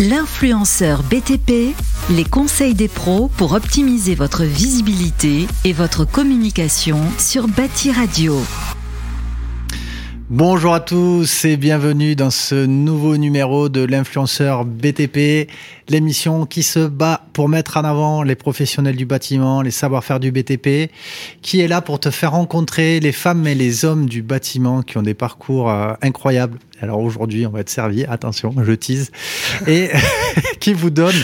L'influenceur 0.00 1.04
BTP, 1.04 1.72
les 2.10 2.24
conseils 2.24 2.74
des 2.74 2.88
pros 2.88 3.30
pour 3.36 3.52
optimiser 3.52 4.16
votre 4.16 4.42
visibilité 4.42 5.46
et 5.64 5.72
votre 5.72 6.04
communication 6.04 6.98
sur 7.16 7.46
Bâti 7.46 7.92
Radio. 7.92 8.36
Bonjour 10.30 10.72
à 10.72 10.80
tous 10.80 11.44
et 11.44 11.58
bienvenue 11.58 12.16
dans 12.16 12.30
ce 12.30 12.54
nouveau 12.64 13.18
numéro 13.18 13.68
de 13.68 13.84
l'influenceur 13.84 14.64
BTP, 14.64 15.50
l'émission 15.90 16.46
qui 16.46 16.62
se 16.62 16.86
bat 16.86 17.26
pour 17.34 17.50
mettre 17.50 17.76
en 17.76 17.84
avant 17.84 18.22
les 18.22 18.34
professionnels 18.34 18.96
du 18.96 19.04
bâtiment, 19.04 19.60
les 19.60 19.70
savoir-faire 19.70 20.20
du 20.20 20.32
BTP, 20.32 20.90
qui 21.42 21.60
est 21.60 21.68
là 21.68 21.82
pour 21.82 22.00
te 22.00 22.10
faire 22.10 22.30
rencontrer 22.30 23.00
les 23.00 23.12
femmes 23.12 23.46
et 23.46 23.54
les 23.54 23.84
hommes 23.84 24.06
du 24.06 24.22
bâtiment 24.22 24.80
qui 24.80 24.96
ont 24.96 25.02
des 25.02 25.12
parcours 25.12 25.70
euh, 25.70 25.92
incroyables. 26.00 26.58
Alors 26.80 27.00
aujourd'hui, 27.00 27.46
on 27.46 27.50
va 27.50 27.60
être 27.60 27.68
servi, 27.68 28.06
attention, 28.06 28.54
je 28.64 28.72
tease, 28.72 29.12
et 29.66 29.90
qui 30.60 30.72
vous 30.72 30.90
donne 30.90 31.14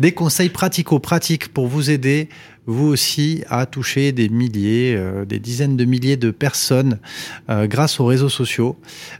des 0.00 0.12
conseils 0.12 0.48
pratico-pratiques 0.48 1.52
pour 1.52 1.66
vous 1.66 1.90
aider 1.90 2.30
vous 2.66 2.88
aussi 2.88 3.44
à 3.48 3.66
toucher 3.66 4.12
des 4.12 4.28
milliers, 4.28 4.94
euh, 4.96 5.24
des 5.24 5.38
dizaines 5.38 5.76
de 5.76 5.84
milliers 5.84 6.16
de 6.16 6.30
personnes 6.30 6.98
euh, 7.48 7.66
grâce 7.66 8.00
aux 8.00 8.04
réseaux 8.04 8.28
sociaux. 8.28 8.76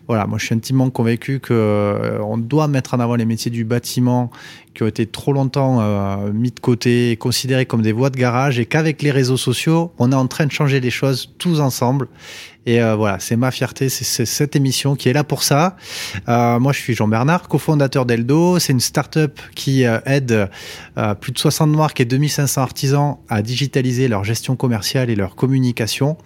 Voilà, 0.08 0.26
moi 0.26 0.38
je 0.38 0.46
suis 0.46 0.54
intimement 0.54 0.90
convaincu 0.90 1.40
que 1.40 1.54
euh, 1.54 2.18
on 2.22 2.38
doit 2.38 2.68
mettre 2.68 2.94
en 2.94 3.00
avant 3.00 3.14
les 3.14 3.24
métiers 3.24 3.50
du 3.50 3.64
bâtiment 3.64 4.30
qui 4.74 4.82
ont 4.82 4.86
été 4.86 5.06
trop 5.06 5.32
longtemps 5.32 5.80
mis 6.34 6.50
de 6.50 6.60
côté, 6.60 7.16
considérés 7.16 7.64
comme 7.64 7.80
des 7.80 7.92
voies 7.92 8.10
de 8.10 8.18
garage, 8.18 8.58
et 8.58 8.66
qu'avec 8.66 9.00
les 9.00 9.10
réseaux 9.10 9.38
sociaux, 9.38 9.90
on 9.98 10.12
est 10.12 10.14
en 10.14 10.26
train 10.26 10.44
de 10.44 10.52
changer 10.52 10.80
les 10.80 10.90
choses 10.90 11.32
tous 11.38 11.60
ensemble. 11.60 12.08
Et 12.66 12.82
euh, 12.82 12.96
voilà, 12.96 13.20
c'est 13.20 13.36
ma 13.36 13.52
fierté, 13.52 13.88
c'est 13.88 14.26
cette 14.26 14.56
émission 14.56 14.96
qui 14.96 15.08
est 15.08 15.12
là 15.12 15.22
pour 15.22 15.44
ça. 15.44 15.76
Euh, 16.28 16.58
moi, 16.58 16.72
je 16.72 16.80
suis 16.80 16.94
Jean 16.94 17.06
Bernard, 17.06 17.48
cofondateur 17.48 18.06
d'Eldo. 18.06 18.58
C'est 18.58 18.72
une 18.72 18.80
start-up 18.80 19.38
qui 19.54 19.86
euh, 19.86 20.00
aide 20.04 20.48
euh, 20.98 21.14
plus 21.14 21.30
de 21.30 21.38
60 21.38 21.70
marques 21.70 22.00
et 22.00 22.04
2500 22.04 22.60
artisans 22.60 23.18
à 23.28 23.40
digitaliser 23.42 24.08
leur 24.08 24.24
gestion 24.24 24.56
commerciale 24.56 25.10
et 25.10 25.14
leur 25.14 25.36
communication. 25.36 26.16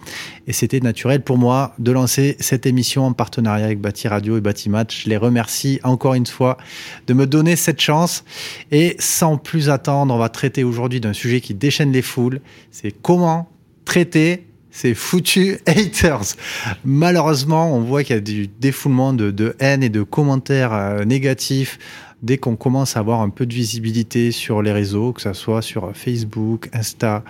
Et 0.47 0.53
c'était 0.53 0.79
naturel 0.79 1.21
pour 1.23 1.37
moi 1.37 1.73
de 1.77 1.91
lancer 1.91 2.37
cette 2.39 2.65
émission 2.65 3.05
en 3.05 3.13
partenariat 3.13 3.65
avec 3.65 3.79
Bâti 3.79 4.07
Radio 4.07 4.35
et 4.37 4.41
Bâti 4.41 4.69
Match. 4.69 5.03
Je 5.03 5.09
les 5.09 5.17
remercie 5.17 5.79
encore 5.83 6.15
une 6.15 6.25
fois 6.25 6.57
de 7.05 7.13
me 7.13 7.27
donner 7.27 7.55
cette 7.55 7.79
chance. 7.79 8.23
Et 8.71 8.95
sans 8.97 9.37
plus 9.37 9.69
attendre, 9.69 10.11
on 10.11 10.17
va 10.17 10.29
traiter 10.29 10.63
aujourd'hui 10.63 10.99
d'un 10.99 11.13
sujet 11.13 11.39
qui 11.39 11.53
déchaîne 11.53 11.91
les 11.91 12.01
foules. 12.01 12.41
C'est 12.71 12.91
comment 12.91 13.47
traiter 13.85 14.47
c'est 14.71 14.93
foutu 14.93 15.59
haters. 15.67 16.35
Malheureusement, 16.83 17.75
on 17.75 17.81
voit 17.81 18.03
qu'il 18.03 18.15
y 18.15 18.17
a 18.17 18.21
du 18.21 18.47
défoulement 18.47 19.13
de, 19.13 19.55
haine 19.59 19.83
et 19.83 19.89
de 19.89 20.01
commentaires 20.01 20.73
euh, 20.73 21.03
négatifs 21.03 21.77
dès 22.23 22.37
qu'on 22.37 22.55
commence 22.55 22.95
à 22.97 22.99
avoir 22.99 23.21
un 23.21 23.29
peu 23.29 23.45
de 23.45 23.53
visibilité 23.53 24.31
sur 24.31 24.61
les 24.61 24.71
réseaux, 24.71 25.11
que 25.11 25.21
ce 25.21 25.33
soit 25.33 25.61
sur 25.61 25.91
Facebook, 25.95 26.69
Insta, 26.71 27.23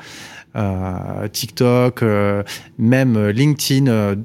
euh, 0.55 1.27
TikTok, 1.29 2.03
euh, 2.03 2.43
même 2.77 3.29
LinkedIn. 3.29 4.15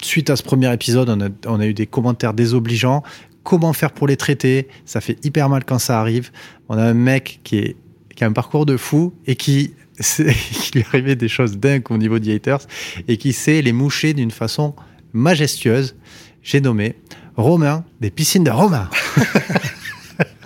suite 0.00 0.30
à 0.30 0.36
ce 0.36 0.44
premier 0.44 0.72
épisode, 0.72 1.10
on 1.46 1.60
a, 1.60 1.66
eu 1.66 1.74
des 1.74 1.86
commentaires 1.86 2.34
désobligeants. 2.34 3.02
Comment 3.42 3.72
faire 3.72 3.90
pour 3.90 4.06
les 4.06 4.16
traiter? 4.16 4.68
Ça 4.86 5.00
fait 5.00 5.18
hyper 5.24 5.48
mal 5.48 5.64
quand 5.64 5.80
ça 5.80 6.00
arrive. 6.00 6.30
On 6.68 6.78
a 6.78 6.84
un 6.84 6.94
mec 6.94 7.40
qui 7.42 7.74
a 8.20 8.24
un 8.24 8.32
parcours 8.32 8.64
de 8.64 8.76
fou 8.76 9.12
et 9.26 9.34
qui 9.34 9.72
qu'il 10.00 10.80
lui 10.80 10.84
arrivait 10.88 11.16
des 11.16 11.28
choses 11.28 11.58
dingues 11.58 11.90
au 11.90 11.98
niveau 11.98 12.18
des 12.18 12.34
haters 12.34 12.66
et 13.08 13.16
qui 13.16 13.32
sait 13.32 13.62
les 13.62 13.72
moucher 13.72 14.14
d'une 14.14 14.30
façon 14.30 14.74
majestueuse. 15.12 15.96
J'ai 16.42 16.60
nommé 16.60 16.96
Romain 17.36 17.84
des 18.00 18.10
piscines 18.10 18.44
de 18.44 18.50
Romain. 18.50 18.88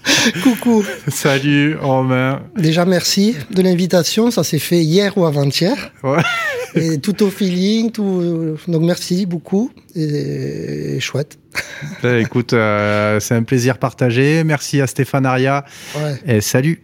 Coucou. 0.42 0.84
Salut 1.08 1.76
Romain. 1.76 2.42
Déjà 2.56 2.84
merci 2.84 3.36
de 3.50 3.62
l'invitation, 3.62 4.30
ça 4.30 4.44
s'est 4.44 4.58
fait 4.58 4.82
hier 4.82 5.16
ou 5.18 5.24
avant-hier. 5.26 5.92
Ouais. 6.02 6.22
Et 6.74 6.98
tout 6.98 7.22
au 7.22 7.30
feeling, 7.30 7.90
tout. 7.90 8.56
Donc 8.68 8.82
merci 8.82 9.24
beaucoup 9.24 9.70
et 9.94 10.98
chouette. 11.00 11.38
Ben, 12.02 12.20
écoute, 12.22 12.52
euh, 12.52 13.18
c'est 13.18 13.34
un 13.34 13.44
plaisir 13.44 13.78
partagé. 13.78 14.44
Merci 14.44 14.82
à 14.82 14.86
Stéphane 14.86 15.24
Aria. 15.24 15.64
Ouais. 15.96 16.36
Et 16.36 16.40
salut. 16.42 16.82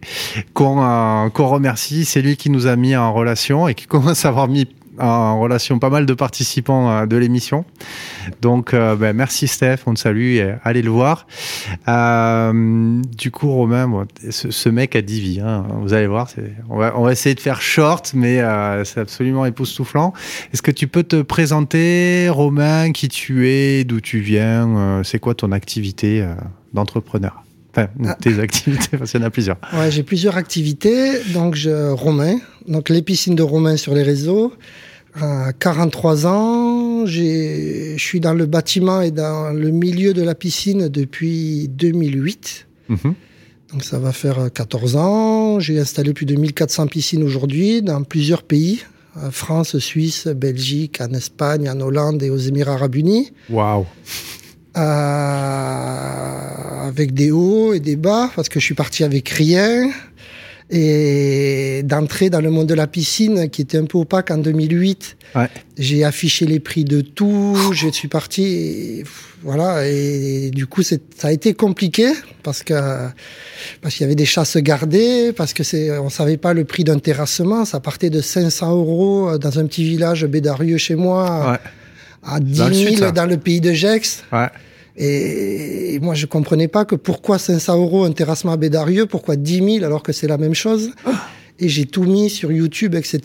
Qu'on 0.55 0.81
euh, 0.81 1.29
remercie. 1.37 2.05
C'est 2.05 2.23
lui 2.23 2.37
qui 2.37 2.49
nous 2.49 2.65
a 2.65 2.75
mis 2.75 2.95
en 2.95 3.13
relation 3.13 3.67
et 3.67 3.75
qui 3.75 3.85
commence 3.85 4.25
à 4.25 4.29
avoir 4.29 4.47
mis 4.47 4.67
en 4.99 5.39
relation 5.39 5.79
pas 5.79 5.89
mal 5.89 6.05
de 6.05 6.13
participants 6.13 6.91
euh, 6.91 7.05
de 7.05 7.17
l'émission. 7.17 7.65
Donc, 8.41 8.73
euh, 8.73 8.95
ben, 8.95 9.15
merci 9.15 9.47
Steph, 9.47 9.79
on 9.85 9.93
te 9.93 9.99
salue 9.99 10.35
et 10.35 10.55
allez 10.63 10.81
le 10.81 10.89
voir. 10.89 11.27
Euh, 11.87 13.01
du 13.17 13.31
coup, 13.31 13.51
Romain, 13.51 14.05
ce, 14.29 14.69
mec 14.69 14.95
a 14.95 15.01
10 15.01 15.19
vies. 15.19 15.39
Hein, 15.41 15.65
vous 15.81 15.93
allez 15.93 16.07
voir, 16.07 16.29
on 16.69 16.77
va, 16.77 16.93
on 16.97 17.03
va 17.03 17.11
essayer 17.11 17.35
de 17.35 17.39
faire 17.39 17.61
short, 17.61 18.13
mais 18.15 18.41
c'est 18.85 18.99
absolument 18.99 19.45
époustouflant. 19.45 20.13
Est-ce 20.53 20.61
que 20.61 20.71
tu 20.71 20.87
peux 20.87 21.03
te 21.03 21.21
présenter, 21.21 22.29
Romain, 22.29 22.91
qui 22.91 23.09
tu 23.09 23.49
es, 23.49 23.83
d'où 23.83 24.01
tu 24.01 24.19
viens, 24.19 25.01
c'est 25.03 25.19
quoi 25.19 25.35
ton 25.35 25.51
activité 25.51 26.25
d'entrepreneur? 26.73 27.42
Enfin, 27.75 27.87
ah. 28.05 28.15
tes 28.21 28.39
activités, 28.39 28.97
parce 28.97 29.11
qu'il 29.11 29.19
y 29.19 29.23
en 29.23 29.27
a 29.27 29.31
plusieurs. 29.31 29.57
Ouais, 29.73 29.89
j'ai 29.89 30.03
plusieurs 30.03 30.37
activités. 30.37 31.23
Donc, 31.33 31.55
je, 31.55 31.89
Romain, 31.91 32.37
donc 32.67 32.89
les 32.89 33.01
piscines 33.01 33.35
de 33.35 33.41
Romain 33.41 33.77
sur 33.77 33.95
les 33.95 34.03
réseaux. 34.03 34.53
À 35.15 35.53
43 35.53 36.25
ans, 36.25 37.05
je 37.05 37.95
suis 37.97 38.19
dans 38.19 38.33
le 38.33 38.45
bâtiment 38.47 39.01
et 39.01 39.11
dans 39.11 39.51
le 39.51 39.69
milieu 39.69 40.13
de 40.13 40.23
la 40.23 40.33
piscine 40.33 40.87
depuis 40.87 41.67
2008. 41.69 42.67
Mhm. 42.89 43.13
Donc 43.71 43.83
ça 43.83 43.99
va 43.99 44.11
faire 44.11 44.51
14 44.51 44.95
ans. 44.95 45.59
J'ai 45.59 45.79
installé 45.79 46.13
plus 46.13 46.25
de 46.25 46.35
1400 46.35 46.87
piscines 46.87 47.23
aujourd'hui 47.23 47.81
dans 47.81 48.03
plusieurs 48.03 48.43
pays. 48.43 48.81
France, 49.31 49.77
Suisse, 49.77 50.27
Belgique, 50.27 50.99
en 50.99 51.13
Espagne, 51.13 51.69
en 51.69 51.79
Hollande 51.79 52.23
et 52.23 52.31
aux 52.31 52.37
Émirats 52.37 52.73
arabes 52.73 52.95
unis. 52.95 53.31
Waouh 53.49 53.85
euh, 54.75 56.33
avec 56.87 57.13
des 57.13 57.31
hauts 57.31 57.73
et 57.73 57.79
des 57.79 57.95
bas, 57.95 58.31
parce 58.35 58.49
que 58.49 58.59
je 58.59 58.65
suis 58.65 58.75
parti 58.75 59.03
avec 59.03 59.29
rien. 59.29 59.91
Et 60.69 61.81
d'entrer 61.83 62.31
dans 62.31 62.41
le 62.41 62.49
monde 62.49 62.67
de 62.67 62.73
la 62.73 62.87
piscine, 62.87 63.49
qui 63.49 63.61
était 63.61 63.77
un 63.77 63.85
peu 63.85 63.99
opaque 63.99 64.31
en 64.31 64.39
2008, 64.39 65.17
ouais. 65.35 65.47
j'ai 65.77 66.03
affiché 66.03 66.47
les 66.47 66.59
prix 66.59 66.83
de 66.83 67.01
tout. 67.01 67.55
Je 67.73 67.89
suis 67.89 68.07
parti, 68.07 68.43
et, 68.43 69.03
voilà. 69.43 69.87
Et, 69.87 70.49
du 70.51 70.65
coup, 70.65 70.81
ça 70.81 70.97
a 71.23 71.31
été 71.31 71.53
compliqué 71.53 72.11
parce 72.41 72.63
que 72.63 72.73
parce 73.81 73.93
qu'il 73.93 74.01
y 74.01 74.05
avait 74.05 74.15
des 74.15 74.25
chasses 74.25 74.57
gardées, 74.57 75.31
parce 75.35 75.53
que 75.53 75.63
c'est, 75.63 75.95
on 75.99 76.09
savait 76.09 76.37
pas 76.37 76.53
le 76.53 76.63
prix 76.63 76.83
d'un 76.83 76.97
terrassement. 76.97 77.65
Ça 77.65 77.79
partait 77.79 78.09
de 78.09 78.21
500 78.21 78.71
euros 78.71 79.37
dans 79.37 79.59
un 79.59 79.67
petit 79.67 79.83
village 79.83 80.25
bédarieux 80.25 80.77
chez 80.77 80.95
moi. 80.95 81.51
Ouais 81.51 81.59
à 82.25 82.39
10 82.39 82.97
000 82.97 83.11
dans 83.11 83.25
le, 83.25 83.37
pays 83.37 83.61
de 83.61 83.71
Gex. 83.71 84.23
Ouais. 84.31 84.47
Et, 84.95 85.99
moi, 86.01 86.13
je 86.13 86.25
comprenais 86.25 86.67
pas 86.67 86.85
que 86.85 86.95
pourquoi 86.95 87.39
500 87.39 87.77
euros 87.77 88.03
un 88.05 88.11
terrassement 88.11 88.51
à 88.51 88.57
Bédarieux, 88.57 89.05
pourquoi 89.05 89.35
10 89.35 89.77
000 89.79 89.85
alors 89.85 90.03
que 90.03 90.11
c'est 90.11 90.27
la 90.27 90.37
même 90.37 90.53
chose. 90.53 90.91
Et 91.59 91.69
j'ai 91.69 91.85
tout 91.85 92.03
mis 92.03 92.29
sur 92.29 92.51
YouTube, 92.51 92.95
etc. 92.95 93.21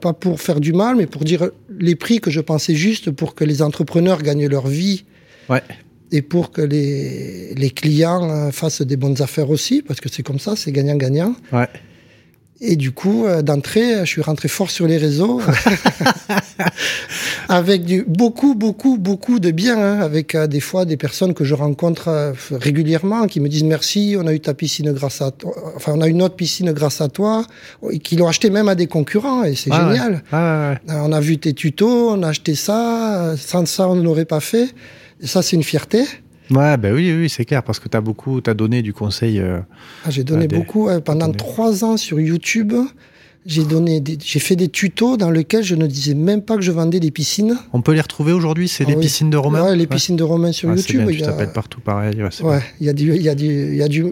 Pas 0.00 0.12
pour 0.12 0.40
faire 0.40 0.60
du 0.60 0.72
mal, 0.72 0.96
mais 0.96 1.06
pour 1.06 1.24
dire 1.24 1.50
les 1.78 1.94
prix 1.94 2.20
que 2.20 2.30
je 2.30 2.40
pensais 2.40 2.74
juste 2.74 3.10
pour 3.10 3.34
que 3.34 3.44
les 3.44 3.62
entrepreneurs 3.62 4.22
gagnent 4.22 4.48
leur 4.48 4.66
vie. 4.66 5.04
Ouais. 5.48 5.62
Et 6.10 6.22
pour 6.22 6.50
que 6.50 6.62
les, 6.62 7.54
les 7.54 7.70
clients 7.70 8.30
euh, 8.30 8.50
fassent 8.50 8.82
des 8.82 8.96
bonnes 8.96 9.20
affaires 9.20 9.50
aussi, 9.50 9.82
parce 9.82 10.00
que 10.00 10.08
c'est 10.08 10.22
comme 10.22 10.38
ça, 10.38 10.56
c'est 10.56 10.72
gagnant-gagnant. 10.72 11.34
Ouais. 11.52 11.68
Et 12.60 12.74
du 12.74 12.90
coup, 12.90 13.24
euh, 13.24 13.40
d'entrée, 13.40 14.00
je 14.00 14.06
suis 14.06 14.22
rentré 14.22 14.48
fort 14.48 14.70
sur 14.70 14.88
les 14.88 14.96
réseaux, 14.96 15.40
avec 17.48 17.84
du, 17.84 18.02
beaucoup, 18.02 18.56
beaucoup, 18.56 18.98
beaucoup 18.98 19.38
de 19.38 19.52
bien, 19.52 19.78
hein, 19.78 20.00
avec 20.00 20.34
euh, 20.34 20.48
des 20.48 20.58
fois 20.58 20.84
des 20.84 20.96
personnes 20.96 21.34
que 21.34 21.44
je 21.44 21.54
rencontre 21.54 22.08
euh, 22.08 22.32
régulièrement, 22.50 23.28
qui 23.28 23.38
me 23.38 23.48
disent 23.48 23.62
merci, 23.62 24.16
on 24.18 24.26
a 24.26 24.32
eu 24.32 24.40
ta 24.40 24.54
piscine 24.54 24.92
grâce 24.92 25.22
à 25.22 25.30
toi, 25.30 25.54
enfin 25.76 25.92
on 25.94 26.00
a 26.00 26.08
une 26.08 26.20
autre 26.20 26.34
piscine 26.34 26.72
grâce 26.72 27.00
à 27.00 27.08
toi, 27.08 27.44
et 27.92 28.00
qui 28.00 28.16
l'ont 28.16 28.26
acheté 28.26 28.50
même 28.50 28.68
à 28.68 28.74
des 28.74 28.88
concurrents, 28.88 29.44
et 29.44 29.54
c'est 29.54 29.70
ah 29.72 29.92
génial. 29.92 30.24
Ah 30.32 30.74
ouais. 30.88 30.94
on 30.96 31.12
a 31.12 31.20
vu 31.20 31.38
tes 31.38 31.52
tutos, 31.52 32.10
on 32.10 32.24
a 32.24 32.28
acheté 32.28 32.56
ça, 32.56 33.34
sans 33.36 33.66
ça 33.66 33.88
on 33.88 33.94
ne 33.94 34.02
l'aurait 34.02 34.24
pas 34.24 34.40
fait. 34.40 34.74
Et 35.20 35.26
ça, 35.26 35.42
c'est 35.42 35.56
une 35.56 35.64
fierté. 35.64 36.04
Ouais, 36.50 36.76
ben 36.76 36.94
oui, 36.94 37.12
oui, 37.12 37.28
c'est 37.28 37.44
clair, 37.44 37.62
parce 37.62 37.78
que 37.78 37.88
tu 37.88 37.96
as 37.96 38.00
beaucoup, 38.00 38.40
tu 38.40 38.48
as 38.48 38.54
donné 38.54 38.82
du 38.82 38.92
conseil. 38.92 39.38
Euh, 39.38 39.60
ah, 40.04 40.10
j'ai 40.10 40.24
donné 40.24 40.48
beaucoup. 40.48 40.88
pendant 41.04 41.30
trois 41.32 41.84
ans 41.84 41.96
sur 41.96 42.20
YouTube, 42.20 42.72
j'ai 43.46 43.64
donné, 43.64 44.02
j'ai 44.22 44.40
fait 44.40 44.56
des 44.56 44.68
tutos 44.68 45.16
dans 45.16 45.30
lesquels 45.30 45.62
je 45.62 45.74
ne 45.74 45.86
disais 45.86 46.14
même 46.14 46.42
pas 46.42 46.56
que 46.56 46.62
je 46.62 46.72
vendais 46.72 47.00
des 47.00 47.10
piscines. 47.10 47.56
On 47.72 47.80
peut 47.80 47.92
les 47.92 48.00
retrouver 48.00 48.32
aujourd'hui, 48.32 48.68
c'est 48.68 48.84
les 48.84 48.94
ah 48.94 49.00
piscines 49.00 49.30
de 49.30 49.36
Romain. 49.36 49.62
Ouais, 49.62 49.76
les 49.76 49.86
piscines 49.86 50.16
de 50.16 50.22
Romain 50.22 50.52
sur 50.52 50.74
YouTube. 50.74 51.06
Bien, 51.06 51.16
tu 51.16 51.22
t'appelles 51.22 51.52
partout 51.52 51.80
pareil. 51.80 52.22
Ouais, 52.42 52.60
il 52.80 52.86
y 52.86 52.90
a 52.90 52.92
du, 52.92 53.14
il 53.14 53.22
y 53.22 53.28
a 53.28 53.34
du, 53.34 53.46
il 53.46 53.76
y 53.76 53.82
a 53.82 53.88
du, 53.88 54.06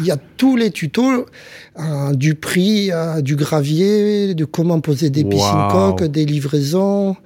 il 0.00 0.06
y 0.06 0.10
a 0.10 0.16
tous 0.36 0.56
les 0.56 0.70
tutos, 0.70 1.26
hein, 1.76 2.12
du 2.12 2.34
prix, 2.34 2.90
du 3.22 3.36
gravier, 3.36 4.34
de 4.34 4.44
comment 4.44 4.80
poser 4.80 5.10
des 5.10 5.24
piscines 5.24 5.68
coques, 5.70 6.04
des 6.04 6.24
livraisons 6.24 7.16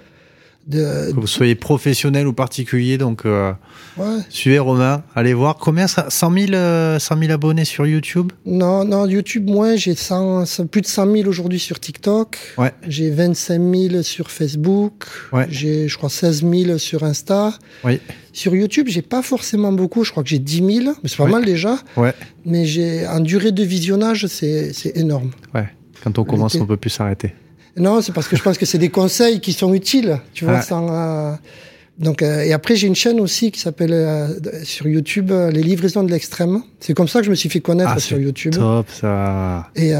de, 0.66 1.12
que 1.12 1.20
vous 1.20 1.26
soyez 1.26 1.54
professionnel 1.54 2.26
ou 2.26 2.32
particulier, 2.32 2.98
donc 2.98 3.24
euh, 3.24 3.52
ouais. 3.96 4.18
suivez 4.28 4.58
Romain, 4.58 5.02
allez 5.14 5.34
voir. 5.34 5.56
Combien 5.56 5.86
100 5.86 6.10
000, 6.10 6.98
100 6.98 7.18
000 7.18 7.32
abonnés 7.32 7.64
sur 7.64 7.86
YouTube? 7.86 8.32
Non, 8.46 8.84
non, 8.84 9.06
YouTube, 9.06 9.48
moins, 9.48 9.76
j'ai 9.76 9.94
100 9.94 10.66
plus 10.70 10.82
de 10.82 10.86
100 10.86 11.12
000 11.12 11.28
aujourd'hui 11.28 11.58
sur 11.58 11.80
TikTok. 11.80 12.38
Ouais. 12.58 12.72
J'ai 12.86 13.10
25 13.10 13.60
000 13.74 14.02
sur 14.02 14.30
Facebook. 14.30 15.04
Ouais. 15.32 15.46
J'ai, 15.50 15.88
je 15.88 15.96
crois, 15.96 16.10
16 16.10 16.44
000 16.48 16.78
sur 16.78 17.04
Insta. 17.04 17.52
Oui. 17.84 18.00
Sur 18.32 18.54
YouTube, 18.54 18.86
j'ai 18.88 19.02
pas 19.02 19.22
forcément 19.22 19.72
beaucoup. 19.72 20.04
Je 20.04 20.12
crois 20.12 20.22
que 20.22 20.28
j'ai 20.28 20.38
10 20.38 20.56
000, 20.56 20.68
mais 21.02 21.08
c'est 21.08 21.16
pas 21.16 21.26
mal 21.26 21.44
déjà. 21.44 21.78
Ouais, 21.96 22.14
Mais 22.44 22.64
j'ai, 22.64 23.06
en 23.06 23.20
durée 23.20 23.52
de 23.52 23.64
visionnage, 23.64 24.26
c'est, 24.26 24.72
énorme. 24.94 25.30
ouais. 25.54 25.68
Quand 26.02 26.18
on 26.18 26.24
commence, 26.24 26.54
on 26.54 26.66
peut 26.66 26.76
plus 26.78 26.90
s'arrêter. 26.90 27.34
Non, 27.76 28.00
c'est 28.02 28.12
parce 28.12 28.28
que 28.28 28.36
je 28.36 28.42
pense 28.42 28.58
que 28.58 28.66
c'est 28.66 28.78
des 28.78 28.88
conseils 28.90 29.40
qui 29.40 29.52
sont 29.52 29.72
utiles, 29.74 30.18
tu 30.34 30.44
vois. 30.44 30.60
Sans, 30.62 30.88
euh, 30.90 31.32
donc, 31.98 32.22
euh, 32.22 32.42
et 32.42 32.52
après, 32.52 32.76
j'ai 32.76 32.86
une 32.86 32.94
chaîne 32.96 33.20
aussi 33.20 33.50
qui 33.52 33.60
s'appelle 33.60 33.92
euh, 33.92 34.28
sur 34.64 34.86
YouTube 34.88 35.30
Les 35.52 35.62
livraisons 35.62 36.02
de 36.02 36.10
l'extrême. 36.10 36.62
C'est 36.80 36.94
comme 36.94 37.08
ça 37.08 37.20
que 37.20 37.26
je 37.26 37.30
me 37.30 37.34
suis 37.36 37.48
fait 37.48 37.60
connaître 37.60 37.92
Ah, 37.96 38.00
sur 38.00 38.18
YouTube. 38.18 38.52
Top, 38.54 38.86
ça. 38.90 39.70
Et 39.76 39.92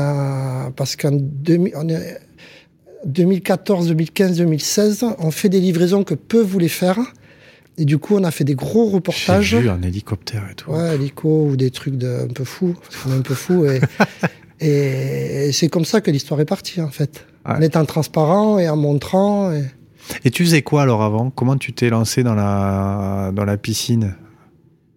parce 0.76 0.96
qu'en 0.96 1.12
2000 1.12 1.72
on 1.76 1.88
est- 1.88 2.19
2014, 3.06 3.88
2015, 3.88 4.37
2016, 4.38 5.05
on 5.19 5.31
fait 5.31 5.49
des 5.49 5.61
livraisons 5.61 6.05
que 6.05 6.14
peu 6.14 6.40
voulaient 6.40 6.69
faire. 6.69 6.99
Et 7.78 7.87
du 7.87 7.96
coup, 7.96 8.17
on 8.17 8.25
a 8.25 8.31
fait 8.31 8.44
des 8.44 8.55
gros 8.55 8.88
J'ai 8.88 8.94
reportages. 8.96 9.55
vu 9.55 9.70
un 9.70 9.81
hélicoptère 9.82 10.46
et 10.50 10.55
tout. 10.55 10.70
Ouais, 10.70 10.94
hélico 10.96 11.46
ou 11.50 11.56
des 11.56 11.70
trucs 11.70 11.96
de, 11.96 12.25
un 12.25 12.32
peu 12.32 12.44
fous. 12.44 12.75
Parce 12.82 12.96
qu'on 13.02 13.12
est 13.12 13.17
un 13.19 13.22
peu 13.22 13.32
fous. 13.34 13.64
Et, 13.64 13.81
et 15.49 15.52
c'est 15.52 15.69
comme 15.69 15.87
ça 15.87 16.02
que 16.02 16.11
l'histoire 16.11 16.40
est 16.43 16.44
partie, 16.46 16.82
en 16.82 16.90
fait. 16.90 17.25
Ouais. 17.46 17.54
En 17.56 17.60
étant 17.62 17.84
transparent 17.84 18.58
et 18.58 18.69
en 18.69 18.76
montrant. 18.76 19.52
Et... 19.52 19.64
Et 20.25 20.31
tu 20.31 20.44
faisais 20.44 20.62
quoi 20.62 20.82
alors 20.82 21.02
avant? 21.02 21.31
Comment 21.31 21.56
tu 21.56 21.72
t'es 21.72 21.88
lancé 21.90 22.22
dans 22.22 22.34
la, 22.34 23.31
dans 23.34 23.44
la 23.44 23.56
piscine? 23.56 24.14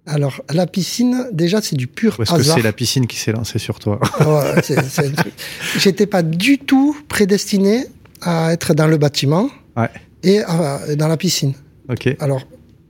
Alors, 0.06 0.42
la 0.54 0.68
piscine, 0.68 1.28
déjà, 1.32 1.62
c'est 1.62 1.78
du 1.78 1.88
pur 1.88 2.18
Ou 2.20 2.24
est-ce 2.24 2.34
que 2.34 2.44
c'est 2.44 2.62
la 2.62 2.74
piscine 2.74 3.08
qui 3.08 3.18
s'est 3.18 3.32
lancée 3.32 3.60
sur 3.60 3.80
toi? 3.80 4.00
Ouais, 4.20 4.62
c'est- 4.62 4.84
c'est 4.90 5.08
un 5.08 5.12
truc. 5.12 5.34
J'étais 5.78 6.06
pas 6.08 6.22
du 6.24 6.58
tout 6.58 6.98
prédestiné 7.08 7.86
à 8.22 8.52
être 8.52 8.74
dans 8.74 8.88
le 8.88 8.98
bâtiment 8.98 9.50
Ouais. 9.78 9.90
et 10.24 10.40
à- 10.44 10.96
dans 10.98 11.08
la 11.08 11.16
piscine. 11.16 11.54
Ok. 11.90 12.14
Alors, 12.20 12.42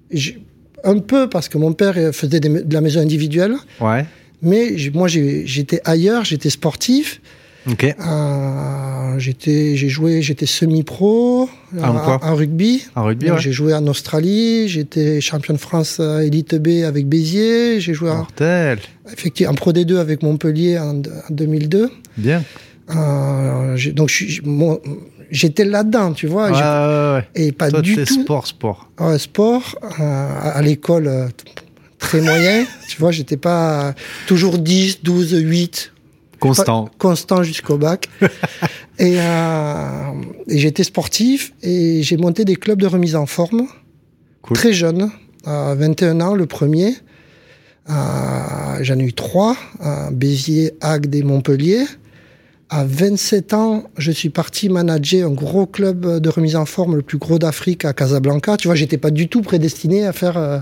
j'ai- 0.10 0.40
un 0.84 0.98
peu 0.98 1.30
parce 1.30 1.48
que 1.50 1.58
mon 1.60 1.74
père 1.74 1.96
faisait 2.14 2.40
des- 2.40 2.64
de 2.64 2.74
la 2.74 2.82
maison 2.82 3.00
individuelle, 3.00 3.56
Ouais. 3.80 4.06
mais 4.42 4.76
j'ai- 4.78 4.90
moi 4.92 5.08
j'ai- 5.08 5.46
j'étais 5.46 5.82
ailleurs, 5.86 6.26
j'étais 6.26 6.50
sportif, 6.50 7.22
Ok. 7.70 7.84
euh, 7.86 9.20
j'étais, 9.20 9.76
j'ai 9.78 9.88
joué, 9.90 10.22
j'étais 10.22 10.46
semi-pro 10.46 11.50
Ah, 11.82 11.92
en 11.92 12.00
quoi 12.00 12.20
en 12.24 12.36
rugby. 12.36 12.84
En 12.96 13.04
rugby, 13.06 13.32
ouais. 13.32 13.40
J'ai 13.40 13.52
joué 13.54 13.74
en 13.74 13.88
Australie, 13.88 14.68
j'étais 14.68 15.22
champion 15.22 15.54
de 15.54 15.60
France 15.60 15.98
euh, 16.00 16.20
élite 16.20 16.56
B 16.56 16.84
avec 16.84 17.08
Béziers, 17.08 17.80
j'ai 17.80 17.94
joué 17.94 18.10
en, 18.10 18.18
Mortel. 18.18 18.80
effectivement 19.12 19.52
en 19.54 19.56
Pro 19.56 19.72
D2 19.72 19.98
avec 19.98 20.24
Montpellier 20.24 20.78
en, 20.80 20.98
en 20.98 21.02
2002. 21.30 21.90
Bien. 22.18 22.44
Euh, 22.94 23.78
donc 23.94 24.12
j'étais 25.32 25.64
là-dedans, 25.64 26.12
tu 26.12 26.28
vois, 26.28 26.48
Ouais, 26.52 26.58
ouais, 26.58 27.14
ouais. 27.16 27.28
et 27.48 27.52
pas 27.54 27.70
Toi, 27.72 27.82
du 27.82 27.96
tout 27.96 28.06
sport, 28.06 28.46
sport. 28.46 28.90
Ouais, 29.00 29.18
sport 29.18 29.76
euh, 29.84 30.04
à 30.04 30.50
à 30.58 30.62
l'école 30.62 31.30
très 31.98 32.20
moyen, 32.20 32.66
tu 32.90 32.98
vois, 33.00 33.12
j'étais 33.12 33.38
pas 33.38 33.94
toujours 34.28 34.58
10, 34.58 35.00
12, 35.02 35.32
8, 35.40 35.93
Constant. 36.44 36.90
constant 36.98 37.44
jusqu'au 37.44 37.78
bac. 37.78 38.10
et 39.00 39.16
euh, 39.18 40.12
et 40.48 40.58
j'étais 40.60 40.84
sportif 40.84 41.54
et 41.62 42.04
j'ai 42.04 42.18
monté 42.18 42.46
des 42.46 42.56
clubs 42.56 42.80
de 42.80 42.88
remise 42.88 43.16
en 43.16 43.26
forme 43.26 43.68
Cool. 44.42 44.58
très 44.58 44.74
jeune, 44.74 45.10
à 45.46 45.74
21 45.76 46.20
ans 46.22 46.36
le 46.36 46.46
premier. 46.46 46.96
Euh, 47.90 47.94
J'en 48.82 49.00
ai 49.00 49.04
eu 49.04 49.14
trois, 49.14 49.56
à 49.80 50.10
Béziers, 50.12 50.74
Agde 50.82 51.14
et 51.16 51.24
Montpellier. 51.24 51.86
À 52.70 52.86
27 52.86 53.54
ans, 53.54 53.84
je 53.98 54.12
suis 54.12 54.30
parti 54.30 54.68
manager 54.68 55.30
un 55.30 55.34
gros 55.34 55.66
club 55.68 56.20
de 56.20 56.30
remise 56.30 56.56
en 56.56 56.66
forme, 56.66 56.96
le 56.96 57.02
plus 57.04 57.20
gros 57.20 57.38
d'Afrique, 57.38 57.86
à 57.86 57.94
Casablanca. 57.94 58.58
Tu 58.58 58.68
vois, 58.68 58.76
j'étais 58.76 58.98
pas 58.98 59.12
du 59.12 59.28
tout 59.28 59.42
prédestiné 59.42 60.06
à 60.06 60.12
faire 60.14 60.38
euh, 60.38 60.60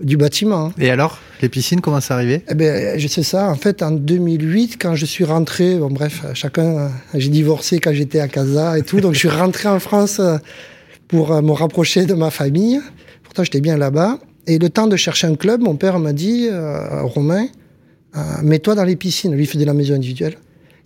du 0.00 0.16
bâtiment. 0.16 0.66
hein. 0.66 0.72
Et 0.78 0.90
alors, 0.90 1.18
les 1.40 1.48
piscines, 1.48 1.80
comment 1.80 2.00
c'est 2.00 2.12
arrivé 2.12 2.42
Eh 2.50 2.54
ben, 2.54 2.98
je 2.98 3.06
sais 3.08 3.22
ça. 3.22 3.48
En 3.50 3.54
fait, 3.54 3.82
en 3.82 3.92
2008, 3.92 4.76
quand 4.80 4.94
je 4.96 5.06
suis 5.06 5.24
rentré, 5.24 5.76
bon, 5.76 5.88
bref, 5.90 6.24
chacun, 6.34 6.90
j'ai 7.14 7.28
divorcé 7.28 7.78
quand 7.78 7.92
j'étais 7.92 8.20
à 8.20 8.28
Casa 8.28 8.78
et 8.78 8.82
tout, 8.82 9.00
donc 9.00 9.14
je 9.14 9.18
suis 9.20 9.28
rentré 9.28 9.68
en 9.68 9.78
France 9.78 10.18
euh, 10.20 10.38
pour 11.08 11.32
euh, 11.32 11.42
me 11.42 11.52
rapprocher 11.52 12.06
de 12.06 12.14
ma 12.14 12.30
famille. 12.30 12.80
Pourtant, 13.22 13.44
j'étais 13.44 13.60
bien 13.60 13.76
là-bas. 13.76 14.18
Et 14.46 14.58
le 14.58 14.68
temps 14.68 14.86
de 14.88 14.96
chercher 14.96 15.26
un 15.26 15.36
club, 15.36 15.60
mon 15.62 15.76
père 15.76 15.98
m'a 15.98 16.12
dit, 16.12 16.48
euh, 16.50 17.02
Romain, 17.02 17.46
euh, 18.16 18.20
mets-toi 18.42 18.74
dans 18.74 18.84
les 18.84 18.96
piscines. 18.96 19.32
Lui, 19.34 19.44
il 19.44 19.46
faisait 19.46 19.64
la 19.64 19.74
maison 19.74 19.94
individuelle. 19.94 20.34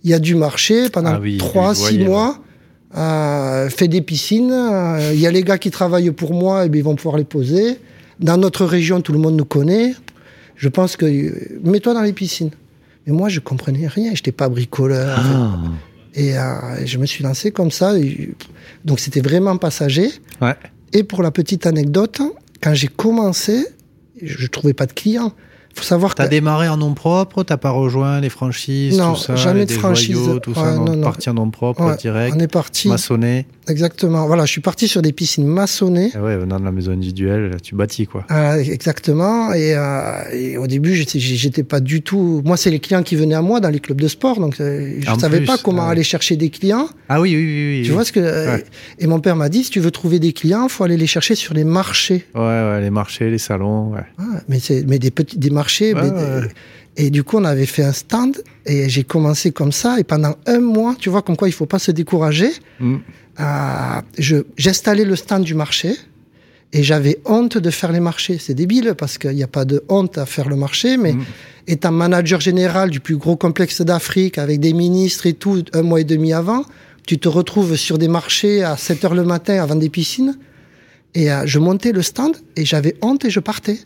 Il 0.03 0.09
y 0.09 0.13
a 0.13 0.19
du 0.19 0.35
marché 0.35 0.89
pendant 0.89 1.15
Ah 1.15 1.19
oui, 1.21 1.39
six 1.73 1.99
mois. 1.99 2.37
Euh, 2.95 3.69
fais 3.69 3.87
des 3.87 4.01
piscines. 4.01 4.53
Il 5.13 5.19
y 5.19 5.27
a 5.27 5.31
les 5.31 5.43
gars 5.43 5.57
qui 5.57 5.71
travaillent 5.71 6.11
pour 6.11 6.33
moi, 6.33 6.65
et 6.65 6.69
bien, 6.69 6.79
ils 6.79 6.83
vont 6.83 6.95
pouvoir 6.95 7.17
les 7.17 7.23
poser. 7.25 7.77
Dans 8.19 8.37
notre 8.37 8.65
région, 8.65 9.01
tout 9.01 9.13
le 9.13 9.19
monde 9.19 9.35
nous 9.35 9.45
connaît. 9.45 9.93
Je 10.55 10.67
pense 10.69 10.95
que 10.97 11.05
mets-toi 11.63 11.93
dans 11.93 12.01
les 12.01 12.13
piscines. 12.13 12.51
Mais 13.07 13.13
moi, 13.13 13.29
je 13.29 13.39
comprenais 13.39 13.87
rien. 13.87 14.09
Je 14.09 14.19
n'étais 14.19 14.31
pas 14.33 14.49
bricoleur. 14.49 15.17
Ah. 15.19 15.57
Et 16.15 16.37
euh, 16.37 16.85
je 16.85 16.97
me 16.97 17.05
suis 17.05 17.23
lancé 17.23 17.51
comme 17.51 17.71
ça. 17.71 17.97
et- 17.97 18.35
donc, 18.83 18.99
c'était 18.99 19.21
vraiment 19.21 19.57
passager. 19.57 20.09
Ouais. 20.41 20.55
Et 20.91 21.03
pour 21.03 21.21
la 21.23 21.31
petite 21.31 21.65
anecdote, 21.65 22.21
quand 22.61 22.73
j'ai 22.73 22.87
commencé, 22.87 23.65
je 24.21 24.41
ne 24.41 24.47
trouvais 24.47 24.73
pas 24.73 24.85
de 24.85 24.93
clients. 24.93 25.33
Il 25.71 25.77
faut 25.79 25.85
savoir 25.85 26.11
que 26.13 26.17
T'as 26.17 26.27
démarré 26.27 26.67
en 26.67 26.77
nom 26.77 26.93
propre, 26.95 27.43
t'as 27.43 27.55
pas 27.57 27.69
rejoint 27.69 28.19
les 28.19 28.29
franchises, 28.29 28.97
Non, 28.97 29.13
tout 29.13 29.19
ça, 29.21 29.35
jamais 29.35 29.61
les 29.61 29.65
de 29.67 29.71
franchise. 29.73 30.15
joyaux, 30.15 30.39
tout 30.39 30.53
ça, 30.55 30.63
Ouais, 30.63 30.75
non, 30.75 30.85
non, 30.85 30.95
non. 30.97 31.03
parti 31.03 31.29
en 31.29 31.35
nom 31.35 31.49
propre, 31.51 31.85
Ouais, 31.85 31.95
direct, 31.95 32.35
on 32.35 32.39
est 32.39 32.47
parti. 32.51 32.87
maçonné. 32.89 33.45
Exactement. 33.69 34.25
Voilà, 34.27 34.45
je 34.45 34.51
suis 34.51 34.61
parti 34.61 34.87
sur 34.87 35.01
des 35.01 35.11
piscines 35.13 35.45
maçonnées. 35.45 36.11
Et 36.15 36.17
ouais, 36.17 36.37
venant 36.37 36.59
de 36.59 36.65
la 36.65 36.71
maison 36.71 36.91
individuelle, 36.91 37.55
tu 37.61 37.75
bâtis 37.75 38.07
quoi. 38.07 38.25
Euh, 38.31 38.55
exactement. 38.57 39.53
Et, 39.53 39.75
euh, 39.75 40.21
et 40.33 40.57
au 40.57 40.67
début, 40.67 40.95
j'étais, 40.95 41.63
pas 41.63 41.79
du 41.79 42.01
tout. 42.01 42.41
Moi, 42.45 42.57
c'est 42.57 42.71
les 42.71 42.79
clients 42.79 43.03
qui 43.03 43.15
venaient 43.15 43.35
à 43.35 43.41
moi 43.41 43.59
dans 43.59 43.69
les 43.69 43.79
clubs 43.79 43.99
de 44.01 44.07
sport, 44.07 44.39
donc 44.39 44.59
euh, 44.59 44.95
je 44.99 45.09
En 45.09 45.19
savais 45.19 45.37
plus, 45.37 45.45
pas 45.45 45.57
comment 45.57 45.83
ah 45.87 45.91
aller 45.91 46.03
chercher 46.03 46.35
des 46.35 46.49
clients. 46.49 46.89
Ah 47.09 47.21
oui, 47.21 47.35
oui, 47.35 47.43
oui. 47.43 47.77
oui 47.79 47.81
Tu 47.83 47.89
oui. 47.89 47.95
vois 47.95 48.05
ce 48.05 48.11
que 48.11 48.19
Ouais. 48.19 48.63
Et 48.99 49.07
mon 49.07 49.19
père 49.19 49.35
m'a 49.35 49.49
dit, 49.49 49.63
si 49.63 49.71
tu 49.71 49.79
veux 49.79 49.91
trouver 49.91 50.19
des 50.19 50.33
clients, 50.33 50.67
faut 50.69 50.83
aller 50.83 50.97
les 50.97 51.07
chercher 51.07 51.35
sur 51.35 51.53
les 51.53 51.63
marchés. 51.63 52.25
Ouais, 52.35 52.41
ouais, 52.41 52.81
les 52.81 52.89
marchés, 52.89 53.29
les 53.29 53.37
salons, 53.37 53.93
ouais. 53.93 54.01
Ah, 54.17 54.41
mais 54.47 54.59
c'est 54.59 54.83
mais 54.87 54.99
des 54.99 55.11
petits 55.11 55.37
des 55.37 55.49
marchés. 55.49 55.93
Ouais, 55.93 56.01
mais 56.03 56.09
des- 56.41 56.47
et 56.97 57.09
du 57.11 57.23
coup, 57.23 57.37
on 57.37 57.45
avait 57.45 57.65
fait 57.65 57.83
un 57.83 57.93
stand 57.93 58.37
et 58.69 58.87
j'ai 58.87 59.03
commencé 59.03 59.51
comme 59.51 59.71
ça. 59.71 59.99
Et 59.99 60.03
pendant 60.03 60.35
un 60.45 60.59
mois, 60.59 60.95
tu 60.97 61.09
vois, 61.09 61.23
comme 61.23 61.35
quoi 61.35 61.49
il 61.49 61.53
faut 61.53 61.65
pas 61.65 61.79
se 61.79 61.91
décourager. 61.91 62.51
Mm. 62.79 62.97
euh, 63.39 64.01
j'installais 64.57 65.05
le 65.05 65.15
stand 65.15 65.43
du 65.43 65.55
marché 65.55 65.95
et 66.71 66.83
j'avais 66.83 67.17
honte 67.25 67.57
de 67.57 67.71
faire 67.71 67.91
les 67.91 67.99
marchés. 67.99 68.37
C'est 68.39 68.53
débile 68.53 68.93
parce 68.95 69.17
qu'il 69.17 69.31
n'y 69.31 69.41
a 69.43 69.47
pas 69.47 69.65
de 69.65 69.83
honte 69.89 70.19
à 70.19 70.25
faire 70.27 70.47
le 70.47 70.55
marché, 70.55 70.97
mais 70.97 71.13
Mm. 71.13 71.25
étant 71.67 71.91
manager 71.91 72.39
général 72.39 72.91
du 72.91 72.99
plus 72.99 73.17
gros 73.17 73.35
complexe 73.35 73.81
d'Afrique 73.81 74.37
avec 74.37 74.59
des 74.59 74.73
ministres 74.73 75.25
et 75.25 75.33
tout, 75.33 75.63
un 75.73 75.81
mois 75.81 76.01
et 76.01 76.03
demi 76.03 76.31
avant, 76.31 76.63
tu 77.07 77.17
te 77.17 77.27
retrouves 77.27 77.75
sur 77.75 77.97
des 77.97 78.07
marchés 78.07 78.63
à 78.63 78.77
7 78.77 79.05
heures 79.05 79.15
le 79.15 79.23
matin 79.23 79.59
avant 79.63 79.75
des 79.75 79.89
piscines. 79.89 80.37
Et 81.15 81.31
euh, 81.31 81.41
je 81.47 81.57
montais 81.57 81.91
le 81.91 82.03
stand 82.03 82.37
et 82.55 82.65
j'avais 82.65 82.95
honte 83.01 83.25
et 83.25 83.31
je 83.31 83.39
partais. 83.39 83.79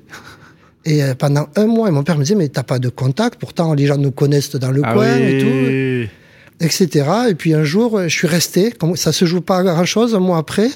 Et 0.86 1.04
euh, 1.04 1.16
pendant 1.16 1.48
un 1.56 1.66
mois, 1.66 1.90
mon 1.92 2.04
père 2.04 2.18
me 2.18 2.24
disait, 2.24 2.36
mais 2.36 2.50
t'as 2.50 2.64
pas 2.64 2.80
de 2.80 2.90
contact, 2.90 3.40
pourtant 3.40 3.74
les 3.74 3.86
gens 3.86 3.98
nous 3.98 4.12
connaissent 4.12 4.56
dans 4.56 4.72
le 4.72 4.82
Ah 4.84 4.94
coin 4.94 5.16
et 5.18 5.38
tout 5.40 6.10
etc. 6.60 7.06
Et 7.30 7.36
puis 7.36 7.54
un 7.54 7.64
jour, 7.64 8.02
je 8.04 8.08
suis 8.08 8.28
resté, 8.28 8.74
ça 8.96 9.12
se 9.12 9.26
joue 9.26 9.42
pas 9.42 9.58
à 9.58 9.64
grand 9.64 9.86
chose, 9.86 10.16
un 10.16 10.20
mois 10.20 10.38
après, 10.38 10.70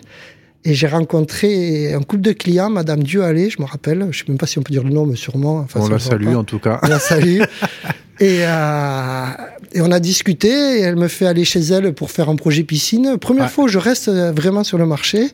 et 0.65 0.73
j'ai 0.73 0.87
rencontré 0.87 1.93
un 1.93 2.01
couple 2.01 2.21
de 2.23 2.33
clients, 2.33 2.69
Madame 2.69 3.03
Duhalé, 3.03 3.49
je 3.49 3.61
me 3.61 3.67
rappelle, 3.67 4.07
je 4.11 4.19
sais 4.19 4.25
même 4.27 4.37
pas 4.37 4.47
si 4.47 4.57
on 4.59 4.63
peut 4.63 4.73
dire 4.73 4.83
le 4.83 4.89
nom, 4.89 5.05
mais 5.05 5.15
sûrement. 5.15 5.59
Enfin, 5.59 5.79
On 5.81 5.87
la 5.87 5.99
salue 5.99 6.35
en 6.35 6.43
tout 6.43 6.59
cas. 6.59 6.79
On 6.83 6.87
la 6.87 6.99
salue. 6.99 7.39
et, 8.19 8.39
euh, 8.41 9.25
et 9.73 9.81
on 9.81 9.91
a 9.91 9.99
discuté, 9.99 10.49
et 10.49 10.81
elle 10.81 10.97
me 10.97 11.07
fait 11.07 11.25
aller 11.27 11.45
chez 11.45 11.61
elle 11.61 11.93
pour 11.93 12.11
faire 12.11 12.27
un 12.29 12.35
projet 12.35 12.63
piscine. 12.63 13.17
Première 13.17 13.45
Ouais. 13.45 13.49
fois 13.49 13.63
où 13.65 13.67
je 13.69 13.77
reste 13.77 14.09
euh, 14.09 14.31
vraiment 14.31 14.63
sur 14.63 14.77
le 14.77 14.85
marché, 14.85 15.29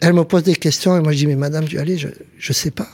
elle 0.00 0.14
me 0.14 0.24
pose 0.24 0.42
des 0.42 0.56
questions, 0.56 0.96
et 0.96 1.00
moi 1.00 1.12
je 1.12 1.18
dis, 1.18 1.26
mais 1.26 1.36
Madame 1.36 1.64
Duhalé, 1.64 1.96
je, 1.98 2.08
je 2.38 2.52
sais 2.52 2.70
pas. 2.72 2.88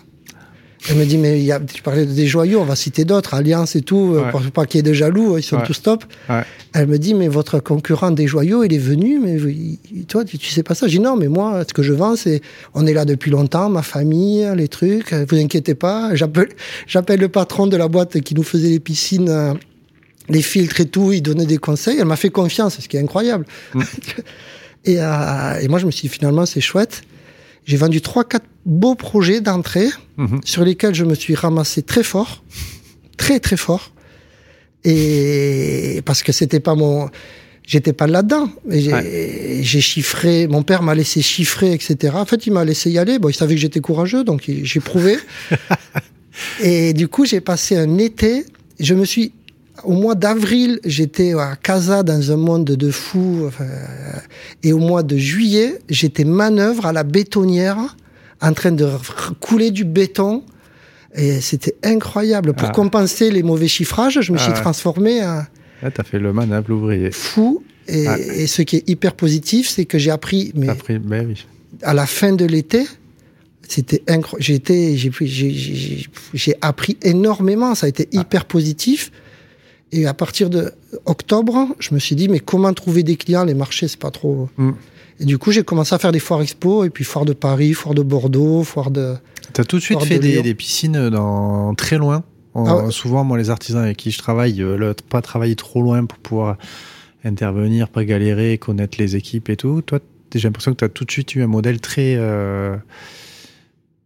Elle 0.88 0.96
me 0.96 1.04
dit, 1.04 1.18
mais 1.18 1.40
y 1.42 1.52
a, 1.52 1.60
tu 1.60 1.82
parlais 1.82 2.06
de 2.06 2.12
des 2.12 2.26
joyaux, 2.26 2.60
on 2.60 2.64
va 2.64 2.74
citer 2.74 3.04
d'autres, 3.04 3.34
Alliance 3.34 3.76
et 3.76 3.82
tout, 3.82 4.14
euh, 4.14 4.24
Ouais. 4.24 4.30
pour 4.30 4.40
pas 4.50 4.64
qu'il 4.64 4.78
y 4.78 4.80
ait 4.80 4.82
de 4.82 4.94
jaloux, 4.94 5.36
ils 5.36 5.42
sont 5.42 5.56
Ouais. 5.58 5.66
tous 5.66 5.82
top. 5.82 6.04
Ouais. 6.30 6.42
Elle 6.72 6.86
me 6.86 6.98
dit, 6.98 7.12
mais 7.12 7.28
votre 7.28 7.58
concurrent 7.60 8.10
des 8.10 8.26
joyaux, 8.26 8.64
il 8.64 8.72
est 8.72 8.78
venu, 8.78 9.18
mais 9.18 9.36
il- 9.36 10.06
toi, 10.06 10.24
tu, 10.24 10.38
tu 10.38 10.48
sais 10.50 10.62
pas 10.62 10.74
ça. 10.74 10.86
Je 10.86 10.92
dis, 10.92 11.00
non, 11.00 11.16
mais 11.16 11.28
moi, 11.28 11.64
ce 11.68 11.74
que 11.74 11.82
je 11.82 11.92
vends, 11.92 12.16
c'est, 12.16 12.40
on 12.72 12.86
est 12.86 12.94
là 12.94 13.04
depuis 13.04 13.30
longtemps, 13.30 13.68
ma 13.68 13.82
famille, 13.82 14.48
les 14.56 14.68
trucs, 14.68 15.12
euh, 15.12 15.26
vous 15.28 15.36
inquiétez 15.36 15.74
pas. 15.74 16.14
J'appelle, 16.14 16.48
le 17.20 17.28
patron 17.28 17.66
de 17.66 17.76
la 17.76 17.88
boîte 17.88 18.18
qui 18.22 18.34
nous 18.34 18.42
faisait 18.42 18.70
les 18.70 18.80
piscines, 18.80 19.28
euh, 19.28 19.52
les 20.30 20.42
filtres 20.42 20.80
et 20.80 20.86
tout, 20.86 21.12
il 21.12 21.20
donnait 21.20 21.44
des 21.46 21.58
conseils. 21.58 21.98
Elle 21.98 22.06
m'a 22.06 22.16
fait 22.16 22.30
confiance, 22.30 22.78
ce 22.80 22.88
qui 22.88 22.96
est 22.96 23.00
incroyable. 23.00 23.44
Mm. 23.74 23.82
et, 24.86 24.96
euh, 25.00 25.58
et 25.60 25.68
moi, 25.68 25.78
je 25.78 25.84
me 25.86 25.90
suis 25.90 26.08
dit, 26.08 26.14
finalement, 26.14 26.46
c'est 26.46 26.60
chouette. 26.62 27.02
J'ai 27.70 27.76
vendu 27.76 28.00
trois, 28.00 28.24
quatre 28.24 28.46
beaux 28.66 28.96
projets 28.96 29.40
d'entrée 29.40 29.88
Mhm. 30.16 30.40
sur 30.44 30.64
lesquels 30.64 30.92
je 30.92 31.04
me 31.04 31.14
suis 31.14 31.36
ramassé 31.36 31.82
très 31.82 32.02
fort, 32.02 32.42
très 33.16 33.38
très 33.38 33.56
fort, 33.56 33.92
et 34.84 36.02
parce 36.04 36.24
que 36.24 36.32
c'était 36.32 36.58
pas 36.58 36.74
mon, 36.74 37.08
j'étais 37.64 37.92
pas 37.92 38.08
là-dedans. 38.08 38.50
J'ai 38.68 39.80
chiffré, 39.80 40.48
mon 40.48 40.64
père 40.64 40.82
m'a 40.82 40.96
laissé 40.96 41.22
chiffrer, 41.22 41.72
etc. 41.72 42.14
En 42.16 42.24
fait, 42.24 42.44
il 42.48 42.52
m'a 42.52 42.64
laissé 42.64 42.90
y 42.90 42.98
aller. 42.98 43.20
Bon, 43.20 43.28
il 43.28 43.34
savait 43.34 43.54
que 43.54 43.60
j'étais 43.60 43.80
courageux, 43.80 44.24
donc 44.24 44.42
j'ai 44.46 44.80
prouvé. 44.80 45.16
et 46.60 46.92
du 46.92 47.06
coup, 47.06 47.24
j'ai 47.24 47.40
passé 47.40 47.76
un 47.76 47.98
été. 47.98 48.44
Je 48.80 48.94
me 48.94 49.04
suis 49.04 49.32
au 49.84 49.92
mois 49.92 50.14
d'avril, 50.14 50.80
j'étais 50.84 51.34
à 51.34 51.56
Casa 51.56 52.02
dans 52.02 52.32
un 52.32 52.36
monde 52.36 52.64
de 52.64 52.90
fous. 52.90 53.44
enfin, 53.46 53.64
euh, 53.64 54.18
et 54.62 54.72
au 54.72 54.78
mois 54.78 55.02
de 55.02 55.16
juillet, 55.16 55.78
j'étais 55.88 56.24
manœuvre 56.24 56.86
à 56.86 56.92
la 56.92 57.02
bétonnière, 57.04 57.96
en 58.40 58.52
train 58.52 58.72
de 58.72 58.88
couler 59.40 59.70
du 59.70 59.84
béton. 59.84 60.42
Et 61.14 61.40
c'était 61.40 61.74
incroyable. 61.82 62.52
Pour 62.54 62.68
Ah. 62.68 62.72
compenser 62.72 63.30
les 63.30 63.42
mauvais 63.42 63.66
chiffrages, 63.68 64.20
je 64.20 64.32
me 64.32 64.38
Ah 64.38 64.42
suis 64.42 64.52
ouais. 64.52 64.60
transformé 64.60 65.22
en 65.24 65.42
Là, 65.82 65.90
t'as 65.92 66.04
fait 66.04 66.18
le 66.18 66.32
manable 66.32 66.72
ouvrier. 66.72 67.10
fou. 67.10 67.62
Et, 67.88 68.06
Ah. 68.06 68.18
et 68.18 68.46
ce 68.46 68.62
qui 68.62 68.76
est 68.76 68.88
hyper 68.88 69.14
positif, 69.14 69.68
c'est 69.68 69.84
que 69.86 69.98
j'ai 69.98 70.10
appris, 70.12 70.52
mais 70.54 70.66
T'as 70.66 70.74
pris, 70.76 70.98
ben 70.98 71.26
oui. 71.26 71.46
à 71.82 71.94
la 71.94 72.06
fin 72.06 72.32
de 72.32 72.44
l'été, 72.44 72.86
c'était 73.66 74.02
incroyable. 74.08 74.44
J'ai 76.34 76.54
appris 76.60 76.96
énormément. 77.02 77.74
Ça 77.74 77.86
a 77.86 77.88
été 77.88 78.08
Ah. 78.14 78.20
hyper 78.20 78.44
positif. 78.44 79.10
Et 79.92 80.06
à 80.06 80.14
partir 80.14 80.50
de 80.50 80.72
octobre, 81.06 81.68
je 81.80 81.94
me 81.94 81.98
suis 81.98 82.14
dit, 82.16 82.28
mais 82.28 82.38
comment 82.40 82.72
trouver 82.72 83.02
des 83.02 83.16
clients? 83.16 83.44
Les 83.44 83.54
marchés, 83.54 83.88
c'est 83.88 83.98
pas 83.98 84.10
trop. 84.12 84.48
Mm. 84.56 84.70
Et 85.18 85.24
du 85.24 85.36
coup, 85.36 85.50
j'ai 85.52 85.64
commencé 85.64 85.94
à 85.94 85.98
faire 85.98 86.12
des 86.12 86.20
foires 86.20 86.40
expo, 86.42 86.84
et 86.84 86.90
puis 86.90 87.04
foire 87.04 87.24
de 87.24 87.32
Paris, 87.32 87.72
foire 87.74 87.94
de 87.94 88.02
Bordeaux, 88.02 88.62
foire 88.62 88.90
de. 88.90 89.14
T'as 89.52 89.64
tout 89.64 89.76
de 89.76 89.82
suite 89.82 90.02
fait 90.04 90.18
de 90.18 90.40
des, 90.42 90.54
piscines 90.54 91.10
dans 91.10 91.74
très 91.74 91.98
loin. 91.98 92.22
En- 92.54 92.66
Ah 92.66 92.84
ouais. 92.84 92.90
Souvent, 92.92 93.24
moi, 93.24 93.36
les 93.36 93.50
artisans 93.50 93.82
avec 93.82 93.96
qui 93.96 94.10
je 94.12 94.18
travaille, 94.18 94.62
euh, 94.62 94.76
le- 94.76 94.94
pas 94.94 95.20
travailler 95.22 95.56
trop 95.56 95.82
loin 95.82 96.04
pour 96.06 96.18
pouvoir 96.18 96.56
intervenir, 97.24 97.88
pas 97.88 98.04
galérer, 98.04 98.56
connaître 98.58 98.96
les 98.98 99.16
équipes 99.16 99.50
et 99.50 99.56
tout. 99.56 99.82
Toi, 99.82 99.98
j'ai 100.34 100.48
l'impression 100.48 100.72
que 100.72 100.78
tu 100.78 100.84
as 100.84 100.88
tout 100.88 101.04
de 101.04 101.10
suite 101.10 101.34
eu 101.34 101.42
un 101.42 101.46
modèle 101.48 101.80
très 101.80 102.14
euh, 102.16 102.76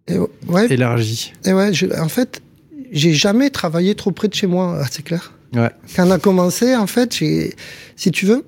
Et 0.09 0.19
ouais, 0.49 0.73
élargi. 0.73 1.33
et 1.45 1.53
ouais 1.53 1.73
je- 1.73 1.87
en 2.01 2.09
fait, 2.09 2.43
j'ai 2.91 3.13
jamais 3.13 3.51
travaillé 3.51 3.95
trop 3.95 4.11
près 4.11 4.29
de 4.29 4.35
chez 4.35 4.47
moi, 4.47 4.83
c'est 4.91 5.03
clair. 5.05 5.34
Ouais. 5.55 5.71
Quand 5.95 6.07
on 6.07 6.11
a 6.11 6.19
commencé, 6.19 6.75
en 6.77 6.87
fait, 6.87 7.13
si 7.13 8.11
tu 8.11 8.27
veux, 8.27 8.45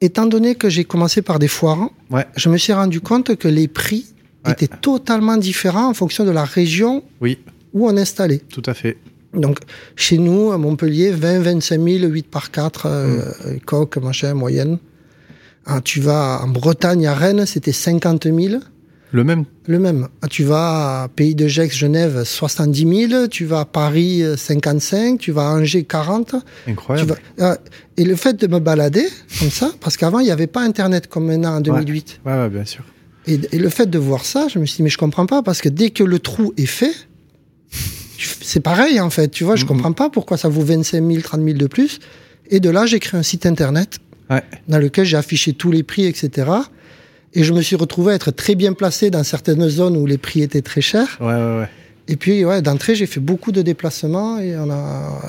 étant 0.00 0.26
donné 0.26 0.54
que 0.54 0.68
j'ai 0.68 0.84
commencé 0.84 1.22
par 1.22 1.38
des 1.38 1.48
foires, 1.48 1.90
Ouais. 2.10 2.26
je 2.36 2.48
me 2.48 2.56
suis 2.56 2.72
rendu 2.72 3.00
compte 3.00 3.36
que 3.36 3.48
les 3.48 3.68
prix 3.68 4.06
Ouais. 4.44 4.52
étaient 4.52 4.68
totalement 4.68 5.36
différents 5.36 5.88
en 5.88 5.94
fonction 5.94 6.24
de 6.24 6.30
la 6.30 6.44
région 6.44 7.04
Oui, 7.20 7.38
où 7.74 7.86
on 7.88 7.96
installait. 7.96 8.38
tout 8.38 8.62
à 8.66 8.74
fait. 8.74 8.96
Donc, 9.34 9.58
chez 9.94 10.18
nous, 10.18 10.50
à 10.50 10.58
Montpellier, 10.58 11.10
20, 11.12 11.40
25 11.40 11.80
000, 11.80 12.06
8 12.10 12.26
par 12.28 12.50
4, 12.50 12.86
euh, 12.86 13.20
coque, 13.64 13.98
machin, 13.98 14.34
moyenne. 14.34 14.78
Ah, 15.66 15.80
tu 15.84 16.00
vas 16.00 16.40
en 16.42 16.48
Bretagne, 16.48 17.06
à 17.06 17.14
Rennes, 17.14 17.46
c'était 17.46 17.70
50 17.72 18.24
000. 18.24 18.60
Le 19.12 19.24
même. 19.24 19.44
Le 19.66 19.78
même. 19.80 20.06
Ah, 20.22 20.28
tu 20.28 20.44
vas 20.44 21.02
à 21.02 21.08
Pays 21.08 21.34
de 21.34 21.48
Gex, 21.48 21.76
Genève, 21.76 22.22
70 22.24 23.08
000. 23.08 23.26
Tu 23.28 23.44
vas 23.44 23.60
à 23.60 23.64
Paris, 23.64 24.22
euh, 24.22 24.36
55. 24.36 25.18
Tu 25.18 25.32
vas 25.32 25.48
à 25.48 25.54
Angers, 25.54 25.82
40. 25.84 26.36
Tu 26.64 26.70
Incroyable. 26.70 27.16
vas- 27.36 27.54
ah, 27.54 27.58
et 27.96 28.04
le 28.04 28.14
fait 28.14 28.34
de 28.40 28.46
me 28.46 28.60
balader 28.60 29.06
comme 29.40 29.50
ça, 29.50 29.72
parce 29.80 29.96
qu'avant, 29.96 30.20
il 30.20 30.26
n'y 30.26 30.30
avait 30.30 30.46
pas 30.46 30.62
Internet 30.62 31.08
comme 31.08 31.26
maintenant 31.26 31.56
en 31.56 31.60
2008. 31.60 32.20
Ouais, 32.24 32.32
ouais, 32.34 32.48
bien 32.48 32.64
sûr. 32.64 32.84
Et, 33.26 33.40
et 33.52 33.58
le 33.58 33.68
fait 33.68 33.86
de 33.90 33.98
voir 33.98 34.24
ça, 34.24 34.46
je 34.48 34.58
me 34.60 34.64
suis 34.66 34.76
dit, 34.76 34.82
mais 34.84 34.90
je 34.90 34.98
comprends 34.98 35.26
pas, 35.26 35.42
parce 35.42 35.60
que 35.60 35.68
dès 35.68 35.90
que 35.90 36.04
le 36.04 36.18
trou 36.20 36.54
est 36.56 36.66
fait, 36.66 36.94
c'est 38.42 38.60
pareil 38.60 39.00
en 39.00 39.10
fait, 39.10 39.28
tu 39.28 39.44
vois, 39.44 39.56
je 39.56 39.62
Mhm. 39.64 39.68
comprends 39.68 39.92
pas 39.92 40.10
pourquoi 40.10 40.36
ça 40.36 40.48
vaut 40.48 40.62
25 40.62 41.04
000, 41.06 41.20
30 41.22 41.42
000 41.42 41.56
de 41.58 41.66
plus. 41.66 41.98
Et 42.48 42.60
de 42.60 42.70
là, 42.70 42.86
j'ai 42.86 42.98
créé 42.98 43.18
un 43.18 43.22
site 43.22 43.46
internet 43.46 43.98
Ouais. 44.28 44.42
dans 44.68 44.78
lequel 44.78 45.04
j'ai 45.04 45.16
affiché 45.16 45.52
tous 45.52 45.70
les 45.72 45.82
prix, 45.82 46.04
etc. 46.06 46.48
Et 47.34 47.44
je 47.44 47.52
me 47.52 47.62
suis 47.62 47.76
retrouvé 47.76 48.12
à 48.12 48.14
être 48.16 48.30
très 48.30 48.54
bien 48.54 48.72
placé 48.72 49.10
dans 49.10 49.22
certaines 49.22 49.68
zones 49.68 49.96
où 49.96 50.06
les 50.06 50.18
prix 50.18 50.42
étaient 50.42 50.62
très 50.62 50.80
chers. 50.80 51.18
Ouais, 51.20 51.26
ouais, 51.26 51.58
ouais. 51.60 51.68
Et 52.08 52.16
puis, 52.16 52.44
ouais, 52.44 52.60
d'entrée, 52.60 52.96
j'ai 52.96 53.06
fait 53.06 53.20
beaucoup 53.20 53.52
de 53.52 53.62
déplacements 53.62 54.38
et 54.38 54.56
on 54.56 54.68
a 54.68 55.20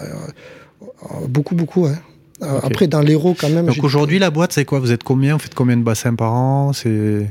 euh, 0.81 1.27
beaucoup, 1.27 1.53
beaucoup. 1.53 1.84
Ouais. 1.84 1.96
Euh. 2.41 2.60
Après, 2.63 2.88
dans 2.88 3.01
l'Hérault, 3.01 3.36
quand 3.39 3.50
même. 3.50 3.67
Donc 3.67 3.84
aujourd'hui, 3.84 4.17
la 4.17 4.31
boîte, 4.31 4.53
c'est 4.53 4.65
quoi? 4.65 4.79
Vous 4.79 4.91
êtes 4.91 5.03
combien? 5.03 5.34
Vous 5.34 5.39
faites 5.39 5.53
combien 5.53 5.77
de 5.77 5.84
bassins 5.84 6.15
par 6.15 6.34
an? 6.34 6.74
C'est 6.74 7.27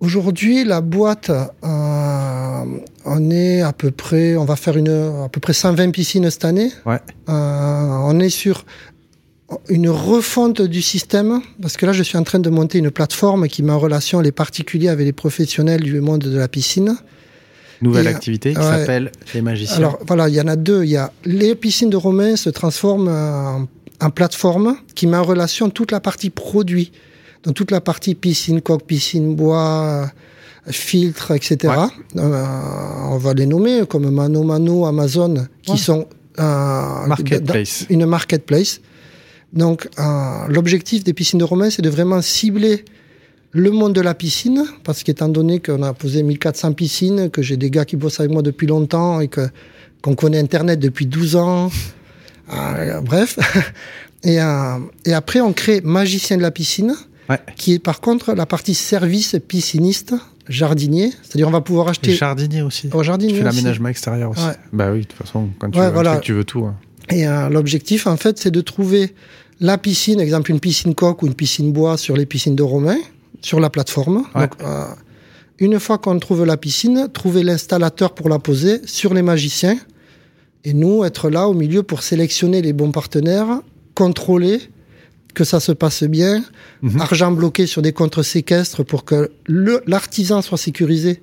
Aujourd'hui, 0.00 0.64
la 0.64 0.80
boîte, 0.80 1.30
euh, 1.30 2.64
on 3.04 3.30
est 3.30 3.62
à 3.62 3.72
peu 3.72 3.90
près, 3.90 4.36
on 4.36 4.44
va 4.44 4.54
faire 4.54 4.76
une, 4.76 5.24
à 5.24 5.28
peu 5.28 5.40
près 5.40 5.52
120 5.52 5.90
piscines 5.90 6.30
cette 6.30 6.44
année. 6.44 6.70
Ouais. 6.86 7.00
Euh, 7.28 7.32
on 8.04 8.20
est 8.20 8.28
sur 8.28 8.64
une 9.68 9.88
refonte 9.88 10.60
du 10.60 10.82
système, 10.82 11.40
parce 11.62 11.76
que 11.76 11.86
là, 11.86 11.92
je 11.92 12.02
suis 12.02 12.18
en 12.18 12.22
train 12.22 12.38
de 12.38 12.50
monter 12.50 12.78
une 12.78 12.90
plateforme 12.90 13.48
qui 13.48 13.62
met 13.62 13.72
en 13.72 13.78
relation 13.78 14.20
les 14.20 14.32
particuliers 14.32 14.88
avec 14.88 15.06
les 15.06 15.12
professionnels 15.12 15.82
du 15.82 16.00
monde 16.00 16.20
de 16.20 16.36
la 16.36 16.48
piscine. 16.48 16.96
nouvelle 17.80 18.06
Et, 18.06 18.10
activité 18.10 18.52
qui 18.52 18.58
ouais. 18.58 18.64
s'appelle 18.64 19.10
les 19.34 19.40
magiciens. 19.40 19.76
Alors 19.78 19.98
voilà, 20.06 20.28
il 20.28 20.34
y 20.34 20.40
en 20.40 20.48
a 20.48 20.56
deux. 20.56 20.84
Il 20.84 20.90
y 20.90 20.96
a 20.96 21.12
les 21.24 21.54
piscines 21.54 21.88
de 21.90 21.96
Romain 21.96 22.36
se 22.36 22.50
transforment 22.50 23.08
en, 23.08 23.68
en 24.04 24.10
plateforme 24.10 24.76
qui 24.94 25.06
met 25.06 25.16
en 25.16 25.22
relation 25.24 25.70
toute 25.70 25.92
la 25.92 26.00
partie 26.00 26.28
produit, 26.30 26.92
donc 27.44 27.54
toute 27.54 27.70
la 27.70 27.80
partie 27.80 28.14
piscine, 28.14 28.60
coque, 28.60 28.84
piscine, 28.84 29.34
bois, 29.34 30.10
filtre, 30.70 31.30
etc. 31.30 31.72
Euh, 32.16 32.44
on 33.10 33.16
va 33.16 33.32
les 33.32 33.46
nommer 33.46 33.82
comme 33.88 34.10
Mano 34.10 34.42
Mano, 34.42 34.84
Amazon, 34.84 35.46
qui 35.62 35.72
Ouais. 35.72 35.78
sont 35.78 36.06
euh, 36.38 37.06
Marketplace. 37.06 37.86
une 37.88 38.04
marketplace. 38.04 38.80
Donc 39.52 39.88
euh, 39.98 40.02
l'objectif 40.48 41.04
des 41.04 41.14
piscines 41.14 41.38
de 41.38 41.44
Romain, 41.44 41.70
c'est 41.70 41.82
de 41.82 41.88
vraiment 41.90 42.20
cibler 42.22 42.84
le 43.52 43.70
monde 43.70 43.94
de 43.94 44.00
la 44.02 44.14
piscine, 44.14 44.64
parce 44.84 45.02
qu'étant 45.02 45.28
donné 45.28 45.60
qu'on 45.60 45.82
a 45.82 45.94
posé 45.94 46.22
1400 46.22 46.74
piscines, 46.74 47.30
que 47.30 47.40
j'ai 47.40 47.56
des 47.56 47.70
gars 47.70 47.84
qui 47.86 47.96
bossent 47.96 48.20
avec 48.20 48.30
moi 48.30 48.42
depuis 48.42 48.66
longtemps 48.66 49.20
et 49.20 49.28
que 49.28 49.48
qu'on 50.02 50.14
connaît 50.14 50.38
Internet 50.38 50.78
depuis 50.78 51.06
12 51.06 51.36
ans, 51.36 51.70
euh, 52.54 53.00
bref. 53.00 53.38
Et, 54.24 54.40
euh, 54.40 54.78
et 55.06 55.12
après, 55.14 55.40
on 55.40 55.52
crée 55.52 55.80
Magicien 55.80 56.36
de 56.36 56.42
la 56.42 56.50
piscine, 56.50 56.92
Ouais. 57.30 57.38
qui 57.56 57.74
est 57.74 57.78
par 57.78 58.00
contre 58.00 58.32
la 58.34 58.46
partie 58.46 58.74
service 58.74 59.36
pisciniste, 59.46 60.14
jardinier. 60.48 61.12
C'est-à-dire, 61.22 61.46
on 61.46 61.52
va 61.52 61.60
pouvoir 61.60 61.86
acheter 61.88 62.12
jardiniers 62.14 62.62
aussi. 62.62 62.90
au 62.92 63.02
jardinier. 63.04 63.32
Tu 63.34 63.38
fais 63.38 63.44
l'aménagement 63.44 63.88
extérieur 63.90 64.30
aussi. 64.32 64.44
Ouais. 64.44 64.54
Bah 64.72 64.90
oui, 64.92 65.02
de 65.02 65.04
toute 65.04 65.18
façon, 65.18 65.50
quand 65.60 65.70
tu 65.70 65.78
Ouais, 65.78 65.86
veux 65.86 65.92
voilà. 65.92 66.16
tu 66.18 66.32
veux 66.32 66.42
tout. 66.44 66.64
hein. 66.64 66.74
Et 67.10 67.26
euh, 67.26 67.48
l'objectif, 67.48 68.06
en 68.06 68.16
fait, 68.16 68.38
c'est 68.38 68.50
de 68.50 68.60
trouver 68.60 69.14
la 69.60 69.78
piscine, 69.78 70.20
exemple 70.20 70.50
une 70.50 70.60
piscine 70.60 70.94
coque 70.94 71.22
ou 71.22 71.26
une 71.26 71.34
piscine 71.34 71.72
bois 71.72 71.96
sur 71.96 72.16
les 72.16 72.26
piscines 72.26 72.54
de 72.56 72.62
Romain, 72.62 72.98
sur 73.40 73.60
la 73.60 73.70
plateforme. 73.70 74.24
Ouais. 74.34 74.42
Donc, 74.42 74.52
euh, 74.62 74.84
une 75.58 75.80
fois 75.80 75.98
qu'on 75.98 76.18
trouve 76.18 76.44
la 76.44 76.56
piscine, 76.56 77.08
trouver 77.12 77.42
l'installateur 77.42 78.14
pour 78.14 78.28
la 78.28 78.38
poser 78.38 78.80
sur 78.86 79.14
les 79.14 79.22
magiciens. 79.22 79.78
Et 80.64 80.74
nous, 80.74 81.04
être 81.04 81.30
là 81.30 81.48
au 81.48 81.54
milieu 81.54 81.82
pour 81.82 82.02
sélectionner 82.02 82.62
les 82.62 82.72
bons 82.72 82.92
partenaires, 82.92 83.60
contrôler 83.94 84.60
que 85.34 85.44
ça 85.44 85.60
se 85.60 85.72
passe 85.72 86.02
bien, 86.04 86.44
Mhm. 86.82 87.00
argent 87.00 87.32
bloqué 87.32 87.66
sur 87.66 87.80
des 87.82 87.92
contre-séquestres 87.92 88.84
pour 88.84 89.04
que 89.04 89.30
l'artisan 89.86 90.42
soit 90.42 90.58
sécurisé. 90.58 91.22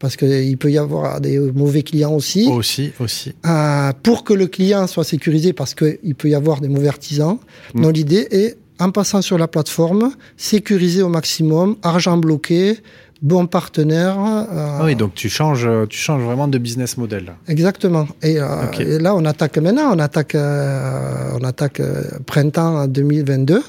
Parce 0.00 0.16
qu'il 0.16 0.56
peut 0.56 0.72
y 0.72 0.78
avoir 0.78 1.20
des 1.20 1.38
mauvais 1.38 1.82
clients 1.82 2.14
aussi. 2.14 2.48
Aussi, 2.48 2.90
aussi. 2.98 3.34
Euh, 3.46 3.92
pour 4.02 4.24
que 4.24 4.32
le 4.34 4.46
client 4.46 4.86
soit 4.88 5.04
sécurisé 5.04 5.52
parce 5.52 5.74
qu'il 5.74 6.14
peut 6.16 6.28
y 6.28 6.34
avoir 6.34 6.60
des 6.60 6.68
mauvais 6.68 6.88
artisans. 6.88 7.36
Mm. 7.74 7.82
Donc 7.82 7.92
l'idée 7.94 8.26
est, 8.32 8.56
en 8.80 8.90
passant 8.90 9.20
sur 9.22 9.36
la 9.36 9.46
plateforme, 9.46 10.10
sécuriser 10.38 11.02
au 11.02 11.10
maximum, 11.10 11.76
argent 11.82 12.16
bloqué, 12.16 12.78
bon 13.20 13.46
partenaire. 13.46 14.16
euh, 14.18 14.78
Ah 14.80 14.84
oui, 14.86 14.96
donc 14.96 15.14
tu 15.14 15.28
changes, 15.28 15.68
tu 15.90 15.98
changes 15.98 16.22
vraiment 16.22 16.48
de 16.48 16.56
business 16.56 16.96
model. 16.96 17.34
Exactement. 17.46 18.08
Et, 18.22 18.40
euh, 18.40 18.46
et 18.78 18.98
là, 18.98 19.14
on 19.14 19.24
attaque 19.26 19.58
maintenant, 19.58 19.94
on 19.94 19.98
attaque, 19.98 20.34
on 20.34 21.44
attaque 21.44 21.82
printemps 22.24 22.86
2022. 22.88 23.62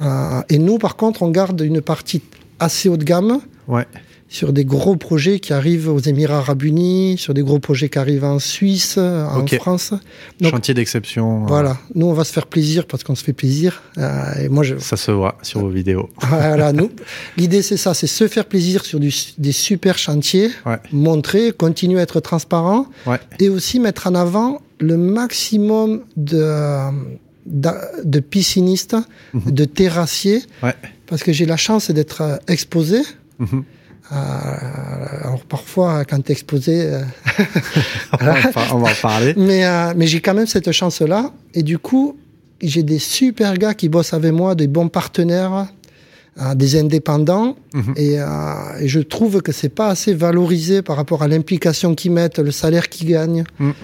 Euh, 0.00 0.42
et 0.48 0.58
nous, 0.58 0.78
par 0.78 0.96
contre, 0.96 1.22
on 1.22 1.30
garde 1.30 1.60
une 1.60 1.80
partie 1.80 2.22
assez 2.58 2.88
haut 2.88 2.96
de 2.96 3.04
gamme 3.04 3.40
Ouais. 3.66 3.86
Sur 4.30 4.52
des 4.52 4.64
gros 4.64 4.96
projets 4.96 5.40
qui 5.40 5.52
arrivent 5.54 5.88
aux 5.88 5.98
Émirats 6.00 6.38
Arabes 6.38 6.62
Unis, 6.62 7.16
sur 7.18 7.32
des 7.32 7.42
gros 7.42 7.58
projets 7.60 7.88
qui 7.88 7.98
arrivent 7.98 8.24
en 8.24 8.38
Suisse, 8.38 8.98
en 8.98 9.40
Ok. 9.40 9.54
France. 9.56 9.94
Donc, 10.40 10.50
Chantier 10.52 10.74
d'exception. 10.74 11.44
euh, 11.44 11.46
Voilà, 11.46 11.78
nous 11.94 12.06
on 12.06 12.12
va 12.12 12.24
se 12.24 12.32
faire 12.32 12.46
plaisir 12.46 12.86
parce 12.86 13.04
qu'on 13.04 13.14
se 13.14 13.24
fait 13.24 13.32
plaisir. 13.32 13.82
Euh, 13.96 14.34
et 14.44 14.48
moi, 14.50 14.62
je, 14.64 14.76
Ça 14.78 14.96
se 14.98 15.10
voit 15.10 15.38
sur 15.42 15.60
vos 15.60 15.70
vidéos. 15.70 16.10
voilà, 16.28 16.72
nous, 16.74 16.90
l'idée 17.38 17.62
c'est 17.62 17.78
ça, 17.78 17.94
c'est 17.94 18.06
se 18.06 18.28
faire 18.28 18.44
plaisir 18.44 18.84
sur 18.84 19.00
du- 19.00 19.12
des 19.38 19.52
super 19.52 19.96
chantiers, 19.96 20.50
Ouais. 20.66 20.76
montrer, 20.92 21.52
continuer 21.52 21.98
à 21.98 22.02
être 22.02 22.20
transparent, 22.20 22.86
Ouais. 23.06 23.18
et 23.40 23.48
aussi 23.48 23.80
mettre 23.80 24.06
en 24.08 24.14
avant 24.14 24.60
le 24.78 24.96
maximum 24.96 26.02
de 26.16 26.90
de 27.46 28.20
piscinistes, 28.20 28.94
Mhm. 29.32 29.52
de 29.52 29.64
terrassiers, 29.64 30.42
Ouais. 30.62 30.74
parce 31.06 31.22
que 31.22 31.32
j'ai 31.32 31.46
la 31.46 31.56
chance 31.56 31.90
d'être 31.90 32.20
euh, 32.20 32.36
exposé 32.46 33.00
Mhm. 33.38 33.64
Alors 34.10 35.40
parfois, 35.48 36.04
quand 36.04 36.20
tu 36.20 36.30
es 36.30 36.32
exposé, 36.32 36.90
on, 38.20 38.24
va 38.24 38.34
on, 38.72 38.78
va 38.78 38.90
en 38.90 38.94
parler. 39.02 39.34
Mais, 39.36 39.64
mais 39.94 40.06
j'ai 40.06 40.20
quand 40.20 40.34
même 40.34 40.46
cette 40.46 40.72
chance-là. 40.72 41.32
Et 41.54 41.62
du 41.62 41.78
coup, 41.78 42.16
j'ai 42.62 42.82
des 42.82 42.98
super 42.98 43.54
gars 43.56 43.74
qui 43.74 43.88
bossent 43.88 44.14
avec 44.14 44.32
moi, 44.32 44.54
des 44.54 44.66
bons 44.66 44.88
partenaires, 44.88 45.66
des 46.54 46.78
indépendants. 46.78 47.56
Mhm. 47.74 47.94
Et, 47.96 48.14
et, 48.14 48.88
je 48.88 49.00
trouve 49.00 49.42
que 49.42 49.52
c'est 49.52 49.68
pas 49.68 49.88
assez 49.88 50.14
valorisé 50.14 50.82
par 50.82 50.96
rapport 50.96 51.22
à 51.22 51.28
l'implication 51.28 51.94
qu'ils 51.94 52.12
mettent, 52.12 52.38
le 52.38 52.50
salaire 52.50 52.88
qu'ils 52.88 53.08
gagnent. 53.08 53.44
Mhm 53.58 53.74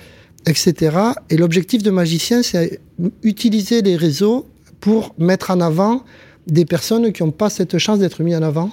etc. 0.47 0.97
Et 1.31 1.37
l'objectif 1.37 1.83
de 1.83 1.90
magicien, 1.90 2.43
c'est 2.43 2.81
utiliser 3.23 3.83
les 3.83 3.97
réseaux 3.97 4.47
pour 4.81 5.14
mettre 5.19 5.50
en 5.50 5.61
avant 5.61 6.04
des 6.47 6.64
personnes 6.64 7.12
qui 7.12 7.23
n'ont 7.23 7.31
pas 7.31 7.50
cette 7.50 7.78
chance 7.78 7.99
d'être 7.99 8.23
mis 8.23 8.37
en 8.37 8.43
avant. 8.43 8.71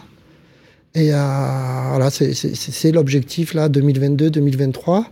Et 0.94 1.14
euh, 1.14 1.18
voilà, 1.90 2.10
c'est 2.10 2.92
l'objectif 2.92 3.54
là 3.54 3.70
2022-2023. 3.70 5.06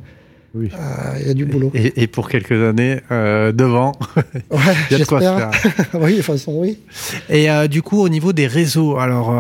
Oui. 0.56 0.70
Euh, 0.74 1.18
il 1.22 1.28
y 1.28 1.30
a 1.30 1.34
du 1.36 1.46
boulot. 1.46 1.72
Et, 1.76 2.08
pour 2.08 2.28
quelques 2.28 2.60
années 2.64 3.02
euh, 3.12 3.52
devant, 3.52 3.92
ouais, 4.16 4.58
il 4.90 4.94
y 4.94 4.96
a 4.96 5.00
de 5.00 5.06
quoi 5.06 5.20
faire. 5.20 5.52
oui, 5.94 6.14
de 6.14 6.18
toute 6.18 6.26
façon, 6.26 6.54
oui. 6.58 6.80
Et 7.30 7.52
euh, 7.52 7.68
du 7.68 7.84
coup, 7.84 8.02
au 8.02 8.10
niveau 8.10 8.34
des 8.34 8.48
réseaux, 8.48 8.98
alors, 8.98 9.32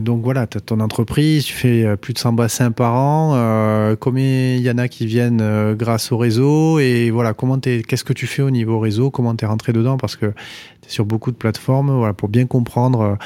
donc 0.00 0.22
voilà, 0.22 0.46
tu 0.46 0.58
as 0.58 0.60
ton 0.60 0.78
entreprise, 0.78 1.44
tu 1.44 1.52
fais 1.52 1.96
plus 1.96 2.12
de 2.12 2.18
100 2.18 2.34
bassins 2.34 2.70
par 2.70 2.94
an. 2.94 3.96
Combien 3.98 4.54
il 4.54 4.62
y 4.62 4.70
en 4.70 4.78
a 4.78 4.86
qui 4.86 5.06
viennent 5.06 5.74
grâce 5.74 6.12
au 6.12 6.16
réseau? 6.16 6.78
Et 6.78 7.10
voilà, 7.10 7.34
comment 7.34 7.58
qu'est-ce 7.58 8.04
que 8.04 8.12
tu 8.12 8.26
fais 8.26 8.42
au 8.42 8.50
niveau 8.50 8.78
réseau? 8.78 9.10
Comment 9.10 9.34
tu 9.34 9.44
es 9.44 9.48
rentré 9.48 9.72
dedans? 9.72 9.96
Parce 9.96 10.14
que 10.14 10.26
tu 10.26 10.88
es 10.88 10.90
sur 10.90 11.04
beaucoup 11.04 11.32
de 11.32 11.36
plateformes, 11.36 11.90
voilà, 11.90 12.14
pour 12.14 12.28
bien 12.28 12.46
comprendre 12.46 13.18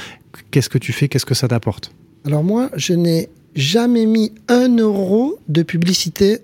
qu'est-ce 0.50 0.70
que 0.70 0.78
tu 0.78 0.92
fais, 0.92 1.08
qu'est-ce 1.08 1.26
que 1.26 1.34
ça 1.34 1.48
t'apporte? 1.48 1.92
Alors, 2.24 2.44
moi, 2.44 2.70
je 2.76 2.92
n'ai 2.92 3.28
jamais 3.54 4.06
mis 4.06 4.32
un 4.48 4.76
euro 4.76 5.38
de 5.48 5.62
publicité 5.62 6.40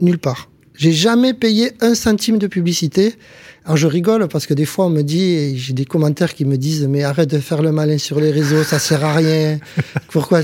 nulle 0.00 0.18
part. 0.18 0.50
J'ai 0.74 0.92
jamais 0.92 1.32
payé 1.32 1.72
un 1.80 1.94
centime 1.94 2.38
de 2.38 2.46
publicité. 2.46 3.14
Alors 3.64 3.76
je 3.76 3.86
rigole 3.86 4.26
parce 4.26 4.46
que 4.46 4.54
des 4.54 4.64
fois 4.64 4.86
on 4.86 4.90
me 4.90 5.02
dit, 5.02 5.56
j'ai 5.56 5.72
des 5.72 5.84
commentaires 5.84 6.34
qui 6.34 6.44
me 6.44 6.56
disent 6.56 6.86
mais 6.88 7.04
arrête 7.04 7.30
de 7.30 7.38
faire 7.38 7.62
le 7.62 7.70
malin 7.70 7.98
sur 7.98 8.18
les 8.18 8.30
réseaux, 8.30 8.64
ça 8.64 8.78
sert 8.78 9.04
à 9.04 9.14
rien. 9.14 9.58
Pourquoi? 10.10 10.40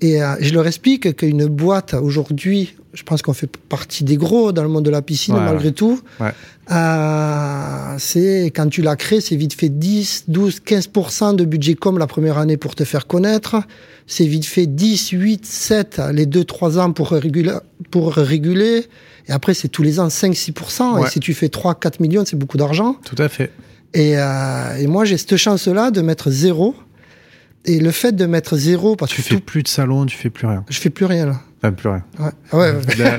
Et 0.00 0.22
euh, 0.22 0.34
je 0.40 0.52
leur 0.54 0.66
explique 0.66 1.14
qu'une 1.16 1.46
boîte 1.46 1.94
aujourd'hui, 1.94 2.74
je 2.94 3.02
pense 3.02 3.22
qu'on 3.22 3.34
fait 3.34 3.54
partie 3.68 4.02
des 4.02 4.16
gros 4.16 4.52
dans 4.52 4.62
le 4.62 4.68
monde 4.68 4.84
de 4.84 4.90
la 4.90 5.02
piscine 5.02 5.34
malgré 5.34 5.72
tout. 5.72 6.00
Ouais. 6.20 6.32
Euh, 6.70 7.96
c'est 7.98 8.46
quand 8.46 8.68
tu 8.68 8.80
l'as 8.80 8.96
créé, 8.96 9.20
c'est 9.20 9.36
vite 9.36 9.52
fait 9.52 9.68
10, 9.68 10.24
12, 10.28 10.60
15% 10.66 11.36
de 11.36 11.44
budget 11.44 11.74
comme 11.74 11.98
la 11.98 12.06
première 12.06 12.38
année 12.38 12.56
pour 12.56 12.74
te 12.74 12.84
faire 12.84 13.06
connaître. 13.06 13.56
C'est 14.06 14.26
vite 14.26 14.46
fait 14.46 14.66
10, 14.66 15.10
8, 15.10 15.44
7 15.44 16.02
les 16.12 16.26
2, 16.26 16.44
3 16.44 16.78
ans 16.78 16.92
pour 16.92 17.10
réguler, 17.10 17.52
pour 17.90 18.14
réguler. 18.14 18.86
Et 19.26 19.32
après, 19.32 19.54
c'est 19.54 19.68
tous 19.68 19.82
les 19.82 20.00
ans 20.00 20.10
5, 20.10 20.32
6%. 20.32 21.04
Et 21.04 21.10
si 21.10 21.20
tu 21.20 21.32
fais 21.34 21.48
3, 21.48 21.76
4 21.76 22.00
millions, 22.00 22.24
c'est 22.24 22.36
beaucoup 22.36 22.53
d'argent. 22.56 22.96
Tout 23.04 23.20
à 23.22 23.28
fait. 23.28 23.50
Et, 23.92 24.18
euh, 24.18 24.76
et 24.76 24.86
moi, 24.86 25.04
j'ai 25.04 25.16
cette 25.16 25.36
chance-là 25.36 25.90
de 25.90 26.00
mettre 26.00 26.30
zéro. 26.30 26.74
Et 27.66 27.78
le 27.78 27.90
fait 27.92 28.12
de 28.12 28.26
mettre 28.26 28.56
zéro, 28.56 28.94
parce 28.94 29.12
tu 29.12 29.22
que 29.22 29.28
fais 29.28 29.40
plus 29.40 29.62
de 29.62 29.68
salon, 29.68 30.04
tu 30.04 30.16
fais 30.16 30.28
plus 30.28 30.46
rien. 30.46 30.64
Je 30.68 30.78
fais 30.78 30.90
plus 30.90 31.06
rien 31.06 31.26
là. 31.26 31.40
Ah, 31.62 31.72
plus 31.72 31.88
rien. 31.88 32.04
Ouais. 32.18 32.30
Ah 32.52 32.58
ouais, 32.58 32.74
la, 32.98 33.16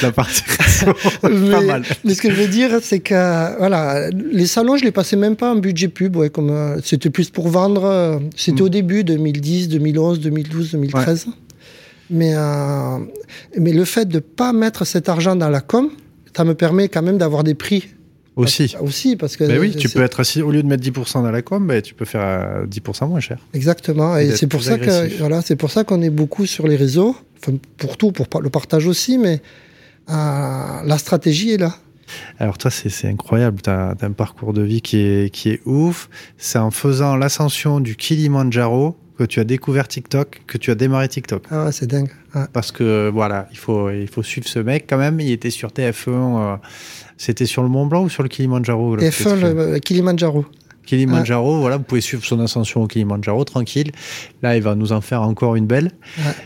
la, 0.00 0.12
partie 0.12 0.44
mais, 1.24 1.50
pas 1.50 1.60
mal. 1.60 1.82
Mais 2.04 2.14
ce 2.14 2.22
que 2.22 2.30
je 2.30 2.40
veux 2.40 2.46
dire, 2.46 2.78
c'est 2.80 3.00
que 3.00 3.58
voilà, 3.58 4.10
les 4.10 4.46
salons, 4.46 4.76
je 4.76 4.84
les 4.84 4.92
passais 4.92 5.16
même 5.16 5.34
pas 5.34 5.52
en 5.52 5.56
budget 5.56 5.88
pub, 5.88 6.14
ouais, 6.14 6.30
comme 6.30 6.50
euh, 6.50 6.78
c'était 6.84 7.10
plus 7.10 7.30
pour 7.30 7.48
vendre. 7.48 7.84
Euh, 7.84 8.20
c'était 8.36 8.62
mm. 8.62 8.66
au 8.66 8.68
début, 8.68 9.02
2010, 9.02 9.68
2011, 9.70 10.20
2012, 10.20 10.70
2013. 10.70 11.26
Ouais. 11.26 11.32
Mais 12.10 12.34
euh, 12.36 12.98
mais 13.58 13.72
le 13.72 13.84
fait 13.84 14.06
de 14.06 14.20
pas 14.20 14.52
mettre 14.52 14.84
cet 14.84 15.08
argent 15.08 15.34
dans 15.34 15.48
la 15.48 15.60
com, 15.60 15.90
ça 16.36 16.44
me 16.44 16.54
permet 16.54 16.88
quand 16.88 17.02
même 17.02 17.18
d'avoir 17.18 17.42
des 17.42 17.54
prix 17.54 17.88
aussi. 18.36 18.68
Parce, 18.68 18.82
aussi, 18.82 19.16
parce 19.16 19.36
que. 19.36 19.44
Mais 19.44 19.58
oui, 19.58 19.74
tu 19.76 19.88
peux 19.88 20.02
être 20.02 20.20
assis, 20.20 20.42
au 20.42 20.50
lieu 20.50 20.62
de 20.62 20.68
mettre 20.68 20.82
10% 20.82 21.22
dans 21.22 21.30
la 21.30 21.42
com, 21.42 21.66
bah, 21.66 21.80
tu 21.82 21.94
peux 21.94 22.04
faire 22.04 22.64
10% 22.66 23.08
moins 23.08 23.20
cher. 23.20 23.38
Exactement. 23.52 24.16
Et, 24.16 24.34
c'est 24.36 24.46
pour, 24.46 24.62
ça 24.62 24.78
que, 24.78 25.18
voilà, 25.18 25.42
c'est 25.42 25.56
pour 25.56 25.70
ça 25.70 25.84
qu'on 25.84 26.02
est 26.02 26.10
beaucoup 26.10 26.46
sur 26.46 26.66
les 26.66 26.76
réseaux, 26.76 27.16
enfin, 27.40 27.56
pour 27.76 27.96
tout, 27.96 28.12
pour 28.12 28.40
le 28.40 28.50
partage 28.50 28.86
aussi, 28.86 29.18
mais 29.18 29.40
euh, 30.10 30.12
la 30.84 30.98
stratégie 30.98 31.52
est 31.52 31.58
là. 31.58 31.76
Alors 32.38 32.58
toi, 32.58 32.70
c'est 32.70 33.08
incroyable, 33.08 33.62
tu 33.62 33.70
as, 33.70 33.94
as, 33.98 34.04
un 34.04 34.12
parcours 34.12 34.52
de 34.52 34.62
vie 34.62 34.82
qui 34.82 34.98
est, 34.98 35.32
qui 35.32 35.50
est 35.50 35.60
ouf. 35.64 36.10
C'est 36.36 36.58
en 36.58 36.70
faisant 36.70 37.16
l'ascension 37.16 37.80
du 37.80 37.96
Kilimanjaro 37.96 38.96
que 39.18 39.24
tu 39.24 39.40
as 39.40 39.44
découvert 39.44 39.86
TikTok, 39.88 40.42
que 40.46 40.58
tu 40.58 40.70
as 40.70 40.74
démarré 40.74 41.08
TikTok. 41.08 41.44
Ah 41.50 41.66
ouais, 41.66 41.72
c'est 41.72 41.86
dingue. 41.86 42.10
Parce 42.52 42.72
que 42.72 43.08
voilà, 43.12 43.48
il 43.52 43.58
faut, 43.58 43.90
il 43.90 44.08
faut 44.08 44.22
suivre 44.22 44.48
ce 44.48 44.58
mec 44.58 44.86
quand 44.88 44.98
même. 44.98 45.20
Il 45.20 45.30
était 45.30 45.50
sur 45.50 45.70
TF1. 45.70 46.08
Euh, 46.08 46.56
c'était 47.16 47.46
sur 47.46 47.62
le 47.62 47.68
Mont 47.68 47.86
Blanc 47.86 48.02
ou 48.04 48.08
sur 48.08 48.24
le 48.24 48.28
Kilimanjaro 48.28 48.96
TF1, 48.96 49.40
le, 49.40 49.72
le 49.72 49.78
Kilimanjaro. 49.78 50.44
Kilimanjaro, 50.86 51.60
voilà, 51.60 51.76
vous 51.76 51.82
pouvez 51.82 52.00
suivre 52.00 52.24
son 52.24 52.40
ascension 52.40 52.82
au 52.82 52.86
Kilimanjaro 52.86 53.44
tranquille. 53.44 53.90
Là, 54.42 54.56
il 54.56 54.62
va 54.62 54.74
nous 54.74 54.92
en 54.92 55.00
faire 55.00 55.22
encore 55.22 55.56
une 55.56 55.66
belle. 55.66 55.90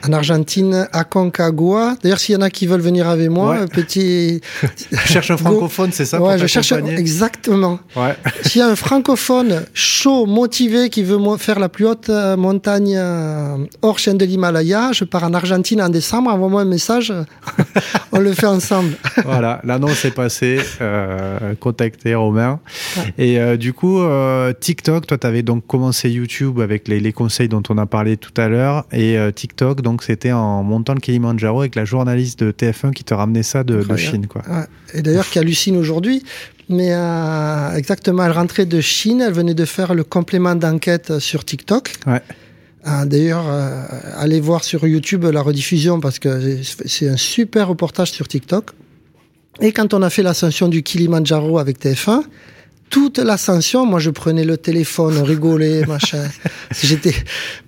En 0.07 0.13
Argentine, 0.13 0.89
à 0.93 1.05
Concagua. 1.05 1.97
D'ailleurs, 2.03 2.21
s'il 2.21 2.35
y 2.35 2.39
en 2.39 2.43
a 2.43 2.51
qui 2.51 2.67
veulent 2.67 2.81
venir 2.81 3.09
avec 3.09 3.31
moi, 3.31 3.59
ouais. 3.59 3.67
petit. 3.67 4.41
je 4.93 4.97
cherche 4.97 5.31
un 5.31 5.37
francophone, 5.37 5.91
c'est 5.93 6.05
ça 6.05 6.21
Ouais, 6.21 6.39
je 6.39 6.47
cherche 6.47 6.73
exactement. 6.73 7.81
Ouais. 7.97 8.17
s'il 8.43 8.61
y 8.61 8.63
a 8.63 8.69
un 8.69 8.77
francophone 8.77 9.65
chaud, 9.75 10.27
motivé, 10.27 10.91
qui 10.91 11.03
veut 11.03 11.19
faire 11.39 11.59
la 11.59 11.69
plus 11.69 11.87
haute 11.87 12.09
euh, 12.11 12.37
montagne 12.37 12.95
euh, 12.97 13.57
hors 13.83 13.99
chaîne 13.99 14.19
de 14.19 14.25
l'Himalaya, 14.25 14.93
je 14.93 15.05
pars 15.05 15.25
en 15.25 15.35
Argentine 15.35 15.83
en 15.83 15.89
décembre. 15.89 16.31
Envoie-moi 16.31 16.63
un 16.63 16.67
message, 16.67 17.13
on 18.13 18.21
le 18.21 18.33
fait 18.33 18.47
ensemble. 18.47 18.93
voilà, 19.25 19.61
l'annonce 19.65 20.05
est 20.05 20.15
passée. 20.15 20.61
Euh, 20.81 21.55
contactez 21.59 22.15
Romain. 22.15 22.61
Ouais. 22.97 23.15
Et 23.19 23.41
euh, 23.41 23.57
du 23.57 23.73
coup. 23.73 24.01
Euh, 24.01 24.28
TikTok, 24.61 25.07
toi, 25.07 25.19
tu 25.19 25.27
avais 25.27 25.43
donc 25.43 25.67
commencé 25.67 26.11
YouTube 26.11 26.61
avec 26.61 26.89
les, 26.89 27.01
les, 27.01 27.13
conseils 27.13 27.49
dont 27.49 27.63
on 27.69 27.79
a 27.79 27.87
parlé 27.87 28.17
tout 28.17 28.33
à 28.37 28.49
l'heure. 28.49 28.85
Et 28.93 29.19
euh, 29.19 29.31
TikTok, 29.31 29.81
donc 29.81 30.03
c'était 30.03 30.33
en 30.33 30.63
montant 30.63 30.95
le 30.95 31.01
Kilimanjaro 31.01 31.61
avec 31.61 31.75
la 31.75 31.85
journaliste 31.85 32.43
de 32.43 32.53
TF1 32.53 32.93
qui 32.93 33.05
te 33.05 33.15
ramenait 33.15 33.43
ça 33.43 33.65
de, 33.65 33.83
de 33.83 33.97
Chine. 33.97 34.27
Quoi. 34.27 34.43
Ouais. 34.49 34.65
Et 34.95 35.03
d'ailleurs, 35.03 35.29
qui 35.29 35.39
hallucine 35.39 35.77
aujourd'hui. 35.77 36.23
Mais 36.69 36.93
euh, 36.93 37.75
exactement, 37.75 38.25
elle 38.25 38.33
rentrait 38.33 38.67
de 38.67 38.81
Chine, 38.81 39.23
elle 39.27 39.33
venait 39.33 39.55
de 39.55 39.65
faire 39.65 39.95
le 39.95 40.05
complément 40.05 40.55
d'enquête 40.55 41.19
sur 41.19 41.45
TikTok. 41.45 41.93
Ouais. 42.07 42.21
Euh, 42.87 43.05
D'ailleurs, 43.07 43.45
euh, 43.49 43.85
allez 44.17 44.41
voir 44.41 44.65
sur 44.65 44.87
YouTube 44.87 45.25
la 45.25 45.41
rediffusion 45.41 46.01
parce 46.01 46.19
que 46.19 46.61
c'est 46.63 47.09
un 47.09 47.17
super 47.17 47.69
reportage 47.69 48.13
sur 48.13 48.29
TikTok. 48.29 48.71
Et 49.61 49.73
quand 49.73 49.95
on 49.95 50.03
a 50.03 50.11
fait 50.11 50.23
l'ascension 50.23 50.69
du 50.69 50.83
Kilimanjaro 50.83 51.59
avec 51.59 51.81
TF1, 51.81 52.23
toute 52.91 53.19
l'ascension, 53.19 53.87
moi 53.87 54.01
je 54.01 54.11
prenais 54.11 54.45
le 54.45 54.57
téléphone, 54.57 55.17
on 55.19 55.25
rigolait, 55.25 55.85
machin. 55.87 56.29
J'étais, 56.83 57.15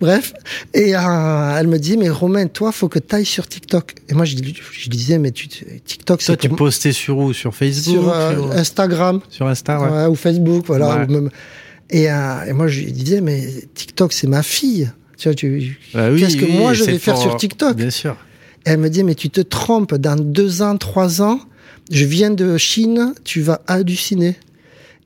bref. 0.00 0.32
Et 0.74 0.96
euh, 0.96 1.56
elle 1.58 1.68
me 1.68 1.78
dit, 1.78 1.96
mais 1.96 2.08
Romain, 2.08 2.46
toi, 2.46 2.72
faut 2.72 2.88
que 2.88 2.98
tu 2.98 3.14
ailles 3.14 3.24
sur 3.24 3.46
TikTok. 3.46 3.94
Et 4.08 4.14
moi 4.14 4.24
je, 4.24 4.36
je 4.36 4.88
disais, 4.88 5.18
mais 5.18 5.30
tu, 5.30 5.48
TikTok, 5.48 6.22
c'est. 6.22 6.36
Toi, 6.36 6.36
tu 6.36 6.48
postais 6.48 6.92
sur 6.92 7.18
où? 7.18 7.32
Sur 7.32 7.54
Facebook 7.54 8.02
Sur, 8.02 8.12
euh, 8.12 8.34
sur, 8.34 8.52
Instagram. 8.52 9.20
Sur 9.28 9.46
Insta, 9.46 9.80
ouais. 9.80 9.88
ouais 9.88 10.06
ou 10.06 10.14
Facebook, 10.14 10.64
voilà. 10.66 10.98
Ouais. 10.98 11.06
Ou 11.08 11.12
même... 11.12 11.30
et, 11.90 12.10
euh, 12.10 12.44
et, 12.46 12.52
moi 12.52 12.68
je 12.68 12.80
lui 12.80 12.92
disais, 12.92 13.20
mais 13.20 13.46
TikTok, 13.74 14.12
c'est 14.12 14.26
ma 14.26 14.42
fille. 14.42 14.90
Tu 15.16 15.28
vois, 15.28 15.34
tu... 15.34 15.78
Bah 15.92 16.10
oui, 16.10 16.20
qu'est-ce 16.20 16.36
que 16.36 16.46
oui, 16.46 16.56
moi 16.56 16.72
je 16.72 16.84
vais 16.84 16.98
faire 16.98 17.14
pour... 17.14 17.22
sur 17.22 17.36
TikTok? 17.36 17.76
Bien 17.76 17.90
sûr. 17.90 18.16
Et 18.66 18.70
elle 18.70 18.78
me 18.78 18.88
dit, 18.88 19.04
mais 19.04 19.14
tu 19.14 19.30
te 19.30 19.40
trompes, 19.40 19.94
dans 19.94 20.16
deux 20.16 20.62
ans, 20.62 20.76
trois 20.76 21.22
ans, 21.22 21.40
je 21.90 22.04
viens 22.04 22.30
de 22.30 22.56
Chine, 22.56 23.14
tu 23.24 23.40
vas 23.40 23.60
halluciner. 23.66 24.36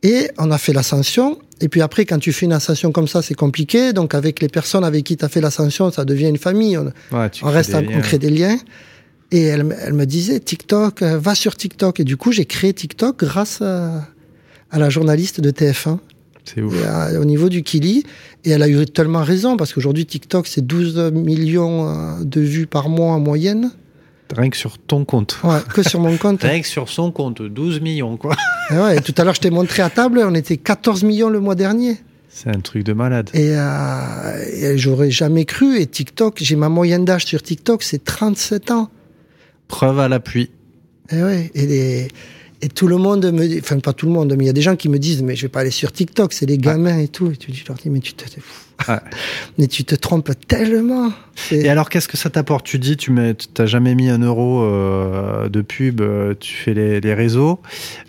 Et 0.05 0.31
on 0.39 0.51
a 0.51 0.59
fait 0.59 0.75
l'ascension. 0.75 1.39
Et 1.63 1.69
puis 1.69 1.81
après, 1.81 2.05
quand 2.05 2.19
tu 2.19 2.33
fais 2.33 2.45
une 2.45 2.53
ascension 2.53 2.93
comme 2.93 3.09
ça, 3.09 3.23
c'est 3.23 3.35
compliqué. 3.35 3.95
Donc 3.95 4.15
avec 4.15 4.41
les 4.41 4.49
personnes 4.49 4.85
avec 4.85 5.03
qui 5.05 5.17
tu 5.17 5.25
as 5.25 5.31
fait 5.31 5.41
l'ascension, 5.41 5.91
ça 5.91 6.05
devient 6.05 6.29
une 6.29 6.37
famille. 6.37 6.77
On, 6.77 6.85
ouais, 6.85 7.31
on 7.43 7.51
reste, 7.51 7.75
on 7.75 8.01
crée 8.01 8.19
des 8.19 8.31
liens. 8.31 8.59
Et 9.33 9.45
elle, 9.45 9.75
elle, 9.81 9.95
me 9.95 10.05
disait, 10.05 10.39
TikTok, 10.41 11.03
va 11.03 11.35
sur 11.35 11.57
TikTok. 11.57 12.01
Et 12.01 12.05
du 12.05 12.19
coup, 12.19 12.33
j'ai 12.33 12.45
créé 12.45 12.75
TikTok 12.75 13.19
grâce 13.19 13.63
à, 13.63 14.07
à, 14.71 14.79
la 14.79 14.91
journaliste 14.91 15.41
de 15.41 15.51
TF1. 15.51 15.99
C'est 16.45 16.61
ouf. 16.61 16.75
À, 16.87 17.19
au 17.19 17.25
niveau 17.25 17.49
du 17.49 17.63
Kili. 17.63 18.05
Et 18.45 18.51
elle 18.51 18.63
a 18.63 18.69
eu 18.69 18.85
tellement 18.85 19.25
raison, 19.25 19.57
parce 19.57 19.73
qu'aujourd'hui, 19.73 20.05
TikTok, 20.05 20.47
c'est 20.47 20.65
12 20.65 21.13
millions 21.13 22.21
de 22.21 22.41
vues 22.43 22.67
par 22.67 22.91
mois 22.91 23.13
en 23.13 23.21
moyenne. 23.21 23.71
Rien 24.35 24.51
que 24.51 24.57
sur 24.57 24.79
ton 24.79 25.05
compte. 25.05 25.39
Ouais, 25.45 25.59
que 25.73 25.83
sur 25.83 26.01
mon 26.01 26.17
compte. 26.17 26.43
Rien 26.43 26.61
que 26.61 26.67
sur 26.67 26.89
son 26.89 27.13
compte, 27.13 27.43
12 27.43 27.81
millions, 27.81 28.17
quoi. 28.17 28.37
Et 28.71 28.75
ouais, 28.75 28.97
et 28.97 29.01
tout 29.01 29.15
à 29.19 29.25
l'heure, 29.25 29.35
je 29.35 29.41
t'ai 29.41 29.51
montré 29.51 29.83
à 29.83 29.91
table, 29.91 30.23
on 30.25 30.35
était 30.35 30.57
14 30.57 31.05
millions 31.05 31.29
le 31.29 31.41
mois 31.41 31.55
dernier. 31.55 31.99
C'est 32.29 32.49
un 32.49 32.61
truc 32.61 32.83
de 32.83 32.93
malade. 32.93 33.31
Et, 33.33 33.51
euh, 33.53 34.73
et 34.73 34.77
j'aurais 34.77 35.11
jamais 35.11 35.45
cru. 35.45 35.79
Et 35.79 35.87
TikTok, 35.87 36.39
j'ai 36.41 36.57
ma 36.57 36.69
moyenne 36.69 37.05
d'âge 37.05 37.27
sur 37.27 37.43
TikTok, 37.43 37.83
c'est 37.83 38.03
37 38.03 38.73
ans. 38.73 38.91
Preuve 39.69 40.01
à 40.01 40.09
l'appui. 40.09 40.51
Et 41.11 41.23
ouais, 41.23 41.51
et, 41.55 41.67
les, 41.67 42.09
Et 42.65 42.69
tout 42.71 42.89
le 42.89 42.97
monde 42.97 43.31
me 43.31 43.47
dit, 43.47 43.59
enfin 43.61 43.79
pas 43.79 43.93
tout 43.93 44.07
le 44.07 44.13
monde, 44.13 44.35
mais 44.39 44.45
il 44.45 44.47
y 44.47 44.51
a 44.51 44.55
des 44.55 44.63
gens 44.63 44.75
qui 44.75 44.89
me 44.89 44.99
disent, 44.99 45.23
mais 45.23 45.37
je 45.37 45.43
vais 45.43 45.51
pas 45.51 45.61
aller 45.61 45.71
sur 45.71 45.93
TikTok, 45.93 46.33
c'est 46.33 46.47
les 46.47 46.57
gamins 46.57 46.97
et 46.97 47.09
tout. 47.09 47.31
Et 47.31 47.37
tu 47.37 47.53
leur 47.69 47.77
dis, 47.77 47.91
mais 47.91 48.01
tu 48.01 48.15
te, 48.15 48.25
mais 49.59 49.67
tu 49.67 49.85
te 49.85 49.95
trompes 49.95 50.31
tellement. 50.49 51.13
Et 51.51 51.69
alors, 51.69 51.91
qu'est-ce 51.91 52.09
que 52.09 52.17
ça 52.17 52.31
t'apporte? 52.31 52.65
Tu 52.65 52.79
dis, 52.79 52.97
tu 52.97 53.13
n'as 53.13 53.67
jamais 53.67 53.95
mis 53.95 54.09
un 54.09 54.21
euro 54.21 54.63
euh, 54.63 55.51
de 55.51 55.61
pub, 55.61 56.01
euh, 56.01 56.33
tu 56.41 56.55
fais 56.55 56.73
les, 56.73 57.13
réseaux. 57.13 57.61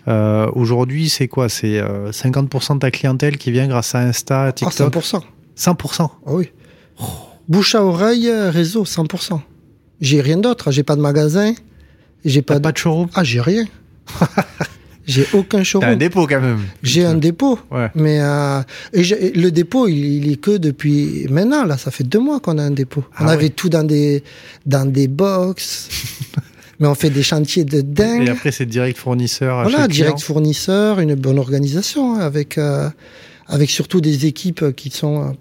Euh, 0.08 0.50
aujourd'hui, 0.54 1.10
c'est 1.10 1.28
quoi? 1.28 1.50
C'est 1.50 1.78
50% 1.78 2.76
de 2.76 2.78
ta 2.78 2.90
clientèle 2.90 3.36
qui 3.36 3.50
vient 3.50 3.66
grâce 3.66 3.94
à 3.94 3.98
Insta, 3.98 4.52
TikTok? 4.52 4.94
100%. 4.94 5.20
100% 5.58 6.00
ah 6.00 6.08
oui. 6.28 6.48
Bouche 7.46 7.74
à 7.74 7.84
oreille, 7.84 8.30
réseau, 8.30 8.84
100%. 8.84 9.38
J'ai 10.00 10.22
rien 10.22 10.38
d'autre. 10.38 10.70
J'ai 10.70 10.82
pas 10.82 10.96
de 10.96 11.02
magasin. 11.02 11.52
J'ai 12.24 12.40
pas, 12.40 12.58
pas 12.58 12.72
de 12.72 12.78
showroom? 12.78 13.08
Ah, 13.12 13.22
j'ai 13.22 13.42
rien. 13.42 13.66
J'ai 15.06 15.26
aucun 15.34 15.62
showroom. 15.62 15.88
T'as 15.88 15.94
un 15.94 15.96
dépôt 15.96 16.26
quand 16.26 16.40
même. 16.40 16.62
J'ai 16.82 17.04
un 17.04 17.14
dépôt. 17.14 17.60
Ouais. 17.70 17.90
Mais 17.94 18.18
euh, 18.20 18.60
et 18.92 19.02
le 19.32 19.50
dépôt, 19.50 19.86
il, 19.86 20.32
est 20.32 20.40
que 20.40 20.56
depuis 20.56 21.26
maintenant. 21.30 21.64
Là, 21.64 21.76
ça 21.76 21.92
fait 21.92 22.02
deux 22.02 22.18
mois 22.18 22.40
qu'on 22.40 22.58
a 22.58 22.62
un 22.62 22.72
dépôt. 22.72 23.04
Ah 23.14 23.24
on 23.24 23.28
avait 23.28 23.50
tout 23.50 23.68
dans 23.68 23.84
des 23.84 24.24
dans 24.66 24.84
des 24.84 25.06
box. 25.06 25.88
mais 26.80 26.88
on 26.88 26.94
fait 26.94 27.10
des 27.10 27.22
chantiers 27.22 27.64
de 27.64 27.80
dingue. 27.82 28.26
Et 28.26 28.30
après, 28.30 28.50
c'est 28.50 28.66
direct 28.66 28.98
fournisseur. 28.98 29.62
Voilà, 29.62 29.86
direct 29.86 30.20
fournisseur, 30.20 30.98
une 30.98 31.14
bonne 31.14 31.38
organisation 31.38 32.16
hein, 32.16 32.20
avec 32.20 32.58
euh, 32.58 32.90
avec 33.46 33.70
surtout 33.70 34.00
des 34.00 34.26
équipes 34.26 34.74
qui 34.74 34.90
sont. 34.90 35.22
Euh, 35.22 35.32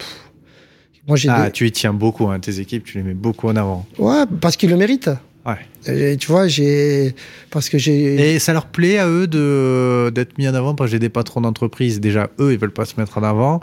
moi, 1.07 1.17
j'ai 1.17 1.29
ah, 1.29 1.49
tu 1.51 1.67
y 1.67 1.71
tiens 1.71 1.93
beaucoup, 1.93 2.27
hein, 2.29 2.39
tes 2.39 2.59
équipes, 2.59 2.83
tu 2.83 2.97
les 2.97 3.03
mets 3.03 3.13
beaucoup 3.13 3.47
en 3.47 3.55
avant. 3.55 3.85
Ouais, 3.97 4.23
parce 4.41 4.57
qu'ils 4.57 4.69
le 4.69 4.77
méritent. 4.77 5.09
Ouais. 5.45 6.17
tu 6.17 6.27
vois, 6.27 6.47
j'ai 6.47 7.13
parce 7.51 7.69
que 7.69 7.77
j'ai. 7.77 8.33
Et 8.33 8.39
ça 8.39 8.53
leur 8.53 8.65
plaît 8.65 8.97
à 8.97 9.07
eux 9.07 9.27
de 9.27 10.11
d'être 10.13 10.37
mis 10.37 10.47
en 10.47 10.55
avant 10.55 10.73
parce 10.73 10.89
que 10.89 10.91
j'ai 10.93 10.99
des 10.99 11.09
patrons 11.09 11.41
d'entreprise. 11.41 11.99
Déjà, 11.99 12.29
eux, 12.39 12.53
ils 12.53 12.57
veulent 12.57 12.71
pas 12.71 12.85
se 12.85 12.99
mettre 12.99 13.17
en 13.17 13.23
avant. 13.23 13.59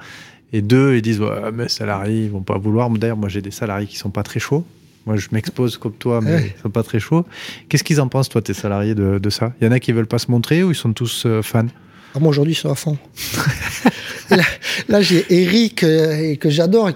Et 0.53 0.63
deux, 0.63 0.97
ils 0.97 1.03
disent 1.03 1.21
ouais, 1.21 1.51
mes 1.53 1.69
salariés, 1.69 2.25
ils 2.25 2.31
vont 2.31 2.43
pas 2.43 2.59
vouloir. 2.59 2.89
D'ailleurs, 2.91 3.17
moi, 3.17 3.29
j'ai 3.29 3.43
des 3.43 3.51
salariés 3.51 3.87
qui 3.87 3.97
sont 3.97 4.11
pas 4.11 4.23
très 4.23 4.39
chauds. 4.39 4.65
Moi, 5.07 5.17
je 5.17 5.29
m'expose 5.33 5.79
comme 5.79 5.95
toi, 5.95 6.21
mais 6.21 6.53
ils 6.57 6.63
sont 6.63 6.71
pas 6.71 6.85
très 6.85 7.01
chauds. 7.01 7.25
Qu'est-ce 7.69 7.83
qu'ils 7.83 8.01
en 8.01 8.07
pensent, 8.07 8.29
toi, 8.29 8.41
tes 8.41 8.55
salariés, 8.55 8.95
de, 8.95 9.19
de 9.19 9.31
ça? 9.31 9.53
Il 9.61 9.65
y 9.65 9.69
en 9.69 9.73
a 9.73 9.81
qui 9.81 9.91
veulent 9.91 10.07
pas 10.07 10.19
se 10.19 10.31
montrer 10.31 10.63
ou 10.63 10.71
ils 10.71 10.77
sont 10.77 10.93
tous 10.93 11.25
euh, 11.27 11.43
fans? 11.43 11.67
Ah, 12.15 12.19
moi, 12.19 12.29
aujourd'hui, 12.29 12.55
c'est 12.55 12.69
à 12.69 12.75
fond. 12.75 12.99
là, 14.89 15.01
j'ai 15.01 15.25
Eric, 15.31 15.83
euh, 15.83 16.37
que 16.37 16.51
j'adore. 16.51 16.91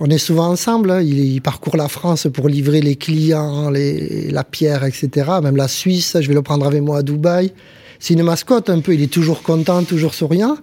On 0.00 0.10
est 0.10 0.18
souvent 0.18 0.48
ensemble. 0.48 0.90
Hein. 0.92 1.02
Il, 1.02 1.40
parcourt 1.42 1.76
la 1.76 1.88
France 1.88 2.28
pour 2.32 2.48
livrer 2.48 2.80
les 2.80 2.96
clients, 2.96 3.70
les, 3.70 4.30
la 4.30 4.44
pierre, 4.44 4.84
etc. 4.84 5.10
Même 5.42 5.56
la 5.56 5.68
Suisse. 5.68 6.16
Je 6.20 6.28
vais 6.28 6.34
le 6.34 6.42
prendre 6.42 6.66
avec 6.66 6.82
moi 6.82 6.98
à 6.98 7.02
Dubaï. 7.02 7.52
C'est 7.98 8.14
une 8.14 8.22
mascotte 8.22 8.70
un 8.70 8.80
peu. 8.80 8.94
Il 8.94 9.02
est 9.02 9.12
toujours 9.12 9.42
content, 9.42 9.82
toujours 9.82 10.14
souriant. 10.14 10.56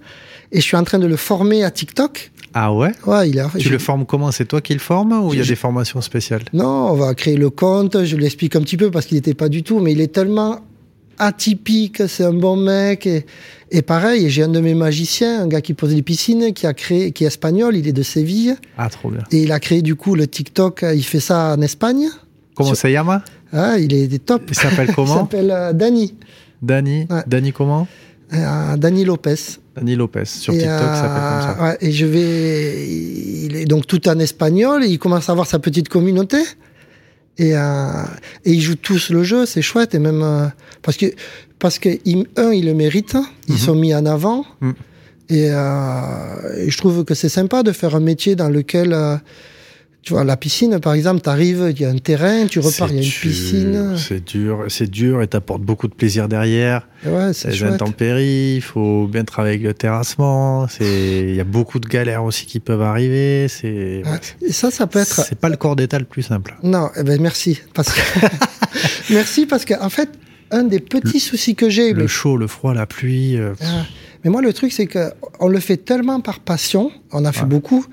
Et 0.51 0.61
je 0.61 0.65
suis 0.65 0.77
en 0.77 0.83
train 0.83 0.99
de 0.99 1.07
le 1.07 1.17
former 1.17 1.63
à 1.63 1.71
TikTok. 1.71 2.31
Ah 2.53 2.73
ouais? 2.73 2.91
Ouais, 3.05 3.29
il 3.29 3.39
a. 3.39 3.49
Tu 3.59 3.69
le 3.69 3.77
formes 3.77 4.05
comment? 4.05 4.31
C'est 4.31 4.45
toi 4.45 4.61
qui 4.61 4.73
le 4.73 4.79
formes 4.79 5.11
ou 5.11 5.33
il 5.33 5.39
y 5.39 5.41
a 5.41 5.45
des 5.45 5.55
formations 5.55 6.01
spéciales? 6.01 6.43
Non, 6.53 6.91
on 6.91 6.95
va 6.95 7.13
créer 7.13 7.37
le 7.37 7.49
compte. 7.49 8.05
Je 8.05 8.15
lui 8.15 8.25
explique 8.25 8.55
un 8.55 8.61
petit 8.61 8.77
peu 8.77 8.89
parce 8.89 9.05
qu'il 9.05 9.17
n'était 9.17 9.35
pas 9.35 9.49
du 9.49 9.63
tout, 9.63 9.79
mais 9.79 9.91
il 9.91 10.01
est 10.01 10.13
tellement 10.13 10.61
atypique, 11.19 12.03
c'est 12.07 12.23
un 12.23 12.33
bon 12.33 12.55
mec. 12.55 13.05
Et, 13.05 13.25
et 13.71 13.81
pareil, 13.81 14.29
j'ai 14.29 14.43
un 14.43 14.47
de 14.47 14.59
mes 14.59 14.73
magiciens, 14.73 15.43
un 15.43 15.47
gars 15.47 15.61
qui 15.61 15.73
pose 15.73 15.93
des 15.93 16.01
piscines, 16.01 16.53
qui 16.53 16.65
a 16.65 16.73
créé, 16.73 17.11
qui 17.11 17.25
est 17.25 17.27
espagnol, 17.27 17.75
il 17.75 17.87
est 17.87 17.93
de 17.93 18.03
Séville. 18.03 18.55
Ah, 18.77 18.89
trop 18.89 19.11
bien. 19.11 19.23
Et 19.31 19.43
il 19.43 19.51
a 19.51 19.59
créé 19.59 19.81
du 19.81 19.95
coup 19.95 20.15
le 20.15 20.27
TikTok, 20.27 20.85
il 20.93 21.03
fait 21.03 21.19
ça 21.19 21.55
en 21.57 21.61
Espagne. 21.61 22.07
Comment 22.55 22.73
ça 22.73 22.89
llama? 22.89 23.23
Ah, 23.53 23.77
il 23.79 23.93
est 23.93 24.25
top. 24.25 24.43
Il 24.49 24.55
s'appelle 24.55 24.93
comment? 24.93 25.13
Il 25.15 25.19
s'appelle 25.19 25.51
euh, 25.51 25.73
Dani. 25.73 26.13
Dani? 26.61 27.07
Dani 27.25 27.51
comment? 27.53 27.87
Euh, 28.33 28.77
Dani 28.77 29.05
Lopez. 29.05 29.35
Dani 29.75 29.95
Lopez. 29.95 30.25
Sur 30.25 30.53
TikTok, 30.53 30.69
ça 30.69 30.95
s'appelle 30.95 31.21
comme 31.29 31.55
ça. 31.55 31.63
Ouais, 31.63 31.77
et 31.81 31.91
je 31.91 32.05
vais. 32.05 32.87
Il 33.45 33.55
est 33.55 33.65
donc 33.65 33.87
tout 33.87 34.07
en 34.07 34.19
espagnol 34.19 34.83
et 34.83 34.87
il 34.87 34.99
commence 34.99 35.29
à 35.29 35.31
avoir 35.31 35.47
sa 35.47 35.59
petite 35.59 35.89
communauté. 35.89 36.37
Et, 37.39 37.55
euh, 37.55 38.03
et 38.43 38.51
ils 38.51 38.61
jouent 38.61 38.75
tous 38.75 39.09
le 39.09 39.23
jeu, 39.23 39.45
c'est 39.45 39.61
chouette. 39.61 39.95
Et 39.95 39.99
même 39.99 40.21
euh, 40.21 40.47
parce 40.83 40.97
que 40.97 41.07
parce 41.57 41.79
que 41.79 41.89
un, 42.37 42.51
ils 42.51 42.65
le 42.65 42.73
méritent, 42.73 43.17
ils 43.47 43.53
mhm. 43.53 43.59
sont 43.59 43.75
mis 43.75 43.95
en 43.95 44.05
avant. 44.05 44.45
Mhm. 44.61 44.73
Et, 45.29 45.47
euh, 45.51 46.57
et, 46.57 46.69
je 46.69 46.77
trouve 46.77 47.05
que 47.05 47.13
c'est 47.13 47.29
sympa 47.29 47.63
de 47.63 47.71
faire 47.71 47.95
un 47.95 47.99
métier 47.99 48.35
dans 48.35 48.49
lequel 48.49 48.93
euh, 48.93 49.15
tu 50.01 50.13
vois, 50.13 50.23
la 50.23 50.37
piscine, 50.37 50.79
par 50.79 50.93
exemple, 50.93 51.21
tu 51.21 51.29
arrives, 51.29 51.67
il 51.71 51.81
y 51.81 51.85
a 51.85 51.89
un 51.89 51.97
terrain, 51.97 52.47
tu 52.47 52.59
repars, 52.59 52.89
il 52.89 52.95
y 52.95 52.99
a 52.99 53.03
une 53.03 53.11
piscine. 53.11 53.97
C'est 53.97 54.23
dur, 54.23 54.65
c'est 54.69 54.89
dur 54.89 55.21
et 55.21 55.27
t'apportes 55.27 55.61
beaucoup 55.61 55.87
de 55.87 55.93
plaisir 55.93 56.27
derrière. 56.29 56.87
Ouais, 57.05 57.33
c'est 57.33 57.49
Les 57.49 57.63
intempéries, 57.63 58.55
il 58.55 58.61
faut 58.61 59.07
bien 59.07 59.25
travailler 59.25 59.55
avec 59.55 59.67
le 59.67 59.73
terrassement. 59.73 60.67
Il 60.79 61.35
y 61.35 61.39
a 61.39 61.43
beaucoup 61.43 61.79
de 61.79 61.87
galères 61.87 62.23
aussi 62.23 62.45
qui 62.45 62.59
peuvent 62.59 62.81
arriver. 62.81 63.47
C'est. 63.49 64.03
et 64.41 64.51
ça, 64.51 64.71
ça 64.71 64.87
peut 64.87 64.99
être. 64.99 65.25
C'est 65.25 65.37
pas 65.37 65.49
le 65.49 65.57
corps 65.57 65.75
d'état 65.75 65.99
le 65.99 66.05
plus 66.05 66.23
simple. 66.23 66.55
Non, 66.63 66.89
eh 66.95 67.03
ben 67.03 67.21
merci. 67.21 67.59
Parce 67.73 67.91
que... 67.91 67.99
merci 69.09 69.45
parce 69.45 69.65
qu'en 69.65 69.83
en 69.83 69.89
fait, 69.89 70.09
un 70.51 70.63
des 70.63 70.79
petits 70.79 71.19
soucis 71.19 71.55
que 71.55 71.69
j'ai. 71.69 71.93
Le 71.93 72.07
chaud, 72.07 72.37
le 72.37 72.47
froid, 72.47 72.73
la 72.73 72.85
pluie. 72.85 73.37
Euh, 73.37 73.53
ah. 73.61 73.85
Mais 74.23 74.29
moi, 74.29 74.41
le 74.41 74.51
truc, 74.51 74.73
c'est 74.73 74.87
qu'on 74.87 75.47
le 75.47 75.59
fait 75.59 75.77
tellement 75.77 76.19
par 76.19 76.39
passion, 76.39 76.91
on 77.11 77.23
a 77.25 77.31
fait 77.31 77.45
beaucoup, 77.45 77.85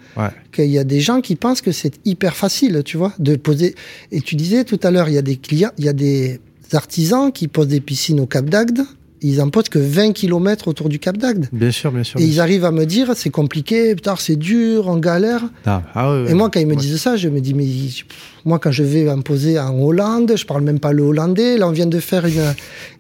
qu'il 0.53 0.71
y 0.71 0.79
a 0.79 0.85
des 0.85 1.01
gens 1.01 1.21
qui 1.21 1.37
pensent 1.37 1.61
que 1.61 1.73
c'est 1.73 2.01
hyper 2.05 2.35
facile, 2.35 2.83
tu 2.85 2.97
vois, 2.97 3.13
de 3.19 3.37
poser. 3.37 3.75
Et 4.11 4.21
tu 4.21 4.35
disais 4.35 4.65
tout 4.65 4.81
à 4.83 4.91
l'heure, 4.91 5.09
il 5.09 5.15
y 5.15 5.19
a 5.19 5.23
des 5.23 5.37
clients, 5.37 5.71
il 5.79 5.85
y 5.85 5.89
a 5.89 5.93
des 5.93 6.41
artisans 6.73 7.31
qui 7.31 7.47
posent 7.49 7.69
des 7.69 7.81
piscines 7.81 8.19
au 8.19 8.27
Cap 8.27 8.47
d'Agde 8.47 8.81
ils 9.23 9.41
en 9.41 9.49
posent 9.49 9.69
que 9.69 9.79
20 9.79 10.13
km 10.13 10.69
autour 10.69 10.89
du 10.89 10.99
Cap 10.99 11.17
d'Agde. 11.17 11.49
Bien 11.53 11.71
sûr, 11.71 11.91
bien 11.91 12.05
sûr. 12.05 12.21
Et 12.21 12.25
ils 12.25 12.41
arrivent 12.41 12.65
à 12.65 12.71
me 12.71 12.85
dire, 12.85 13.13
c'est 13.15 13.31
compliqué, 13.31 13.95
putain, 13.95 14.15
c'est 14.19 14.37
dur, 14.37 14.89
en 14.89 14.99
galère. 14.99 15.43
Ah, 15.65 15.83
ah 15.95 16.25
et 16.29 16.35
moi, 16.35 16.51
quand 16.51 16.61
ils 16.61 16.67
me 16.67 16.77
disent 16.77 17.01
ça, 17.01 17.17
je 17.17 17.29
me 17.29 17.41
dis, 17.41 17.55
mais 17.55 17.67
moi, 18.45 18.59
quand 18.59 18.71
je 18.71 18.83
vais 18.83 19.05
me 19.05 19.23
poser 19.23 19.59
en 19.59 19.79
Hollande, 19.81 20.33
je 20.37 20.45
parle 20.45 20.63
même 20.63 20.81
pas 20.81 20.93
le 20.93 21.03
hollandais. 21.03 21.57
Là, 21.57 21.69
on 21.69 21.73
vient 21.73 21.87
de 21.87 21.99
faire 21.99 22.27
une, 22.27 22.55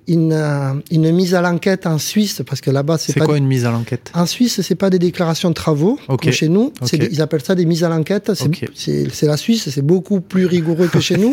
une, 0.08 0.82
une 0.90 1.12
mise 1.12 1.34
à 1.34 1.42
l'enquête 1.42 1.86
en 1.86 1.98
Suisse, 1.98 2.42
parce 2.46 2.60
que 2.60 2.70
là-bas, 2.70 2.98
c'est 2.98 3.12
pas. 3.12 3.20
C'est 3.20 3.26
quoi 3.26 3.38
une 3.38 3.46
mise 3.46 3.64
à 3.64 3.70
l'enquête? 3.70 4.10
En 4.14 4.26
Suisse, 4.26 4.60
c'est 4.62 4.74
pas 4.74 4.90
des 4.90 4.98
déclarations 4.98 5.50
de 5.50 5.54
travaux, 5.54 5.98
comme 6.06 6.32
chez 6.32 6.48
nous. 6.48 6.72
ils 6.92 7.20
appellent 7.20 7.44
ça 7.44 7.54
des 7.54 7.66
mises 7.66 7.84
à 7.84 7.88
l'enquête. 7.88 8.32
C'est 8.74 9.26
la 9.26 9.36
Suisse, 9.36 9.68
c'est 9.70 9.82
beaucoup 9.84 10.20
plus 10.20 10.46
rigoureux 10.46 10.88
que 10.88 11.00
chez 11.00 11.16
nous. 11.18 11.32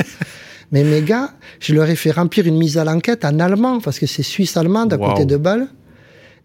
Mais 0.74 0.84
mes 0.84 1.04
gars, 1.04 1.30
je 1.60 1.76
leur 1.76 1.88
ai 1.88 1.96
fait 1.96 2.10
remplir 2.10 2.48
une 2.48 2.58
mise 2.58 2.80
à 2.80 2.84
l'enquête 2.84 3.24
en 3.26 3.40
allemand, 3.40 3.80
parce 3.80 4.00
que 4.00 4.08
c'est 4.08 4.24
suisse-allemand 4.24 4.88
à 4.90 4.98
côté 4.98 5.26
de 5.26 5.38
Bâle. 5.38 5.68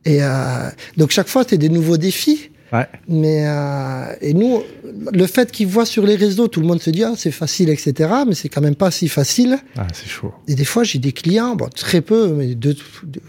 Et 0.04 0.22
euh, 0.22 0.68
donc 0.98 1.10
chaque 1.10 1.28
fois, 1.28 1.42
c'était 1.42 1.56
des 1.56 1.70
nouveaux 1.70 1.96
défis. 1.96 2.50
Ouais. 2.70 2.86
Mais 3.08 3.46
euh, 3.46 4.14
et 4.20 4.34
nous, 4.34 4.62
le 5.10 5.26
fait 5.26 5.50
qu'ils 5.50 5.66
voient 5.66 5.86
sur 5.86 6.04
les 6.04 6.16
réseaux, 6.16 6.46
tout 6.46 6.60
le 6.60 6.66
monde 6.66 6.82
se 6.82 6.90
dit 6.90 7.02
ah, 7.02 7.14
c'est 7.16 7.30
facile, 7.30 7.70
etc. 7.70 8.10
Mais 8.26 8.34
c'est 8.34 8.50
quand 8.50 8.60
même 8.60 8.74
pas 8.74 8.90
si 8.90 9.08
facile. 9.08 9.56
Ah, 9.78 9.86
c'est 9.94 10.06
chaud. 10.06 10.34
Et 10.46 10.54
des 10.54 10.66
fois, 10.66 10.84
j'ai 10.84 10.98
des 10.98 11.12
clients, 11.12 11.56
bon, 11.56 11.70
très 11.74 12.02
peu, 12.02 12.28
mais 12.28 12.54
de, 12.54 12.76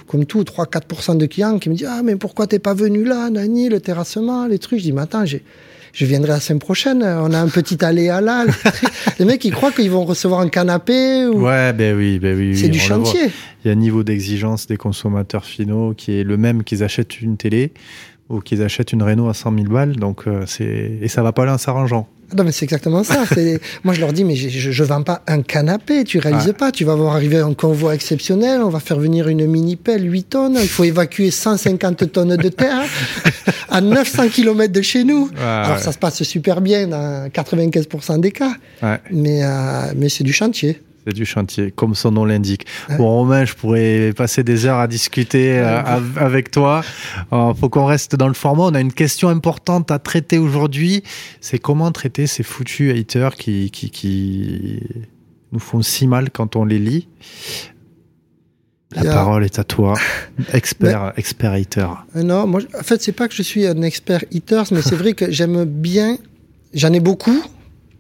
comme 0.06 0.26
tout, 0.26 0.44
3-4% 0.44 1.18
de 1.18 1.26
clients 1.28 1.58
qui 1.60 1.70
me 1.70 1.76
disent 1.76 1.88
ah 1.90 2.02
mais 2.04 2.18
pourquoi 2.18 2.46
t'es 2.46 2.60
pas 2.60 2.74
venu 2.74 3.06
là, 3.06 3.30
Nani, 3.30 3.70
le 3.70 3.80
terrassement, 3.80 4.48
les 4.48 4.60
trucs. 4.60 4.80
Je 4.80 4.84
dis 4.84 4.92
mais 4.92 5.04
attends, 5.04 5.26
j'ai 5.26 5.46
je 6.00 6.06
viendrai 6.06 6.30
la 6.30 6.40
semaine 6.40 6.60
prochaine. 6.60 7.04
On 7.04 7.34
a 7.34 7.38
un 7.38 7.50
petit 7.50 7.84
à 7.84 7.92
là. 7.92 8.46
les 9.20 9.26
mecs, 9.26 9.44
ils 9.44 9.52
croient 9.52 9.74
qu'ils 9.74 9.92
vont 9.92 10.06
recevoir 10.06 10.40
un 10.40 10.48
canapé. 10.48 11.26
Ou... 11.26 11.46
Ouais, 11.46 11.74
ben 11.74 11.94
oui, 11.94 12.20
ben 12.20 12.38
oui. 12.38 12.58
C'est 12.58 12.70
du 12.70 12.80
chantier. 12.80 13.30
Il 13.64 13.68
y 13.68 13.70
a 13.70 13.74
un 13.74 13.76
niveau 13.76 14.04
d'exigence 14.04 14.66
des 14.66 14.78
consommateurs 14.78 15.44
finaux 15.44 15.94
qui 15.94 16.18
est 16.18 16.24
le 16.24 16.38
même 16.38 16.64
qu'ils 16.64 16.86
achètent 16.86 17.20
une 17.20 17.36
télé 17.36 17.74
ou 18.30 18.40
qu'ils 18.40 18.64
achètent 18.64 18.94
une 18.94 19.04
Renault 19.04 19.28
à 19.28 19.34
100 19.34 19.54
000 19.54 19.66
balles. 19.66 19.98
Donc, 19.98 20.26
euh, 20.26 20.46
c'est 20.48 21.00
et 21.02 21.10
ça 21.10 21.22
va 21.22 21.34
pas 21.34 21.44
aller 21.44 21.52
en 21.52 21.58
s'arrangeant. 21.58 22.08
Non, 22.38 22.44
mais 22.44 22.52
c'est 22.52 22.66
exactement 22.66 23.04
ça. 23.04 23.24
Moi, 23.84 23.94
je 23.94 24.00
leur 24.00 24.14
dis, 24.14 24.24
mais 24.24 24.36
je, 24.36 24.72
je 24.72 24.84
vends 24.84 25.04
pas 25.04 25.22
un 25.28 25.42
canapé, 25.42 26.04
tu 26.04 26.20
réalises 26.20 26.54
pas. 26.58 26.72
Tu 26.72 26.86
vas 26.86 26.96
voir 26.96 27.16
arriver 27.16 27.38
un 27.38 27.54
convoi 27.54 27.96
exceptionnel, 27.96 28.62
on 28.62 28.70
va 28.70 28.80
faire 28.80 29.00
venir 29.00 29.28
une 29.28 29.46
mini-pelle, 29.46 30.12
8 30.12 30.24
tonnes, 30.24 30.58
il 30.62 30.68
faut 30.68 30.84
évacuer 30.84 31.32
150 31.32 32.12
tonnes 32.12 32.36
de 32.36 32.50
terre 32.50 32.84
à 33.70 33.82
900 33.82 34.30
km 34.30 34.72
de 34.72 34.82
chez 34.82 35.04
nous. 35.04 35.30
Alors, 35.40 35.80
ça 35.80 35.92
se 35.92 35.98
passe 35.98 36.24
super 36.24 36.62
bien 36.62 36.88
dans 36.88 37.28
95% 37.30 38.20
des 38.20 38.32
cas. 38.32 38.54
Mais, 39.12 39.44
euh, 39.44 39.92
mais 39.96 40.10
c'est 40.10 40.24
du 40.24 40.34
chantier. 40.34 40.82
C'est 41.10 41.16
du 41.16 41.26
chantier, 41.26 41.72
comme 41.72 41.96
son 41.96 42.12
nom 42.12 42.24
l'indique. 42.24 42.68
Bon, 42.98 43.10
Romain, 43.10 43.44
je 43.44 43.56
pourrais 43.56 44.14
passer 44.16 44.44
des 44.44 44.68
heures 44.68 44.78
à 44.78 44.88
discuter 44.88 45.58
euh, 45.58 45.82
avec 46.18 46.52
toi. 46.52 46.84
Il 47.32 47.36
euh, 47.36 47.54
faut 47.56 47.68
qu'on 47.68 47.86
reste 47.86 48.16
dans 48.16 48.28
le 48.28 48.36
format. 48.36 48.66
On 48.66 48.76
a 48.76 48.80
une 48.80 48.94
question 48.94 49.28
importante 49.30 49.90
à 49.90 49.98
traiter 49.98 50.38
aujourd'hui. 50.38 51.02
C'est 51.42 51.58
comment 51.58 51.92
traiter 51.92 52.28
ces 52.28 52.44
foutus 52.44 52.96
haters 52.96 53.36
qui, 53.38 53.72
qui, 53.72 53.90
qui 53.90 54.84
nous 55.52 55.58
font 55.58 55.82
si 55.82 56.06
mal 56.06 56.30
quand 56.30 56.56
on 56.56 56.64
les 56.64 56.78
lit? 56.78 57.08
La 58.92 59.04
parole 59.04 59.44
est 59.44 59.58
à 59.58 59.64
toi, 59.64 59.96
expert, 60.54 61.14
expert 61.18 61.54
hater. 61.54 61.88
Euh, 62.16 62.22
non, 62.22 62.46
moi, 62.46 62.62
en 62.80 62.84
fait, 62.84 63.02
c'est 63.02 63.14
pas 63.14 63.28
que 63.28 63.34
je 63.34 63.42
suis 63.42 63.66
un 63.66 63.82
expert 63.82 64.24
haters, 64.32 64.66
mais 64.70 64.84
c'est 64.84 64.96
vrai 64.96 65.14
que 65.14 65.32
j'aime 65.32 65.66
bien. 65.66 66.20
J'en 66.76 66.94
ai 66.94 67.00
beaucoup, 67.00 67.44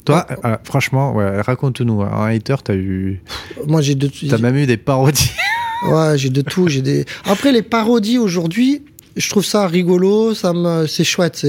toi, 0.09 0.25
ah. 0.43 0.51
euh, 0.53 0.57
franchement, 0.63 1.13
raconte-nous. 1.13 2.01
Un 2.01 2.27
hater, 2.27 2.55
t'as 2.63 2.75
eu. 2.75 3.21
Moi, 3.67 3.81
j'ai 3.81 3.95
deux. 3.95 4.09
T'as 4.29 4.37
même 4.37 4.57
eu 4.57 4.65
des 4.65 4.77
parodies. 4.77 5.31
Ouais, 5.87 6.17
j'ai 6.17 6.29
de 6.29 6.41
tout. 6.41 6.67
J'ai 6.67 6.81
des. 6.81 7.05
Après 7.23 7.53
les 7.53 7.61
parodies 7.61 8.17
aujourd'hui, 8.17 8.83
je 9.15 9.29
trouve 9.29 9.45
ça 9.45 9.67
rigolo, 9.67 10.33
ça 10.33 10.53
me, 10.53 10.87
c'est 10.87 11.03
chouette. 11.03 11.45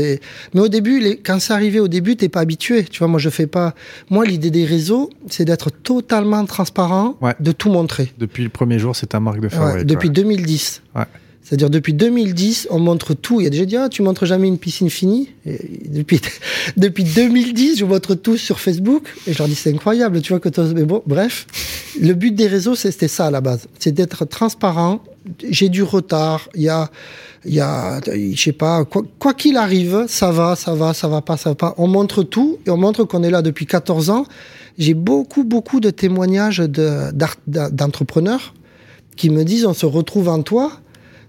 Mais 0.55 0.61
au 0.61 0.69
début, 0.69 1.01
les... 1.01 1.17
quand 1.17 1.41
c'est 1.41 1.53
arrivé 1.53 1.81
au 1.81 1.89
début, 1.89 2.17
t'es 2.17 2.29
pas 2.29 2.41
habitué. 2.41 2.85
Tu 2.85 2.99
vois, 2.99 3.09
moi, 3.09 3.19
je 3.19 3.31
fais 3.31 3.47
pas. 3.47 3.75
Moi, 4.09 4.25
l'idée 4.25 4.51
des 4.51 4.65
réseaux, 4.65 5.11
c'est 5.29 5.45
d'être 5.45 5.71
totalement 5.71 6.45
transparent, 6.47 7.19
de 7.39 7.53
tout 7.53 7.71
montrer. 7.71 8.13
Depuis 8.19 8.43
le 8.43 8.49
premier 8.49 8.79
jour, 8.79 8.97
c'est 8.97 9.09
ta 9.09 9.21
marque 9.21 9.41
de 9.41 9.49
fabrique. 9.49 9.87
depuis 9.87 10.11
2010. 10.11 10.83
C'est-à-dire 11.51 11.69
depuis 11.69 11.95
2010, 11.95 12.69
on 12.71 12.79
montre 12.79 13.13
tout. 13.13 13.41
Il 13.41 13.45
y 13.45 13.47
a 13.49 13.51
déjà 13.51 13.65
dit, 13.65 13.77
ah, 13.77 13.89
tu 13.89 14.03
montres 14.03 14.25
jamais 14.25 14.47
une 14.47 14.57
piscine 14.57 14.89
finie. 14.89 15.31
depuis, 15.45 16.21
depuis 16.77 17.03
2010, 17.03 17.77
je 17.77 17.85
montre 17.85 18.15
tout 18.15 18.37
sur 18.37 18.61
Facebook. 18.61 19.03
Et 19.27 19.33
je 19.33 19.39
leur 19.39 19.49
dis, 19.49 19.57
c'est 19.57 19.75
incroyable, 19.75 20.23
tu 20.23 20.33
vois 20.33 20.39
que 20.39 20.49
Mais 20.75 20.85
bon, 20.85 21.03
bref. 21.09 21.49
Le 22.01 22.13
but 22.13 22.33
des 22.33 22.47
réseaux, 22.47 22.77
c'était 22.77 23.09
ça 23.09 23.27
à 23.27 23.31
la 23.33 23.41
base. 23.41 23.67
C'est 23.81 23.91
d'être 23.91 24.27
transparent. 24.27 25.03
J'ai 25.49 25.69
du 25.69 25.83
retard. 25.83 26.49
Il 26.55 26.63
y 26.63 26.69
a, 26.69 26.89
il 27.45 27.55
y 27.55 27.61
a, 27.61 28.01
je 28.07 28.41
sais 28.41 28.53
pas, 28.53 28.85
quoi 28.85 29.35
qu'il 29.35 29.57
arrive, 29.57 30.05
ça 30.07 30.31
va, 30.31 30.55
ça 30.55 30.75
va, 30.75 30.95
ça 30.95 31.09
va 31.09 31.21
pas, 31.21 31.37
ça 31.37 31.51
va 31.51 31.57
pas. 31.57 31.75
On 31.79 31.89
montre 31.89 32.23
tout 32.23 32.59
et 32.65 32.71
on 32.71 32.77
montre 32.77 33.03
qu'on 33.03 33.25
est 33.25 33.31
là 33.31 33.43
depuis 33.43 33.67
14 33.67 34.11
ans. 34.11 34.25
J'ai 34.79 34.95
beaucoup, 34.95 35.43
beaucoup 35.43 35.81
de 35.81 35.91
témoignages 35.91 36.63
d'entrepreneurs 37.49 38.55
qui 39.17 39.31
me 39.31 39.43
disent, 39.43 39.67
on 39.67 39.75
se 39.75 39.85
retrouve 39.85 40.29
en 40.29 40.43
toi 40.43 40.81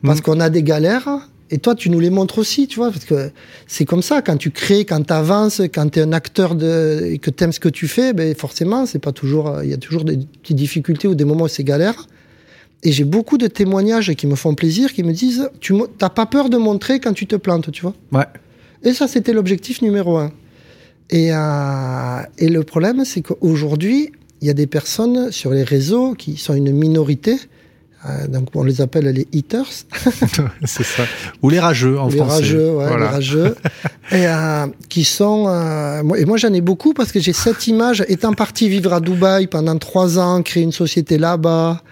parce 0.04 0.20
mm. 0.20 0.24
qu'on 0.24 0.40
a 0.40 0.50
des 0.50 0.64
galères. 0.64 1.10
Et 1.54 1.58
toi, 1.58 1.76
tu 1.76 1.90
nous 1.90 2.00
les 2.00 2.10
montres 2.10 2.38
aussi, 2.38 2.68
tu 2.68 2.78
vois, 2.78 2.92
parce 2.92 3.04
que 3.04 3.30
c'est 3.68 3.84
comme 3.84 4.02
ça. 4.02 4.22
Quand 4.22 4.38
tu 4.38 4.52
crées, 4.52 4.86
quand 4.86 5.06
tu 5.06 5.14
avances, 5.14 5.62
quand 5.74 5.90
tu 5.90 6.00
es 6.00 6.02
un 6.02 6.14
acteur 6.14 6.56
de, 6.56 7.10
et 7.12 7.18
que 7.18 7.30
tu 7.30 7.44
aimes 7.44 7.52
ce 7.52 7.60
que 7.60 7.68
tu 7.68 7.90
fais, 7.90 8.14
ben 8.14 8.34
forcément, 8.36 8.86
c'est 8.86 9.00
pas 9.00 9.12
toujours. 9.12 9.60
Il 9.62 9.70
y 9.70 9.74
a 9.74 9.78
toujours 9.78 10.06
des 10.06 10.18
petites 10.42 10.56
difficultés 10.56 11.10
ou 11.10 11.16
des 11.16 11.26
moments 11.26 11.44
où 11.44 11.50
c'est 11.50 11.66
galère. 11.66 12.08
Et 12.84 12.92
j'ai 12.94 13.04
beaucoup 13.04 13.38
de 13.38 13.48
témoignages 13.48 14.14
qui 14.16 14.28
me 14.28 14.36
font 14.36 14.56
plaisir, 14.56 14.94
qui 14.94 15.04
me 15.04 15.12
disent 15.12 15.50
Tu 15.60 15.74
n'as 15.74 16.10
pas 16.10 16.26
peur 16.26 16.50
de 16.50 16.58
montrer 16.58 17.02
quand 17.02 17.14
tu 17.14 17.28
te 17.28 17.36
plantes, 17.36 17.70
tu 17.72 17.82
vois. 17.82 17.94
Ouais. 18.14 18.26
Et 18.84 18.94
ça, 18.94 19.08
c'était 19.08 19.34
l'objectif 19.34 19.82
numéro 19.82 20.18
un. 20.18 20.32
Et, 21.10 21.34
euh, 21.34 22.22
et 22.38 22.48
le 22.48 22.64
problème, 22.64 23.04
c'est 23.04 23.22
qu'aujourd'hui, 23.22 24.12
il 24.40 24.48
y 24.48 24.50
a 24.50 24.54
des 24.54 24.68
personnes 24.68 25.32
sur 25.32 25.52
les 25.52 25.64
réseaux 25.64 26.14
qui 26.14 26.38
sont 26.38 26.56
une 26.56 26.72
minorité 26.72 27.38
euh, 28.06 28.28
donc 28.28 28.50
on 28.56 28.64
les 28.64 28.82
appelle 28.82 29.06
les 29.06 29.28
haters. 29.34 29.66
c'est 30.66 30.84
ça. 30.84 31.04
Ou 31.42 31.50
les 31.50 31.60
rageux 31.60 32.00
en 32.00 32.08
les 32.08 32.18
français. 32.18 32.34
Rageux, 32.34 32.72
ouais, 32.72 32.98
Les 32.98 33.06
rageux. 33.06 33.56
et 34.12 34.28
euh, 34.28 34.68
qui 34.90 35.04
sont. 35.04 35.46
Euh, 35.48 36.02
moi, 36.02 36.20
et 36.20 36.26
moi 36.26 36.38
j'en 36.38 36.52
ai 36.54 36.62
beaucoup 36.62 36.94
parce 36.94 37.12
que 37.12 37.20
j'ai 37.20 37.34
cette 37.34 37.68
image. 37.68 38.04
Étant 38.08 38.34
parti 38.34 38.70
vivre 38.70 38.94
à 38.94 39.02
Dubaï 39.02 39.48
pendant 39.48 39.78
trois 39.78 40.18
ans, 40.18 40.42
créer 40.42 40.64
une 40.64 40.72
société 40.72 41.20
là-bas, 41.20 41.84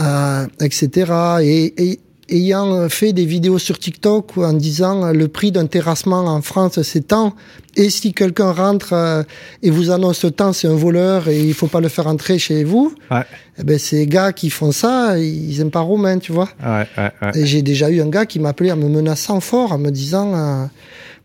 euh, 0.00 0.46
etc. 0.60 1.12
Et, 1.42 1.90
et, 1.90 2.00
ayant 2.28 2.88
fait 2.88 3.12
des 3.12 3.24
vidéos 3.24 3.58
sur 3.58 3.78
TikTok 3.78 4.38
en 4.38 4.52
disant 4.52 5.12
le 5.12 5.28
prix 5.28 5.52
d'un 5.52 5.66
terrassement 5.66 6.24
en 6.26 6.42
France 6.42 6.82
c'est 6.82 7.08
tant 7.08 7.34
et 7.76 7.90
si 7.90 8.12
quelqu'un 8.12 8.52
rentre 8.52 8.92
euh, 8.92 9.22
et 9.62 9.70
vous 9.70 9.90
annonce 9.90 10.26
tant 10.36 10.52
c'est 10.52 10.66
un 10.66 10.74
voleur 10.74 11.28
et 11.28 11.38
il 11.38 11.54
faut 11.54 11.68
pas 11.68 11.80
le 11.80 11.88
faire 11.88 12.06
entrer 12.06 12.38
chez 12.38 12.64
vous 12.64 12.94
ouais. 13.10 13.22
eh 13.58 13.64
ben 13.64 13.78
ces 13.78 14.06
gars 14.06 14.32
qui 14.32 14.50
font 14.50 14.72
ça 14.72 15.18
ils 15.18 15.60
aiment 15.60 15.70
pas 15.70 15.80
Romain 15.80 16.18
tu 16.18 16.32
vois 16.32 16.48
ouais, 16.64 16.86
ouais, 16.98 17.30
et 17.34 17.46
j'ai 17.46 17.62
déjà 17.62 17.90
eu 17.90 18.00
un 18.00 18.08
gars 18.08 18.26
qui 18.26 18.40
m'appelait 18.40 18.72
en 18.72 18.76
me 18.76 18.88
menaçant 18.88 19.40
fort 19.40 19.72
en 19.72 19.78
me 19.78 19.90
disant 19.90 20.34
euh, 20.34 20.66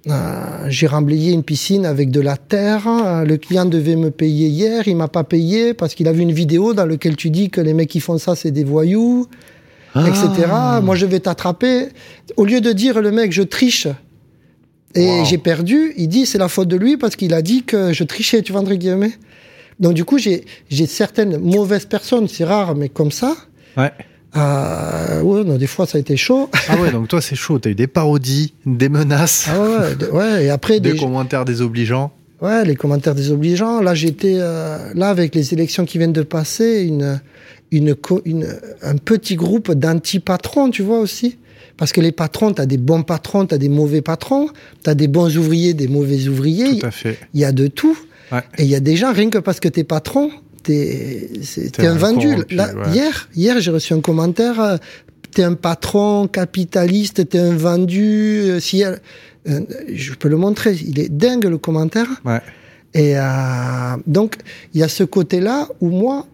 euh, 0.07 0.65
j'ai 0.67 0.87
remblayé 0.87 1.31
une 1.31 1.43
piscine 1.43 1.85
avec 1.85 2.09
de 2.09 2.21
la 2.21 2.35
terre. 2.35 2.87
Le 3.23 3.35
client 3.37 3.65
devait 3.65 3.95
me 3.95 4.09
payer 4.09 4.47
hier, 4.47 4.87
il 4.87 4.95
m'a 4.95 5.07
pas 5.07 5.23
payé 5.23 5.75
parce 5.75 5.93
qu'il 5.93 6.07
a 6.07 6.11
vu 6.11 6.21
une 6.21 6.31
vidéo 6.31 6.73
dans 6.73 6.87
laquelle 6.87 7.15
tu 7.15 7.29
dis 7.29 7.51
que 7.51 7.61
les 7.61 7.75
mecs 7.75 7.89
qui 7.89 7.99
font 7.99 8.17
ça 8.17 8.35
c'est 8.35 8.49
des 8.49 8.63
voyous 8.63 9.27
etc. 9.95 10.47
Ah. 10.51 10.81
Moi, 10.83 10.95
je 10.95 11.05
vais 11.05 11.19
t'attraper. 11.19 11.89
Au 12.37 12.45
lieu 12.45 12.61
de 12.61 12.71
dire 12.71 13.01
le 13.01 13.11
mec, 13.11 13.31
je 13.31 13.41
triche 13.41 13.87
et 14.93 15.23
j'ai 15.25 15.37
perdu, 15.37 15.93
il 15.95 16.09
dit 16.09 16.25
c'est 16.25 16.37
la 16.37 16.49
faute 16.49 16.67
de 16.67 16.75
lui 16.75 16.97
parce 16.97 17.15
qu'il 17.15 17.33
a 17.33 17.41
dit 17.41 17.63
que 17.63 17.93
je 17.93 18.03
trichais, 18.03 18.41
tu 18.41 18.51
vois, 18.51 18.61
entre 18.61 18.73
guillemets. 18.73 19.13
Donc, 19.79 19.93
du 19.93 20.03
coup, 20.03 20.17
j'ai 20.17 20.45
certaines 20.85 21.37
mauvaises 21.37 21.85
personnes, 21.85 22.27
c'est 22.27 22.43
rare, 22.43 22.75
mais 22.75 22.89
comme 22.89 23.11
ça. 23.11 23.35
Ouais. 23.77 23.91
Euh, 24.35 25.21
ouais, 25.21 25.43
non, 25.43 25.57
des 25.57 25.67
fois 25.67 25.85
ça 25.85 25.97
a 25.97 26.01
été 26.01 26.15
chaud. 26.15 26.49
Ah 26.69 26.77
ouais, 26.77 26.89
donc 26.91 27.09
toi 27.09 27.19
c'est 27.19 27.35
chaud. 27.35 27.59
T'as 27.59 27.71
eu 27.71 27.75
des 27.75 27.87
parodies, 27.87 28.53
des 28.65 28.87
menaces. 28.87 29.49
Ah 29.49 29.59
ouais, 29.59 30.09
ouais, 30.09 30.45
et 30.45 30.49
après 30.49 30.79
des, 30.79 30.93
des 30.93 30.99
commentaires 30.99 31.43
désobligeants. 31.43 32.13
Ouais, 32.39 32.63
les 32.63 32.75
commentaires 32.75 33.13
désobligeants. 33.13 33.81
Là, 33.81 33.93
j'étais 33.93 34.37
euh, 34.39 34.77
là 34.95 35.09
avec 35.09 35.35
les 35.35 35.53
élections 35.53 35.85
qui 35.85 35.97
viennent 35.97 36.13
de 36.13 36.23
passer, 36.23 36.83
une 36.83 37.19
une, 37.71 37.95
une, 38.25 38.47
un 38.81 38.97
petit 38.97 39.35
groupe 39.35 39.71
d'anti-patrons, 39.71 40.69
tu 40.69 40.83
vois 40.83 40.99
aussi. 40.99 41.37
Parce 41.77 41.93
que 41.93 42.01
les 42.01 42.11
patrons, 42.11 42.53
tu 42.53 42.61
as 42.61 42.65
des 42.65 42.77
bons 42.77 43.03
patrons, 43.03 43.45
tu 43.45 43.55
as 43.55 43.57
des 43.57 43.69
mauvais 43.69 44.01
patrons, 44.01 44.49
tu 44.83 44.89
as 44.89 44.95
des 44.95 45.07
bons 45.07 45.35
ouvriers, 45.37 45.73
des 45.73 45.87
mauvais 45.87 46.27
ouvriers. 46.27 46.79
Tout 46.79 46.85
à 46.85 46.91
fait. 46.91 47.17
Il 47.33 47.39
y 47.39 47.45
a 47.45 47.51
de 47.51 47.67
tout. 47.67 47.97
Et 48.57 48.63
il 48.63 48.69
y 48.69 48.75
a 48.75 48.79
des 48.79 48.95
gens, 48.95 49.11
rien 49.11 49.29
que 49.29 49.37
parce 49.37 49.59
que 49.59 49.67
tu 49.67 49.81
es 49.81 49.83
patron, 49.83 50.31
tu 50.63 50.73
es, 50.73 51.29
un, 51.79 51.95
vendu. 51.95 52.35
Là, 52.51 52.71
Hier, 52.93 53.29
hier 53.35 53.59
j'ai 53.59 53.71
reçu 53.71 53.93
un 53.93 53.99
commentaire, 53.99 54.61
euh, 54.61 54.77
tu 55.33 55.41
es 55.41 55.43
un 55.43 55.55
patron 55.55 56.27
capitaliste, 56.27 57.29
tu 57.29 57.37
es 57.37 57.39
un 57.39 57.55
vendu. 57.55 58.41
Euh, 58.43 58.59
si, 58.59 58.83
euh, 58.85 58.95
je 59.45 60.13
peux 60.13 60.29
le 60.29 60.37
montrer, 60.37 60.75
il 60.75 60.99
est 60.99 61.09
dingue 61.09 61.45
le 61.45 61.57
commentaire. 61.57 62.07
Ouais. 62.23 62.41
Et 62.93 63.15
donc, 64.05 64.35
il 64.73 64.81
y 64.81 64.83
a 64.83 64.89
ce 64.89 65.05
côté-là 65.05 65.69
où 65.79 65.89
moi, 65.89 66.27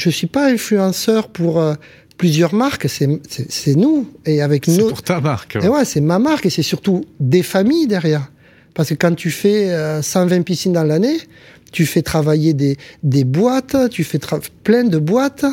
je 0.00 0.10
suis 0.10 0.26
pas 0.26 0.50
influenceur 0.50 1.28
pour 1.28 1.60
euh, 1.60 1.74
plusieurs 2.16 2.54
marques, 2.54 2.88
c'est 2.88 3.76
nous 3.76 4.10
et 4.24 4.40
avec 4.40 4.66
nous. 4.66 4.74
C'est 4.74 4.88
pour 4.88 5.02
ta 5.02 5.20
marque. 5.20 5.56
Et 5.56 5.68
ouais, 5.68 5.84
c'est 5.84 6.00
ma 6.00 6.18
marque 6.18 6.46
et 6.46 6.50
c'est 6.50 6.62
surtout 6.62 7.04
des 7.20 7.42
familles 7.42 7.86
derrière. 7.86 8.30
Parce 8.74 8.88
que 8.90 8.94
quand 8.94 9.14
tu 9.14 9.30
fais 9.30 9.68
120 10.02 10.36
euh, 10.36 10.42
piscines 10.42 10.72
dans 10.72 10.84
l'année, 10.84 11.18
tu 11.70 11.84
fais 11.84 12.02
travailler 12.02 12.54
des, 12.54 12.78
des 13.02 13.24
boîtes, 13.24 13.76
tu 13.90 14.04
fais 14.04 14.18
plein 14.64 14.84
de 14.84 14.98
boîtes, 14.98 15.44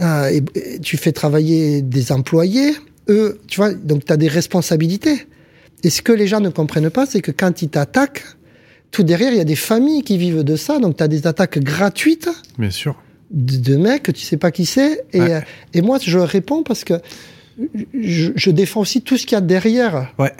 euh, 0.00 0.28
et, 0.28 0.80
tu 0.80 0.96
fais 0.96 1.12
travailler 1.12 1.80
des 1.80 2.10
employés. 2.10 2.74
Eux, 3.08 3.38
tu 3.46 3.60
vois, 3.60 3.72
donc 3.72 4.04
tu 4.06 4.12
as 4.12 4.16
des 4.16 4.28
responsabilités. 4.28 5.26
Et 5.84 5.90
ce 5.90 6.02
que 6.02 6.12
les 6.12 6.26
gens 6.26 6.40
ne 6.40 6.48
comprennent 6.48 6.90
pas, 6.90 7.06
c'est 7.06 7.20
que 7.20 7.30
quand 7.30 7.62
ils 7.62 7.68
t'attaquent, 7.68 8.24
tout 8.90 9.04
derrière, 9.04 9.30
il 9.30 9.38
y 9.38 9.40
a 9.40 9.44
des 9.44 9.56
familles 9.56 10.02
qui 10.02 10.18
vivent 10.18 10.42
de 10.42 10.56
ça, 10.56 10.78
donc 10.80 10.96
tu 10.96 11.02
as 11.04 11.08
des 11.08 11.26
attaques 11.26 11.58
gratuites. 11.58 12.28
Bien 12.58 12.70
sûr 12.70 12.96
de, 13.34 13.76
mecs 13.76 14.04
que 14.04 14.12
tu 14.12 14.22
sais 14.22 14.36
pas 14.36 14.50
qui 14.50 14.64
c'est. 14.64 15.04
Et, 15.12 15.20
euh, 15.20 15.40
et, 15.74 15.82
moi, 15.82 15.98
je 16.00 16.18
réponds 16.18 16.62
parce 16.62 16.84
que 16.84 16.94
je, 17.92 18.50
défends 18.50 18.80
aussi 18.80 19.02
tout 19.02 19.16
ce 19.16 19.26
qu'il 19.26 19.36
y 19.36 19.38
a 19.38 19.40
derrière. 19.40 20.12
Ouais. 20.18 20.32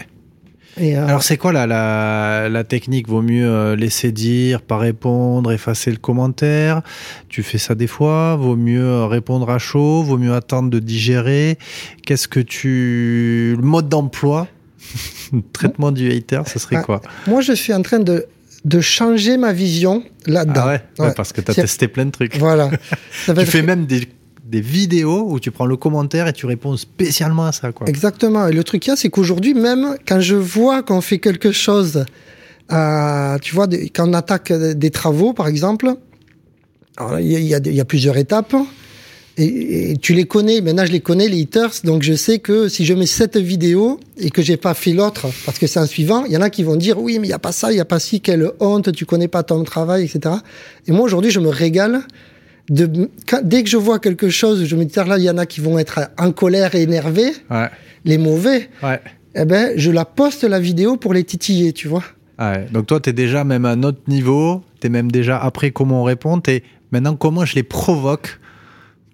Et 0.76 0.96
euh, 0.96 1.06
Alors 1.06 1.22
c'est 1.22 1.36
quoi 1.36 1.52
la, 1.52 1.66
la, 1.66 2.48
la, 2.48 2.64
technique? 2.64 3.08
Vaut 3.08 3.22
mieux 3.22 3.48
euh, 3.48 3.76
laisser 3.76 4.10
dire, 4.10 4.60
pas 4.60 4.78
répondre, 4.78 5.52
effacer 5.52 5.92
le 5.92 5.98
commentaire? 5.98 6.82
Tu 7.28 7.44
fais 7.44 7.58
ça 7.58 7.76
des 7.76 7.86
fois? 7.86 8.34
Vaut 8.36 8.56
mieux 8.56 9.04
répondre 9.04 9.50
à 9.50 9.58
chaud? 9.58 10.02
Vaut 10.02 10.18
mieux 10.18 10.34
attendre 10.34 10.70
de 10.70 10.80
digérer? 10.80 11.58
Qu'est-ce 12.04 12.26
que 12.26 12.40
tu 12.40 13.54
le 13.56 13.64
mode 13.64 13.88
d'emploi, 13.88 14.48
traitement 15.52 15.92
du 15.92 16.10
hater, 16.10 16.42
ce 16.46 16.58
serait 16.58 16.76
ah, 16.76 16.82
quoi? 16.82 17.02
Moi, 17.28 17.40
je 17.40 17.52
suis 17.52 17.72
en 17.72 17.82
train 17.82 18.00
de 18.00 18.26
de 18.64 18.80
changer 18.80 19.36
ma 19.36 19.52
vision 19.52 20.02
là-dedans. 20.26 20.62
Ah 20.66 21.02
ouais, 21.02 21.12
parce 21.14 21.32
que 21.32 21.40
tu 21.40 21.50
as 21.50 21.54
testé 21.54 21.88
plein 21.88 22.06
de 22.06 22.10
trucs. 22.10 22.36
Voilà. 22.36 22.70
tu 23.26 23.46
fais 23.46 23.62
même 23.62 23.86
des, 23.86 24.08
des, 24.44 24.60
vidéos 24.60 25.26
où 25.28 25.38
tu 25.38 25.50
prends 25.50 25.66
le 25.66 25.76
commentaire 25.76 26.26
et 26.28 26.32
tu 26.32 26.46
réponds 26.46 26.76
spécialement 26.76 27.46
à 27.46 27.52
ça. 27.52 27.72
Quoi. 27.72 27.86
Exactement. 27.88 28.48
Et 28.48 28.52
le 28.52 28.64
truc, 28.64 28.90
c'est 28.96 29.10
qu'aujourd'hui, 29.10 29.54
même 29.54 29.96
quand 30.08 30.20
je 30.20 30.34
vois 30.34 30.82
qu'on 30.82 31.02
fait 31.02 31.18
quelque 31.18 31.52
chose, 31.52 32.06
euh, 32.72 33.38
tu 33.38 33.54
vois, 33.54 33.68
quand 33.94 34.08
on 34.08 34.14
attaque 34.14 34.52
des 34.52 34.90
travaux, 34.90 35.34
par 35.34 35.48
exemple, 35.48 35.94
il 37.18 37.26
y, 37.26 37.48
y, 37.48 37.80
a 37.80 37.84
plusieurs 37.84 38.16
étapes 38.16 38.54
et, 39.36 39.96
tu 40.00 40.14
les 40.14 40.24
connais, 40.24 40.60
maintenant 40.60 40.86
je 40.86 40.92
les 40.92 41.00
connais, 41.00 41.28
les 41.28 41.42
haters, 41.42 41.72
donc 41.82 42.02
je 42.02 42.14
sais 42.14 42.38
que 42.38 42.68
si 42.68 42.84
je 42.84 42.94
mets 42.94 43.06
cette 43.06 43.36
vidéo 43.36 43.98
et 44.18 44.30
que 44.30 44.42
j'ai 44.42 44.56
pas 44.56 44.74
fait 44.74 44.92
l'autre, 44.92 45.26
parce 45.44 45.58
que 45.58 45.66
c'est 45.66 45.80
un 45.80 45.86
suivant, 45.86 46.24
il 46.24 46.32
y 46.32 46.36
en 46.36 46.40
a 46.40 46.50
qui 46.50 46.62
vont 46.62 46.76
dire 46.76 47.00
oui, 47.00 47.18
mais 47.18 47.26
il 47.26 47.30
y 47.30 47.34
a 47.34 47.38
pas 47.38 47.52
ça, 47.52 47.72
il 47.72 47.76
y 47.76 47.80
a 47.80 47.84
pas 47.84 47.98
ci, 47.98 48.20
quelle 48.20 48.50
honte, 48.60 48.92
tu 48.92 49.06
connais 49.06 49.28
pas 49.28 49.42
ton 49.42 49.64
travail, 49.64 50.04
etc. 50.04 50.36
Et 50.86 50.92
moi 50.92 51.02
aujourd'hui, 51.02 51.30
je 51.30 51.40
me 51.40 51.48
régale. 51.48 52.02
De, 52.70 53.10
dès 53.42 53.62
que 53.62 53.68
je 53.68 53.76
vois 53.76 53.98
quelque 53.98 54.30
chose, 54.30 54.64
je 54.64 54.76
me 54.76 54.84
dis 54.84 54.94
là, 54.96 55.18
il 55.18 55.24
y 55.24 55.28
en 55.28 55.36
a 55.36 55.44
qui 55.44 55.60
vont 55.60 55.78
être 55.78 56.00
en 56.16 56.32
colère 56.32 56.74
et 56.74 56.82
énervés, 56.82 57.32
ouais. 57.50 57.68
les 58.06 58.16
mauvais. 58.16 58.70
Ouais. 58.82 59.00
Eh 59.34 59.44
ben, 59.44 59.72
je 59.76 59.90
la 59.90 60.04
poste 60.04 60.44
la 60.44 60.60
vidéo 60.60 60.96
pour 60.96 61.12
les 61.12 61.24
titiller, 61.24 61.72
tu 61.72 61.88
vois. 61.88 62.04
Ouais. 62.38 62.66
Donc 62.72 62.86
toi, 62.86 63.00
tu 63.00 63.10
es 63.10 63.12
déjà 63.12 63.44
même 63.44 63.64
à 63.64 63.70
un 63.70 63.82
autre 63.82 64.00
niveau, 64.08 64.62
tu 64.80 64.86
es 64.86 64.90
même 64.90 65.10
déjà 65.10 65.38
après 65.38 65.72
comment 65.72 66.02
on 66.02 66.04
répond, 66.04 66.40
et 66.48 66.62
maintenant 66.90 67.16
comment 67.16 67.44
je 67.44 67.54
les 67.54 67.62
provoque 67.64 68.38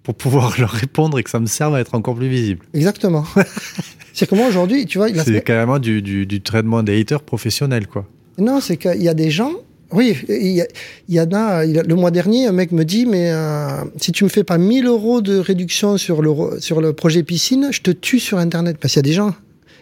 pour 0.03 0.15
pouvoir 0.15 0.55
leur 0.59 0.69
répondre 0.69 1.19
et 1.19 1.23
que 1.23 1.29
ça 1.29 1.39
me 1.39 1.45
serve 1.45 1.75
à 1.75 1.79
être 1.79 1.95
encore 1.95 2.15
plus 2.15 2.29
visible. 2.29 2.65
Exactement. 2.73 3.25
c'est 4.13 4.27
que 4.27 4.35
moi 4.35 4.47
aujourd'hui, 4.47 4.85
tu 4.85 4.97
vois, 4.97 5.07
c'est 5.23 5.43
carrément 5.43 5.79
du, 5.79 6.01
du, 6.01 6.25
du, 6.25 6.41
traitement 6.41 6.83
des 6.83 6.99
haters 6.99 7.21
professionnels, 7.21 7.87
quoi. 7.87 8.07
Non, 8.37 8.59
c'est 8.59 8.77
qu'il 8.77 9.01
y 9.01 9.09
a 9.09 9.13
des 9.13 9.29
gens, 9.29 9.51
Oui, 9.91 10.17
il 10.29 10.65
y, 11.09 11.19
en 11.19 11.31
a. 11.33 11.65
Le 11.65 11.95
mois 11.95 12.11
dernier, 12.11 12.47
un 12.47 12.53
mec 12.53 12.71
me 12.71 12.85
dit 12.85 13.05
mais 13.05 13.31
euh, 13.31 13.83
si 13.97 14.11
tu 14.11 14.23
me 14.23 14.29
fais 14.29 14.43
pas 14.43 14.57
1000 14.57 14.85
euros 14.85 15.21
de 15.21 15.37
réduction 15.37 15.97
sur 15.97 16.21
le 16.21 16.59
sur 16.59 16.81
le 16.81 16.93
projet 16.93 17.23
piscine, 17.23 17.69
je 17.71 17.81
te 17.81 17.91
tue 17.91 18.19
sur 18.19 18.37
Internet. 18.37 18.77
Parce 18.79 18.93
qu'il 18.93 18.99
y 18.99 19.05
a 19.05 19.09
des 19.09 19.13
gens, 19.13 19.35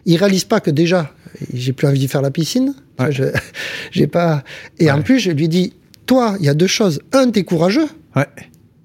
ils 0.05 0.17
réalisent 0.17 0.45
pas 0.45 0.60
que 0.60 0.71
déjà, 0.71 1.13
j'ai 1.53 1.73
plus 1.73 1.88
envie 1.88 2.03
de 2.03 2.10
faire 2.10 2.23
la 2.23 2.32
piscine. 2.32 2.73
Je, 3.10 3.25
j'ai 3.91 4.08
pas. 4.08 4.43
Et 4.79 4.89
en 4.91 5.01
plus, 5.03 5.19
je 5.19 5.32
lui 5.32 5.47
dis, 5.47 5.73
toi, 6.05 6.36
il 6.39 6.45
y 6.45 6.49
a 6.49 6.55
deux 6.55 6.67
choses. 6.67 7.01
Un, 7.13 7.29
t'es 7.29 7.43
courageux. 7.43 7.88
Ouais. 8.15 8.25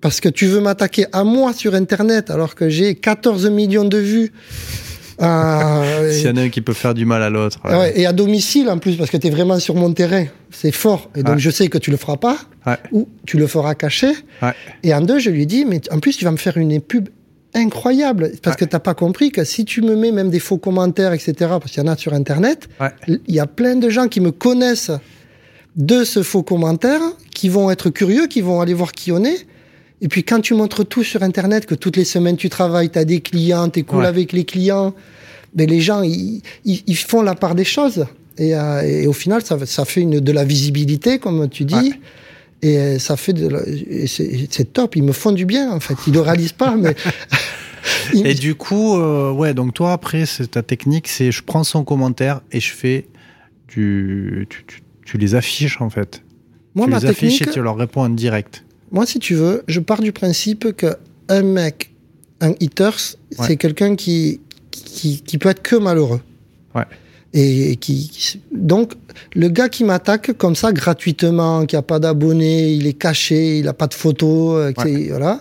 Parce 0.05 0.21
que 0.21 0.29
tu 0.29 0.45
veux 0.45 0.61
m'attaquer 0.61 1.07
à 1.14 1.25
moi 1.25 1.55
sur 1.55 1.75
Internet 1.75 2.31
alors 2.31 2.55
que 2.55 2.69
j'ai 2.69 2.95
14 2.95 3.49
millions 3.49 3.87
de 3.87 3.97
vues. 3.97 4.33
Euh, 5.23 6.12
S'il 6.12 6.27
y 6.27 6.29
en 6.29 6.37
a 6.37 6.43
un 6.43 6.51
qui 6.51 6.61
peut 6.61 6.75
faire 6.75 6.93
du 6.93 7.07
mal 7.07 7.23
à 7.23 7.31
l'autre. 7.31 7.59
Ouais. 7.64 7.99
et 7.99 8.05
à 8.05 8.12
domicile 8.12 8.69
en 8.69 8.77
plus, 8.77 8.97
parce 8.97 9.09
que 9.09 9.17
tu 9.17 9.29
es 9.29 9.31
vraiment 9.31 9.59
sur 9.59 9.77
mon 9.77 9.90
terrain. 9.95 10.27
C'est 10.51 10.73
fort. 10.73 11.09
Et 11.17 11.23
donc 11.23 11.38
je 11.38 11.49
sais 11.49 11.69
que 11.69 11.79
tu 11.79 11.90
le 11.90 11.97
feras 11.97 12.19
pas. 12.19 12.37
Ou 12.93 13.09
tu 13.25 13.38
le 13.38 13.47
feras 13.47 13.75
caché. 13.75 14.12
Et 14.83 14.93
en 14.93 15.01
deux, 15.01 15.21
je 15.21 15.31
lui 15.31 15.47
dis, 15.47 15.64
mais 15.64 15.81
en 15.90 16.01
plus, 16.01 16.19
tu 16.19 16.27
vas 16.27 16.33
me 16.33 16.37
faire 16.37 16.59
une 16.59 16.83
pub 16.83 17.09
incroyable. 17.55 18.33
Parce 18.43 18.57
que 18.57 18.67
tu 18.67 18.75
n'as 18.75 18.81
pas 18.81 18.93
compris 18.93 19.31
que 19.31 19.43
si 19.43 19.64
tu 19.64 19.81
me 19.81 19.97
mets 19.97 20.12
même 20.12 20.29
des 20.29 20.38
faux 20.38 20.59
commentaires, 20.59 21.14
etc., 21.14 21.33
parce 21.38 21.71
qu'il 21.71 21.83
y 21.83 21.88
en 21.88 21.90
a 21.90 21.97
sur 21.97 22.12
Internet, 22.12 22.69
il 23.09 23.35
y 23.35 23.40
a 23.40 23.47
plein 23.47 23.77
de 23.77 23.88
gens 23.88 24.09
qui 24.09 24.21
me 24.21 24.33
connaissent 24.33 24.93
de 25.77 26.05
ce 26.05 26.23
faux 26.23 26.43
commentaire, 26.43 27.01
qui 27.35 27.49
vont 27.49 27.71
être 27.71 27.88
curieux, 27.88 28.27
qui 28.27 28.43
vont 28.43 28.61
aller 28.61 28.75
voir 28.75 28.93
qui 28.93 29.11
on 29.11 29.25
est. 29.25 29.47
Et 30.01 30.09
puis 30.09 30.25
quand 30.25 30.41
tu 30.41 30.55
montres 30.55 30.87
tout 30.87 31.05
sur 31.05 31.23
Internet, 31.23 31.67
que 31.67 31.75
toutes 31.75 31.97
les 31.97 32.05
semaines 32.05 32.37
tu 32.37 32.49
travailles, 32.49 32.91
tu 32.91 32.99
as 32.99 33.05
des 33.05 33.21
clients, 33.21 33.69
tu 33.69 33.81
es 33.81 33.83
cool 33.83 34.05
avec 34.05 34.33
les 34.33 34.45
clients, 34.45 34.95
ben, 35.55 35.69
les 35.69 35.81
gens, 35.81 36.03
ils, 36.03 36.43
ils, 36.65 36.97
font 36.97 37.23
la 37.23 37.35
part 37.35 37.55
des 37.55 37.65
choses. 37.65 38.07
Et, 38.39 38.57
euh, 38.57 38.83
et 38.83 39.07
au 39.07 39.13
final, 39.13 39.43
ça, 39.45 39.57
ça, 39.67 39.85
fait 39.85 40.01
une, 40.01 40.19
de 40.19 40.33
la 40.33 40.45
visibilité, 40.45 41.19
comme 41.19 41.49
tu 41.49 41.65
dis. 41.65 41.95
Et 42.61 42.99
ça 42.99 43.17
fait 43.17 43.33
de 43.33 43.49
c'est 44.07 44.73
top. 44.73 44.97
Ils 44.97 45.03
me 45.03 45.13
font 45.13 45.33
du 45.33 45.45
bien, 45.45 45.71
en 45.71 45.81
fait. 45.81 45.95
Ils 46.07 46.13
ne 46.13 46.17
le 46.17 46.23
réalisent 46.23 46.53
pas, 46.53 46.77
mais. 46.77 46.97
et 48.25 48.35
du 48.35 48.55
coup, 48.55 48.97
euh, 48.97 49.31
ouais, 49.31 49.55
donc 49.55 49.75
toi, 49.75 49.93
après, 49.93 50.25
ta 50.51 50.63
technique, 50.63 51.07
c'est 51.07 51.31
je 51.31 51.43
prends 51.43 51.63
son 51.63 51.85
commentaire 51.85 52.41
et 52.51 52.61
je 52.61 52.73
fais 52.73 53.07
du. 53.69 54.47
Tu, 54.51 54.65
tu, 54.67 54.83
tu 55.05 55.19
les 55.19 55.35
affiches, 55.35 55.81
en 55.81 55.91
fait. 55.91 56.23
Moi, 56.75 56.87
tu 56.87 56.91
ma 56.91 56.99
les 56.99 57.07
affiches 57.07 57.43
et 57.43 57.47
tu 57.47 57.61
leur 57.61 57.77
réponds 57.77 58.03
en 58.03 58.09
direct. 58.09 58.63
Moi, 58.95 59.07
si 59.07 59.19
tu 59.19 59.35
veux, 59.35 59.65
je 59.67 59.81
pars 59.81 60.01
du 60.01 60.13
principe 60.13 60.73
que 60.77 60.97
un 61.29 61.43
mec, 61.43 61.93
un 62.41 62.53
hitter, 62.61 62.91
c'est 63.41 63.57
quelqu'un 63.57 63.97
qui, 63.97 64.41
qui, 64.71 65.21
qui, 65.21 65.37
peut 65.37 65.49
être 65.49 65.63
que 65.63 65.75
malheureux. 65.75 66.21
Ouais. 66.77 66.85
Et, 67.33 67.75
qui, 67.75 68.41
donc, 68.53 68.93
le 69.35 69.49
gars 69.49 69.69
qui 69.69 69.83
m'attaque 69.83 70.35
comme 70.39 70.55
ça 70.55 70.73
gratuitement, 70.73 71.67
qui 71.67 71.75
a 71.75 71.83
pas 71.83 71.99
d'abonnés, 71.99 72.73
il 72.73 72.87
est 72.87 72.93
caché, 72.93 73.59
il 73.59 73.67
a 73.67 73.73
pas 73.73 73.89
de 73.89 73.95
photos, 73.95 74.73
euh, 74.77 75.09
voilà. 75.09 75.41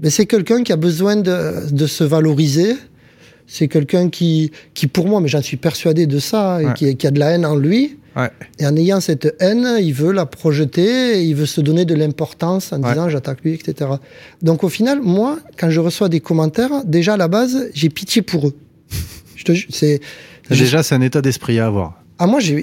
Mais 0.00 0.10
c'est 0.10 0.26
quelqu'un 0.26 0.62
qui 0.62 0.72
a 0.72 0.76
besoin 0.76 1.16
de, 1.16 1.68
de 1.68 1.86
se 1.88 2.04
valoriser. 2.04 2.76
C'est 3.48 3.66
quelqu'un 3.66 4.10
qui, 4.10 4.52
qui, 4.74 4.86
pour 4.86 5.08
moi, 5.08 5.20
mais 5.20 5.26
j'en 5.26 5.42
suis 5.42 5.56
persuadé 5.56 6.06
de 6.06 6.20
ça, 6.20 6.62
et 6.62 6.72
qui, 6.74 6.96
qui, 6.96 7.06
a 7.08 7.10
de 7.10 7.18
la 7.18 7.30
haine 7.30 7.46
en 7.46 7.56
lui. 7.56 7.98
Et 8.58 8.66
en 8.66 8.74
ayant 8.76 9.00
cette 9.00 9.36
haine, 9.40 9.78
il 9.80 9.92
veut 9.92 10.12
la 10.12 10.24
projeter, 10.24 11.22
il 11.22 11.34
veut 11.34 11.46
se 11.46 11.60
donner 11.60 11.84
de 11.84 11.94
l'importance 11.94 12.72
en 12.72 12.78
disant 12.78 13.08
j'attaque 13.08 13.42
lui, 13.42 13.52
etc. 13.54 13.90
Donc 14.42 14.64
au 14.64 14.68
final, 14.68 15.00
moi, 15.02 15.38
quand 15.58 15.70
je 15.70 15.80
reçois 15.80 16.08
des 16.08 16.20
commentaires, 16.20 16.84
déjà 16.84 17.14
à 17.14 17.16
la 17.16 17.28
base, 17.28 17.68
j'ai 17.74 17.90
pitié 17.90 18.22
pour 18.22 18.48
eux. 18.48 18.56
je 19.36 19.44
te, 19.44 19.52
c'est, 19.70 20.00
déjà, 20.50 20.82
c'est 20.82 20.94
un 20.94 21.02
état 21.02 21.20
d'esprit 21.20 21.58
à 21.58 21.66
avoir. 21.66 22.02
Ah, 22.18 22.26
moi, 22.26 22.40
je 22.40 22.54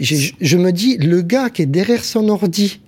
me 0.57 0.71
dis, 0.71 0.97
le 0.97 1.21
gars 1.21 1.49
qui 1.51 1.61
est 1.61 1.67
derrière 1.67 2.03
son 2.03 2.27
ordi, 2.29 2.79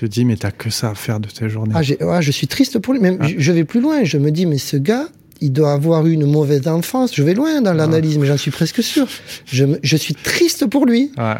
je 0.00 0.06
dis, 0.06 0.26
mais 0.26 0.36
t'as 0.36 0.50
que 0.50 0.68
ça 0.68 0.90
à 0.90 0.94
faire 0.94 1.20
de 1.20 1.28
tes 1.28 1.48
journées. 1.48 1.74
Ah, 1.74 2.20
je 2.20 2.30
suis 2.30 2.46
triste 2.46 2.78
pour 2.78 2.92
lui. 2.92 3.00
Même, 3.00 3.16
ah. 3.20 3.26
je 3.36 3.52
vais 3.52 3.64
plus 3.64 3.80
loin. 3.80 4.04
Je 4.04 4.18
me 4.18 4.30
dis, 4.30 4.44
mais 4.44 4.58
ce 4.58 4.76
gars, 4.76 5.08
il 5.40 5.52
doit 5.52 5.72
avoir 5.72 6.06
eu 6.06 6.12
une 6.12 6.26
mauvaise 6.26 6.66
enfance. 6.66 7.14
Je 7.14 7.22
vais 7.22 7.34
loin 7.34 7.60
dans 7.60 7.74
l'analyse, 7.74 8.18
mais 8.18 8.26
j'en 8.26 8.36
suis 8.36 8.50
presque 8.50 8.82
sûr. 8.82 9.06
Je, 9.46 9.64
je, 9.82 9.96
suis 9.96 10.14
triste 10.14 10.66
pour 10.66 10.86
lui. 10.86 11.12
Ouais, 11.16 11.34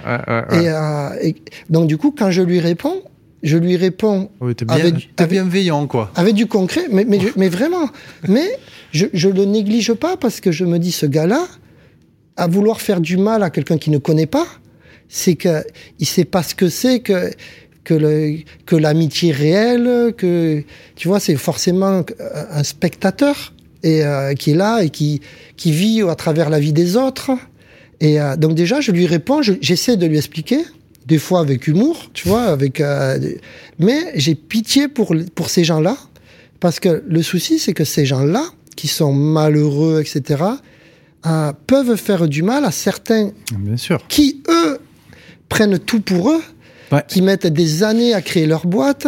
euh, 0.53 1.15
et, 1.23 1.37
donc, 1.71 1.87
du 1.87 1.97
coup, 1.97 2.15
quand 2.17 2.31
je 2.31 2.43
lui 2.43 2.61
réponds, 2.61 3.03
je 3.43 3.57
lui 3.57 3.77
réponds 3.77 4.31
oui, 4.41 4.55
bien, 4.55 4.77
avec, 4.77 5.29
bienveillant, 5.29 5.87
quoi. 5.87 6.11
Avec 6.15 6.35
du 6.35 6.47
concret, 6.47 6.87
mais, 6.91 7.05
mais, 7.05 7.19
mais 7.37 7.49
vraiment. 7.49 7.89
mais 8.29 8.49
je 8.93 9.29
le 9.29 9.45
néglige 9.45 9.93
pas 9.95 10.17
parce 10.17 10.41
que 10.41 10.53
je 10.53 10.65
me 10.65 10.79
dis, 10.79 10.93
ce 10.93 11.07
gars-là, 11.07 11.47
à 12.37 12.47
vouloir 12.47 12.81
faire 12.81 13.01
du 13.01 13.17
mal 13.17 13.43
à 13.43 13.51
quelqu'un 13.51 13.79
qui 13.79 13.91
ne 13.91 13.99
connaît 13.99 14.27
pas, 14.27 14.47
c'est 15.09 15.37
qu'il 15.37 15.65
ne 16.01 16.05
sait 16.05 16.25
pas 16.25 16.43
ce 16.43 16.55
que 16.55 16.69
c'est 16.69 17.01
que 17.01 17.31
que 17.85 18.75
l'amitié 18.75 19.31
réelle, 19.31 20.13
que 20.17 20.65
tu 20.97 21.07
vois, 21.07 21.21
c'est 21.21 21.37
forcément 21.37 22.03
un 22.51 22.65
spectateur 22.65 23.55
et 23.87 24.05
euh, 24.05 24.35
qui 24.35 24.51
est 24.51 24.55
là 24.55 24.83
et 24.83 24.91
qui, 24.91 25.21
qui 25.57 25.71
vit 25.71 26.03
à 26.03 26.17
travers 26.17 26.51
la 26.51 26.59
vie 26.59 26.73
des 26.73 26.97
autres. 26.97 27.31
Et 28.01 28.21
euh, 28.21 28.37
donc 28.37 28.55
déjà, 28.55 28.81
je 28.81 28.91
lui 28.91 29.07
réponds, 29.07 29.43
j'essaie 29.43 29.97
de 29.97 30.07
lui 30.07 30.17
expliquer, 30.19 30.59
des 31.07 31.19
fois 31.19 31.39
avec 31.41 31.69
humour, 31.69 32.11
tu 32.13 32.29
vois, 32.29 32.43
avec. 32.43 32.81
Euh, 32.81 33.19
mais 33.79 34.01
j'ai 34.17 34.35
pitié 34.35 34.89
pour 34.89 35.15
pour 35.37 35.51
ces 35.51 35.63
gens-là, 35.63 35.97
parce 36.59 36.81
que 36.81 37.05
le 37.07 37.23
souci, 37.23 37.61
c'est 37.61 37.75
que 37.75 37.85
ces 37.85 38.05
gens-là, 38.05 38.45
qui 38.75 38.89
sont 38.89 39.13
malheureux, 39.13 40.01
etc., 40.01 40.43
peuvent 41.67 41.97
faire 41.97 42.29
du 42.29 42.43
mal 42.43 42.65
à 42.65 42.71
certains, 42.71 43.31
Bien 43.59 43.77
sûr. 43.77 43.99
qui 44.09 44.43
eux 44.49 44.79
prennent 45.49 45.79
tout 45.79 46.01
pour 46.01 46.31
eux 46.31 46.43
qui 47.09 47.23
mettent 47.23 47.47
des 47.47 47.83
années 47.83 48.15
à 48.15 48.23
créer 48.23 48.47
leur 48.47 48.67
boîte, 48.67 49.07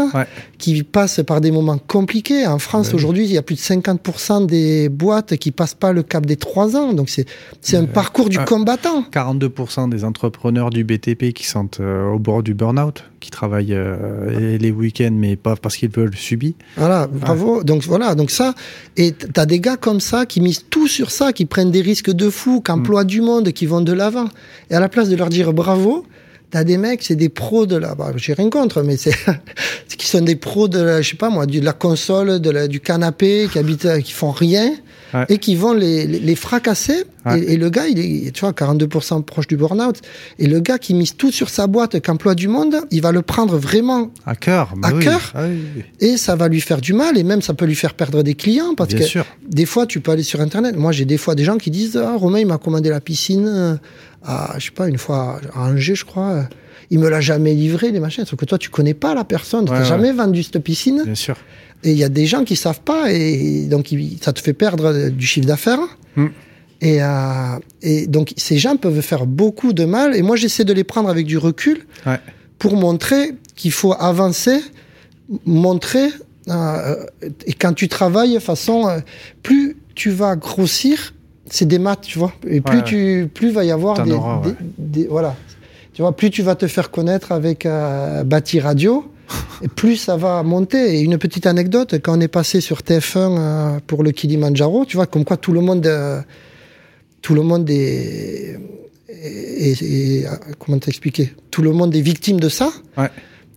qui 0.58 0.82
passent 0.82 1.20
par 1.26 1.40
des 1.40 1.50
moments 1.50 1.78
compliqués. 1.78 2.46
En 2.46 2.58
France, 2.58 2.90
ben 2.90 2.96
aujourd'hui, 2.96 3.24
il 3.24 3.32
y 3.32 3.38
a 3.38 3.42
plus 3.42 3.54
de 3.54 3.60
50% 3.60 4.46
des 4.46 4.88
boîtes 4.88 5.36
qui 5.36 5.52
passent 5.52 5.74
pas 5.74 5.92
le 5.92 6.02
cap 6.02 6.26
des 6.26 6.36
3 6.36 6.76
ans. 6.76 6.92
Donc, 6.92 7.08
c'est 7.08 7.76
un 7.76 7.84
parcours 7.84 8.28
du 8.28 8.38
combattant. 8.38 9.04
42% 9.12 9.88
des 9.88 10.04
entrepreneurs 10.04 10.70
du 10.70 10.84
BTP 10.84 11.32
qui 11.32 11.46
sont 11.46 11.68
euh, 11.80 12.10
au 12.10 12.18
bord 12.18 12.42
du 12.42 12.54
burn-out, 12.54 13.04
qui 13.20 13.30
travaillent 13.30 13.74
euh, 13.74 14.58
les 14.58 14.70
week-ends, 14.70 15.14
mais 15.14 15.36
pas 15.36 15.56
parce 15.56 15.76
qu'ils 15.76 15.90
veulent 15.90 16.16
subir. 16.16 16.52
Voilà, 16.76 17.06
bravo. 17.06 17.62
Donc, 17.62 17.82
voilà, 17.82 18.14
donc 18.14 18.30
ça. 18.30 18.54
Et 18.96 19.12
tu 19.12 19.28
as 19.40 19.46
des 19.46 19.60
gars 19.60 19.76
comme 19.76 20.00
ça 20.00 20.26
qui 20.26 20.40
misent 20.40 20.64
tout 20.68 20.88
sur 20.88 21.10
ça, 21.10 21.32
qui 21.32 21.46
prennent 21.46 21.70
des 21.70 21.82
risques 21.82 22.10
de 22.10 22.30
fou, 22.30 22.60
qui 22.60 22.72
emploient 22.72 23.04
mm. 23.04 23.08
du 23.08 23.20
monde, 23.20 23.52
qui 23.52 23.66
vont 23.66 23.80
de 23.80 23.92
l'avant. 23.92 24.28
Et 24.70 24.74
à 24.74 24.80
la 24.80 24.88
place 24.88 25.08
de 25.08 25.16
leur 25.16 25.28
dire 25.28 25.52
bravo, 25.52 26.04
T'as 26.50 26.64
des 26.64 26.78
mecs, 26.78 27.02
c'est 27.02 27.14
des 27.14 27.28
pros 27.28 27.66
de 27.66 27.76
la, 27.76 27.94
bah, 27.94 28.12
j'ai 28.16 28.32
rien 28.32 28.48
contre, 28.48 28.82
mais 28.82 28.96
c'est, 28.96 29.14
qui 29.98 30.06
sont 30.06 30.22
des 30.22 30.36
pros 30.36 30.66
de 30.66 30.80
la, 30.80 31.02
je 31.02 31.10
sais 31.10 31.16
pas 31.16 31.28
moi, 31.28 31.44
de 31.44 31.60
la 31.60 31.74
console, 31.74 32.40
de 32.40 32.50
la, 32.50 32.68
du 32.68 32.80
canapé, 32.80 33.48
qui 33.52 33.58
habitent, 33.58 34.00
qui 34.02 34.12
font 34.12 34.30
rien, 34.30 34.72
et 35.28 35.38
qui 35.38 35.56
vont 35.56 35.72
les, 35.72 36.06
les, 36.06 36.34
fracasser. 36.34 37.04
Et, 37.36 37.56
le 37.56 37.68
gars, 37.68 37.86
il 37.86 37.98
est, 37.98 38.30
tu 38.30 38.40
vois, 38.40 38.52
42% 38.52 39.22
proche 39.22 39.46
du 39.46 39.56
burn-out. 39.56 40.00
Et 40.38 40.46
le 40.46 40.60
gars 40.60 40.78
qui 40.78 40.94
mise 40.94 41.16
tout 41.16 41.30
sur 41.30 41.50
sa 41.50 41.66
boîte, 41.66 42.00
qu'emploie 42.00 42.34
du 42.34 42.48
monde, 42.48 42.76
il 42.90 43.02
va 43.02 43.12
le 43.12 43.22
prendre 43.22 43.58
vraiment 43.58 44.10
à 44.24 44.34
cœur, 44.34 44.72
à 44.82 44.92
cœur. 44.92 45.32
Ah 45.34 45.44
et 46.00 46.16
ça 46.16 46.36
va 46.36 46.48
lui 46.48 46.60
faire 46.60 46.80
du 46.80 46.94
mal, 46.94 47.18
et 47.18 47.24
même 47.24 47.42
ça 47.42 47.54
peut 47.54 47.66
lui 47.66 47.74
faire 47.74 47.94
perdre 47.94 48.22
des 48.22 48.34
clients, 48.34 48.74
parce 48.74 48.94
que 48.94 49.04
des 49.46 49.66
fois, 49.66 49.86
tu 49.86 50.00
peux 50.00 50.12
aller 50.12 50.22
sur 50.22 50.40
Internet. 50.40 50.76
Moi, 50.76 50.92
j'ai 50.92 51.04
des 51.04 51.18
fois 51.18 51.34
des 51.34 51.44
gens 51.44 51.58
qui 51.58 51.70
disent, 51.70 51.96
ah, 51.96 52.16
Romain, 52.16 52.40
il 52.40 52.46
m'a 52.46 52.58
commandé 52.58 52.88
la 52.88 53.00
piscine 53.00 53.78
à, 54.24 54.54
je 54.58 54.66
sais 54.66 54.70
pas, 54.70 54.88
une 54.88 54.98
fois 54.98 55.40
à 55.54 55.60
Angers, 55.60 55.94
je 55.94 56.04
crois. 56.04 56.48
Il 56.90 56.98
me 56.98 57.08
l'a 57.08 57.20
jamais 57.20 57.52
livré, 57.52 57.90
les 57.90 58.00
machins. 58.00 58.24
Sauf 58.24 58.38
que 58.38 58.46
toi, 58.46 58.56
tu 58.56 58.70
connais 58.70 58.94
pas 58.94 59.14
la 59.14 59.24
personne, 59.24 59.66
tu 59.66 59.72
n'as 59.72 59.84
jamais 59.84 60.12
vendu 60.12 60.42
cette 60.42 60.62
piscine. 60.62 61.02
Bien 61.04 61.14
sûr. 61.14 61.36
Et 61.84 61.92
il 61.92 61.96
y 61.96 62.04
a 62.04 62.08
des 62.08 62.26
gens 62.26 62.44
qui 62.44 62.56
savent 62.56 62.80
pas, 62.80 63.12
et 63.12 63.66
donc 63.66 63.94
ça 64.20 64.32
te 64.32 64.40
fait 64.40 64.52
perdre 64.52 65.10
du 65.10 65.26
chiffre 65.26 65.46
d'affaires. 65.46 65.78
Hmm. 66.16 66.28
Et, 66.80 67.02
euh, 67.02 67.58
et, 67.82 68.06
donc 68.06 68.32
ces 68.36 68.58
gens 68.58 68.76
peuvent 68.76 69.00
faire 69.00 69.26
beaucoup 69.26 69.72
de 69.72 69.84
mal. 69.84 70.14
Et 70.14 70.22
moi, 70.22 70.36
j'essaie 70.36 70.64
de 70.64 70.72
les 70.72 70.84
prendre 70.84 71.08
avec 71.08 71.26
du 71.26 71.38
recul 71.38 71.86
pour 72.58 72.76
montrer 72.76 73.34
qu'il 73.56 73.72
faut 73.72 73.94
avancer, 73.98 74.60
montrer. 75.44 76.08
Euh, 76.48 77.04
et 77.46 77.52
quand 77.52 77.74
tu 77.74 77.88
travailles, 77.88 78.34
de 78.34 78.38
façon, 78.38 78.88
euh, 78.88 78.98
plus 79.42 79.76
tu 79.94 80.10
vas 80.10 80.36
grossir, 80.36 81.14
c'est 81.50 81.66
des 81.66 81.78
maths, 81.78 82.02
tu 82.02 82.18
vois. 82.18 82.32
Et 82.46 82.60
plus 82.60 82.82
tu, 82.84 83.28
plus 83.32 83.50
va 83.50 83.64
y 83.64 83.70
avoir 83.70 84.04
des, 84.78 85.06
voilà. 85.06 85.34
Tu 85.94 86.02
vois, 86.02 86.14
plus 86.14 86.30
tu 86.30 86.42
vas 86.42 86.54
te 86.54 86.68
faire 86.68 86.90
connaître 86.92 87.32
avec 87.32 87.66
Bâti 88.24 88.60
Radio, 88.60 89.10
et 89.62 89.68
plus 89.68 89.96
ça 89.96 90.16
va 90.16 90.42
monter. 90.42 90.96
Et 90.96 91.00
une 91.00 91.18
petite 91.18 91.46
anecdote, 91.46 91.96
quand 92.02 92.16
on 92.16 92.20
est 92.20 92.28
passé 92.28 92.60
sur 92.60 92.78
TF1 92.78 93.16
euh, 93.16 93.80
pour 93.86 94.02
le 94.02 94.10
Kilimanjaro, 94.10 94.84
tu 94.84 94.96
vois, 94.96 95.06
comme 95.06 95.24
quoi 95.24 95.36
tout 95.36 95.52
le 95.52 95.60
monde, 95.60 95.86
euh, 95.86 96.20
tout 97.22 97.34
le 97.34 97.42
monde 97.42 97.68
est, 97.70 98.58
est, 99.08 100.26
comment 100.58 100.78
t'expliquer? 100.78 101.34
Tout 101.50 101.62
le 101.62 101.72
monde 101.72 101.94
est 101.94 102.00
victime 102.00 102.40
de 102.40 102.48
ça. 102.48 102.70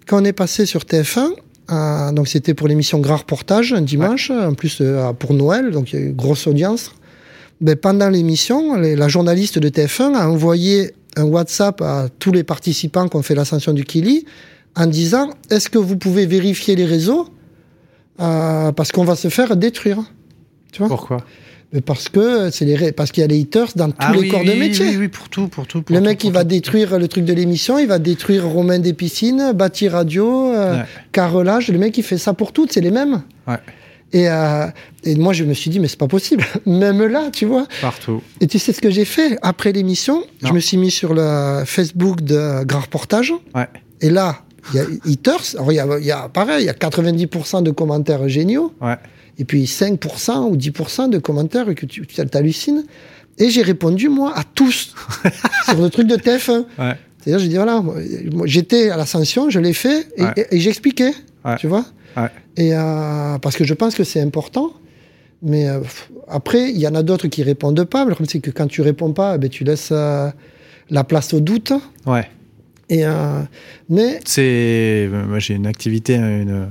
Quand 0.07 0.21
on 0.21 0.25
est 0.25 0.33
passé 0.33 0.65
sur 0.65 0.81
TF1, 0.81 2.13
donc 2.13 2.27
c'était 2.27 2.53
pour 2.53 2.67
l'émission 2.67 2.99
Grand 2.99 3.17
Reportage 3.17 3.71
un 3.73 3.81
dimanche, 3.81 4.31
en 4.31 4.55
plus 4.55 4.81
pour 5.19 5.33
Noël, 5.33 5.71
donc 5.71 5.93
il 5.93 5.99
y 5.99 6.01
a 6.01 6.05
eu 6.05 6.09
une 6.09 6.15
grosse 6.15 6.47
audience 6.47 6.91
ben, 7.61 7.75
pendant 7.75 8.09
l'émission, 8.09 8.75
la 8.75 9.07
journaliste 9.07 9.59
de 9.59 9.69
TF1 9.69 10.15
a 10.15 10.27
envoyé 10.27 10.95
un 11.15 11.25
WhatsApp 11.25 11.79
à 11.81 12.07
tous 12.17 12.31
les 12.31 12.43
participants 12.43 13.07
qui 13.07 13.15
ont 13.15 13.21
fait 13.21 13.35
l'ascension 13.35 13.71
du 13.71 13.85
Kili 13.85 14.25
en 14.75 14.85
disant 14.85 15.29
est-ce 15.49 15.69
que 15.69 15.77
vous 15.77 15.97
pouvez 15.97 16.25
vérifier 16.25 16.75
les 16.75 16.85
réseaux 16.85 17.27
euh, 18.19 18.71
parce 18.71 18.91
qu'on 18.91 19.03
va 19.03 19.15
se 19.15 19.29
faire 19.29 19.55
détruire. 19.55 19.97
Tu 20.71 20.79
vois? 20.79 20.87
Pourquoi? 20.87 21.17
Parce 21.85 22.09
que 22.09 22.49
c'est 22.49 22.65
les 22.65 22.91
parce 22.91 23.11
qu'il 23.11 23.21
y 23.21 23.23
a 23.23 23.27
les 23.27 23.39
haters 23.39 23.69
dans 23.75 23.89
tous 23.89 23.95
ah 23.99 24.11
les 24.13 24.27
corps 24.27 24.43
de 24.43 24.51
métier. 24.51 24.89
Oui, 24.89 24.97
oui, 24.97 25.07
pour 25.07 25.29
tout, 25.29 25.47
pour 25.47 25.65
tout. 25.65 25.83
le 25.87 26.01
mec, 26.01 26.21
il 26.25 26.33
va 26.33 26.43
détruire 26.43 26.99
le 26.99 27.07
truc 27.07 27.23
de 27.23 27.31
l'émission, 27.31 27.79
il 27.79 27.87
va 27.87 27.97
détruire 27.97 28.45
Romain 28.45 28.79
des 28.79 28.91
piscines, 28.91 29.53
Bâti 29.53 29.87
Radio, 29.87 30.53
euh, 30.53 30.83
Carrelage. 31.13 31.69
Le 31.69 31.77
mec, 31.77 31.97
il 31.97 32.03
fait 32.03 32.17
ça 32.17 32.33
pour 32.33 32.51
toutes, 32.51 32.73
c'est 32.73 32.81
les 32.81 32.91
mêmes. 32.91 33.23
Ouais. 33.47 33.55
Et, 34.11 34.27
euh, 34.27 34.67
et, 35.05 35.15
moi, 35.15 35.31
je 35.31 35.45
me 35.45 35.53
suis 35.53 35.69
dit, 35.69 35.79
mais 35.79 35.87
c'est 35.87 35.97
pas 35.97 36.07
possible. 36.07 36.43
Même 36.65 37.05
là, 37.05 37.29
tu 37.31 37.45
vois. 37.45 37.65
Partout. 37.79 38.21
Et 38.41 38.47
tu 38.47 38.59
sais 38.59 38.73
ce 38.73 38.81
que 38.81 38.89
j'ai 38.89 39.05
fait 39.05 39.39
après 39.41 39.71
l'émission? 39.71 40.25
Je 40.43 40.51
me 40.51 40.59
suis 40.59 40.75
mis 40.75 40.91
sur 40.91 41.13
le 41.13 41.63
Facebook 41.65 42.19
de 42.19 42.65
Grand 42.65 42.81
Reportage. 42.81 43.33
Ouais. 43.55 43.69
Et 44.01 44.09
là, 44.09 44.41
il 44.73 44.77
y 44.77 44.79
a. 44.79 44.85
Alors, 45.55 45.71
il 45.71 45.75
y 45.75 45.79
a, 45.79 45.99
il 45.99 46.05
y 46.05 46.11
a 46.11 46.29
pareil, 46.29 46.63
il 46.63 46.65
y 46.65 46.69
a 46.69 46.73
90% 46.73 47.63
de 47.63 47.71
commentaires 47.71 48.27
géniaux. 48.27 48.73
Ouais 48.81 48.97
et 49.41 49.43
puis 49.43 49.63
5% 49.63 50.49
ou 50.49 50.55
10% 50.55 51.09
de 51.09 51.17
commentaires 51.17 51.65
que 51.73 51.85
tu 51.85 52.05
t'hallucines. 52.05 52.85
Et 53.39 53.49
j'ai 53.49 53.63
répondu, 53.63 54.07
moi, 54.07 54.33
à 54.35 54.43
tous, 54.43 54.93
sur 55.65 55.81
le 55.81 55.89
truc 55.89 56.07
de 56.07 56.15
TF1. 56.15 56.65
Ouais. 56.77 56.95
C'est-à-dire, 57.17 57.39
j'ai 57.39 57.47
dit, 57.47 57.55
voilà, 57.55 57.83
j'étais 58.45 58.91
à 58.91 58.97
l'ascension, 58.97 59.49
je 59.49 59.59
l'ai 59.59 59.73
fait, 59.73 60.07
et, 60.51 60.59
j'expliquais, 60.59 61.13
tu 61.57 61.67
vois. 61.67 61.85
Et, 62.55 62.75
euh, 62.75 63.39
parce 63.39 63.55
que 63.55 63.63
je 63.63 63.73
pense 63.73 63.95
que 63.95 64.03
c'est 64.03 64.21
important. 64.21 64.73
Mais 65.43 65.67
euh, 65.67 65.79
après, 66.27 66.69
il 66.69 66.77
y 66.77 66.87
en 66.87 66.93
a 66.93 67.01
d'autres 67.01 67.27
qui 67.27 67.41
répondent 67.41 67.83
pas. 67.85 68.03
Mais 68.03 68.09
le 68.09 68.15
problème, 68.15 68.29
c'est 68.29 68.41
que 68.41 68.51
quand 68.51 68.67
tu 68.67 68.83
réponds 68.83 69.11
pas, 69.11 69.39
ben, 69.39 69.49
tu 69.49 69.63
laisses 69.63 69.89
euh, 69.91 70.29
la 70.91 71.03
place 71.03 71.33
au 71.33 71.39
doute. 71.39 71.73
Ouais. 72.05 72.29
Et, 72.91 73.03
mais. 73.89 74.19
C'est. 74.25 75.09
Moi, 75.27 75.39
j'ai 75.39 75.55
une 75.55 75.65
activité, 75.65 76.15
une 76.15 76.67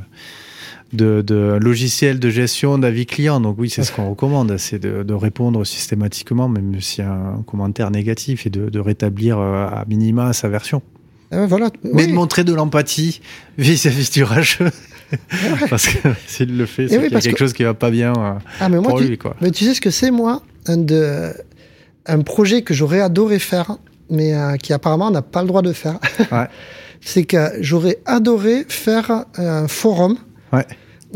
de, 0.92 1.22
de 1.22 1.58
logiciel 1.60 2.18
de 2.18 2.30
gestion 2.30 2.78
d'avis 2.78 3.06
client. 3.06 3.40
Donc 3.40 3.56
oui, 3.58 3.70
c'est 3.70 3.82
ce 3.82 3.92
qu'on 3.92 4.10
recommande, 4.10 4.56
c'est 4.58 4.78
de, 4.78 5.14
répondre 5.14 5.64
systématiquement, 5.64 6.48
même 6.48 6.80
s'il 6.80 7.04
y 7.04 7.06
a 7.06 7.12
un 7.12 7.42
commentaire 7.42 7.90
négatif, 7.90 8.46
et 8.46 8.50
de, 8.50 8.80
rétablir 8.80 9.38
euh, 9.38 9.66
à 9.66 9.84
minima 9.88 10.32
sa 10.32 10.48
version. 10.48 10.82
Ah 11.30 11.46
voilà. 11.46 11.70
Mais 11.84 12.06
de 12.06 12.12
montrer 12.12 12.42
de 12.42 12.52
l'empathie 12.52 13.20
vis-à-vis 13.58 14.10
du 14.10 14.24
rageux. 14.24 14.70
parce 15.68 15.88
que 15.88 16.08
s'il 16.26 16.56
le 16.56 16.66
fait, 16.66 16.88
c'est 16.88 17.08
y 17.08 17.14
a 17.14 17.20
quelque 17.20 17.38
chose 17.38 17.52
qui 17.52 17.64
va 17.64 17.74
pas 17.74 17.90
bien 17.90 18.12
euh, 18.16 18.32
ah, 18.60 18.68
mais 18.68 18.80
pour 18.80 18.98
lui. 18.98 19.18
Quoi. 19.18 19.36
Mais 19.40 19.50
tu 19.50 19.64
sais 19.64 19.74
ce 19.74 19.80
que 19.80 19.90
c'est, 19.90 20.10
moi 20.10 20.42
un, 20.66 20.76
de, 20.76 21.32
un 22.06 22.20
projet 22.20 22.62
que 22.62 22.74
j'aurais 22.74 23.00
adoré 23.00 23.38
faire, 23.38 23.76
mais 24.10 24.34
euh, 24.34 24.56
qui 24.56 24.72
apparemment 24.72 25.10
n'a 25.10 25.22
pas 25.22 25.42
le 25.42 25.48
droit 25.48 25.62
de 25.62 25.72
faire. 25.72 25.98
c'est 27.00 27.24
que 27.24 27.38
j'aurais 27.60 27.98
adoré 28.04 28.64
faire 28.68 29.24
un 29.36 29.68
forum 29.68 30.16
ouais. 30.52 30.66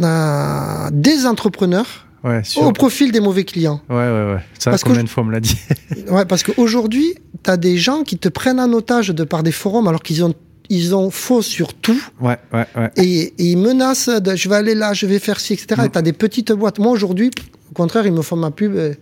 euh, 0.01 0.89
des 0.93 1.27
entrepreneurs 1.27 2.07
ouais, 2.25 2.43
au 2.57 2.73
profil 2.73 3.13
des 3.13 3.21
mauvais 3.21 3.45
clients. 3.45 3.81
Ouais, 3.89 3.97
ouais, 3.97 4.35
ouais. 4.35 4.41
Ça, 4.59 4.71
parce 4.71 4.85
combien 4.85 5.05
de 5.05 5.09
fois 5.09 5.23
on 5.23 5.27
me 5.27 5.33
l'a 5.33 5.41
dit 5.41 5.57
Ouais, 6.11 6.25
parce 6.25 6.43
qu'aujourd'hui, 6.43 7.15
tu 7.43 7.51
as 7.51 7.57
des 7.57 7.77
gens 7.77 8.03
qui 8.03 8.19
te 8.19 8.29
prennent 8.29 8.61
en 8.61 8.73
otage 8.73 9.09
de 9.09 9.25
par 9.25 9.43
des 9.43 9.53
forums 9.53 9.89
alors 9.89 10.03
qu'ils 10.03 10.25
ont 10.25 10.35
ils 10.71 10.95
ont 10.95 11.11
faux 11.11 11.43
sur 11.43 11.75
tout. 11.75 12.03
Ouais, 12.23 12.39
ouais, 12.55 12.65
ouais. 12.75 12.91
Et, 12.97 13.35
ils 13.37 13.59
menacent 13.59 14.09
de 14.09 14.35
je 14.35 14.49
vais 14.49 14.57
aller 14.57 14.75
là, 14.75 14.95
je 14.95 15.05
vais 15.05 15.19
faire 15.19 15.39
ci, 15.39 15.53
etc. 15.53 15.83
Mm. 15.83 15.85
Et 15.85 15.91
tu 15.91 15.99
as 15.99 16.03
des 16.03 16.15
petites 16.15 16.53
boîtes. 16.53 16.79
Moi, 16.79 16.91
aujourd'hui, 16.91 17.31
au 17.71 17.75
contraire, 17.75 18.07
ils 18.07 18.13
me 18.13 18.23
font 18.23 18.37
ma 18.37 18.51
pub 18.51 18.75
et, 18.77 18.97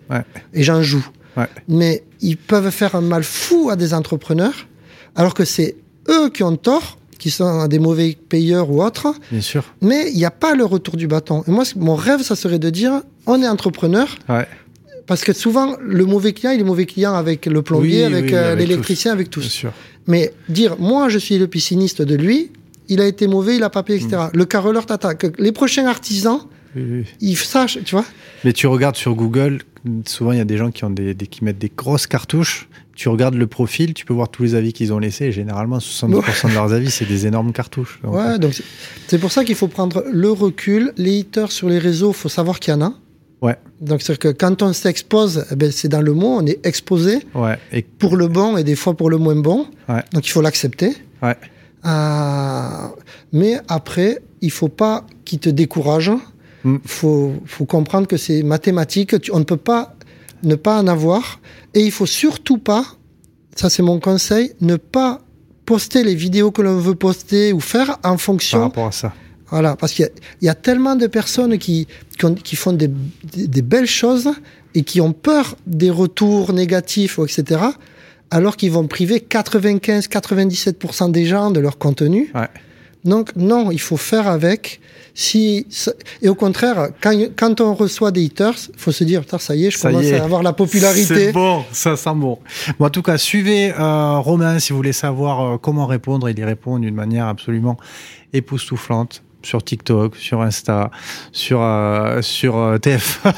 et 0.53 0.63
j'en 0.65 0.83
joue. 0.83 1.07
Ouais. 1.37 1.49
Mais 1.69 2.05
ils 2.21 2.37
peuvent 2.37 2.71
faire 2.71 2.95
un 2.95 3.01
mal 3.01 3.25
fou 3.25 3.71
à 3.71 3.77
des 3.77 3.95
entrepreneurs, 3.95 4.67
alors 5.17 5.35
que 5.35 5.45
c'est 5.45 5.77
eux 6.09 6.29
qui 6.31 6.43
ont 6.43 6.57
tort 6.57 6.99
qui 7.23 7.31
sont 7.31 7.69
des 7.69 7.79
mauvais 7.79 8.19
payeurs 8.29 8.69
ou 8.69 8.83
autres. 8.83 9.15
Bien 9.31 9.41
sûr. 9.41 9.63
Mais 9.81 10.11
il 10.11 10.17
n'y 10.17 10.25
a 10.25 10.33
pas 10.33 10.57
le 10.57 10.65
retour 10.65 10.97
du 10.97 11.07
bâton. 11.07 11.45
Et 11.47 11.53
moi, 11.53 11.63
mon 11.77 11.95
rêve, 11.95 12.23
ça 12.23 12.35
serait 12.35 12.59
de 12.59 12.69
dire, 12.69 13.01
on 13.27 13.41
est 13.41 13.47
entrepreneur. 13.47 14.09
Ouais. 14.29 14.45
Parce 15.07 15.23
que 15.23 15.33
souvent, 15.33 15.77
le 15.81 16.05
mauvais 16.05 16.33
client, 16.33 16.51
il 16.51 16.59
est 16.59 16.65
mauvais 16.65 16.85
client 16.85 17.15
avec 17.15 17.47
le 17.47 17.63
plombier, 17.63 18.03
avec, 18.03 18.33
euh, 18.33 18.57
l'électricien, 18.57 19.13
avec 19.13 19.31
tous. 19.31 19.43
Bien 19.43 19.51
sûr. 19.51 19.73
Mais 20.09 20.33
dire, 20.49 20.77
moi, 20.81 21.09
je 21.09 21.19
suis 21.19 21.39
le 21.39 21.47
pisciniste 21.47 22.03
de 22.03 22.17
lui, 22.17 22.51
il 22.89 23.01
a 23.01 23.07
été 23.07 23.29
mauvais, 23.29 23.55
il 23.55 23.63
a 23.63 23.71
pas 23.71 23.85
payé, 23.85 24.01
etc. 24.01 24.25
Mm. 24.33 24.37
Le 24.37 24.45
carreleur 24.45 24.85
tata. 24.87 25.15
Que 25.15 25.29
les 25.39 25.53
prochains 25.53 25.87
artisans, 25.87 26.41
ils 27.21 27.37
sachent, 27.37 27.79
tu 27.85 27.95
vois. 27.95 28.05
Mais 28.43 28.53
tu 28.53 28.67
regardes 28.67 28.97
sur 28.97 29.15
Google, 29.15 29.61
souvent, 30.07 30.33
il 30.33 30.39
y 30.39 30.41
a 30.41 30.45
des 30.45 30.57
gens 30.57 30.71
qui, 30.71 30.85
ont 30.85 30.91
des, 30.91 31.15
qui 31.15 31.45
mettent 31.45 31.59
des 31.59 31.73
grosses 31.75 32.07
cartouches 32.07 32.69
tu 32.95 33.09
regardes 33.09 33.35
le 33.35 33.47
profil, 33.47 33.95
tu 33.95 34.05
peux 34.05 34.15
voir 34.15 34.29
tous 34.29 34.43
les 34.43 34.55
avis 34.55 34.73
qu'ils 34.73 34.93
ont 34.93 34.99
laissés. 34.99 35.27
Et 35.27 35.33
généralement, 35.33 35.79
70% 35.79 36.51
de 36.51 36.55
leurs 36.55 36.73
avis, 36.73 36.91
c'est 36.91 37.05
des 37.05 37.27
énormes 37.27 37.53
cartouches. 37.53 38.01
Donc, 38.03 38.15
ouais, 38.15 38.39
donc 38.39 38.61
c'est 39.07 39.19
pour 39.19 39.33
ça 39.33 39.45
qu'il 39.45 39.55
faut 39.55 39.69
prendre 39.69 40.05
le 40.11 40.31
recul. 40.31 40.93
Les 40.97 41.21
haters 41.21 41.51
sur 41.51 41.69
les 41.69 41.79
réseaux, 41.79 42.11
il 42.11 42.17
faut 42.17 42.29
savoir 42.29 42.61
qu'il 42.61 42.75
y 42.75 42.77
en 42.77 42.83
a. 42.83 42.93
Ouais. 43.41 43.57
Donc 43.81 44.03
c'est 44.03 44.17
que 44.17 44.29
quand 44.29 44.63
on 44.63 44.73
s'expose, 44.73 45.47
eh 45.51 45.57
ben, 45.57 45.73
c'est 45.73 45.89
dans 45.89 46.01
le 46.01 46.13
mot, 46.13 46.39
on 46.41 46.47
est 46.47 46.65
exposé. 46.65 47.19
Ouais. 47.35 47.59
Et... 47.73 47.83
Pour 47.83 48.17
le 48.17 48.29
bon 48.29 48.57
et 48.57 48.63
des 48.63 48.77
fois 48.77 48.95
pour 48.95 49.11
le 49.11 49.19
moins 49.19 49.35
bon. 49.35 49.67
Ouais. 49.89 50.03
Donc 50.13 50.27
il 50.27 50.31
faut 50.31 50.43
l'accepter. 50.43 50.95
Ouais. 51.23 51.37
Euh, 51.85 52.87
mais 53.33 53.59
après, 53.67 54.21
il 54.43 54.53
faut 54.53 54.69
pas 54.69 55.05
qu'il 55.25 55.41
te 55.41 55.49
décourage. 55.49 56.13
Il 56.65 56.73
mm. 56.73 56.81
faut, 56.85 57.33
faut 57.47 57.65
comprendre 57.65 58.07
que 58.07 58.17
c'est 58.17 58.43
mathématique. 58.43 59.15
on 59.33 59.39
ne 59.39 59.45
peut 59.45 59.57
pas 59.57 59.97
ne 60.43 60.55
pas 60.55 60.81
en 60.81 60.87
avoir. 60.87 61.41
Et 61.75 61.81
il 61.81 61.91
faut 61.91 62.07
surtout 62.07 62.59
pas, 62.59 62.85
ça 63.55 63.71
c'est 63.71 63.83
mon 63.83 64.01
conseil, 64.01 64.53
ne 64.61 64.77
pas 64.77 65.21
poster 65.65 66.05
les 66.05 66.15
vidéos 66.15 66.51
que 66.51 66.63
l'on 66.63 66.79
veut 66.79 66.95
poster 66.95 67.53
ou 67.53 67.61
faire 67.61 67.99
en 68.05 68.19
fonction. 68.19 68.59
Par 68.59 68.69
rapport 68.69 68.87
à 68.87 68.93
ça. 68.93 69.13
Voilà, 69.51 69.77
parce 69.77 69.93
qu'il 69.93 70.09
y, 70.41 70.49
a 70.49 70.55
tellement 70.55 70.97
de 70.97 71.07
personnes 71.07 71.59
qui, 71.59 71.87
qui, 72.43 72.57
font 72.57 72.73
des, 72.73 72.89
belles 72.89 73.87
choses 73.87 74.31
et 74.75 74.83
qui 74.83 75.03
ont 75.03 75.13
peur 75.13 75.57
des 75.67 75.91
retours 75.91 76.55
négatifs, 76.55 77.19
etc., 77.19 77.61
alors 78.31 78.57
qu'ils 78.57 78.73
vont 78.73 78.87
priver 78.87 79.19
95-97% 79.19 81.11
des 81.11 81.27
gens 81.27 81.51
de 81.51 81.61
leur 81.61 81.77
contenu. 81.77 82.33
Ouais. 82.35 82.49
Donc 83.05 83.37
non, 83.37 83.71
il 83.71 83.81
faut 83.81 83.99
faire 83.99 84.27
avec. 84.27 84.81
Si 85.15 85.67
et 86.23 86.29
au 86.29 86.35
contraire, 86.35 86.89
quand, 87.01 87.15
quand 87.37 87.61
on 87.61 87.75
reçoit 87.75 88.11
des 88.11 88.25
haters, 88.25 88.55
faut 88.77 88.93
se 88.93 89.05
dire 89.05 89.23
ça 89.39 89.55
y 89.55 89.67
est, 89.67 89.71
je 89.71 89.81
commence 89.81 90.11
à 90.13 90.25
avoir 90.25 90.43
la 90.43 90.53
popularité. 90.53 91.27
C'est 91.27 91.33
bon, 91.33 91.65
ça 91.73 91.97
sent 91.97 92.15
bon. 92.15 92.39
bon. 92.79 92.87
En 92.87 92.91
tout 92.91 93.03
cas, 93.03 93.19
suivez 93.19 93.73
euh, 93.79 94.19
Romain 94.19 94.59
si 94.59 94.73
vous 94.73 94.79
voulez 94.79 94.93
savoir 94.93 95.41
euh, 95.41 95.59
comment 95.59 95.87
répondre. 95.87 96.31
Il 96.31 96.39
y 96.39 96.45
répond 96.45 96.79
d'une 96.79 96.95
manière 96.95 97.27
absolument 97.27 97.77
époustouflante 98.33 99.23
sur 99.47 99.63
TikTok, 99.63 100.17
sur 100.17 100.41
Insta, 100.41 100.91
sur 101.33 101.61
euh, 101.61 102.23
sur 102.23 102.57
euh, 102.57 102.79
TF. 102.79 103.23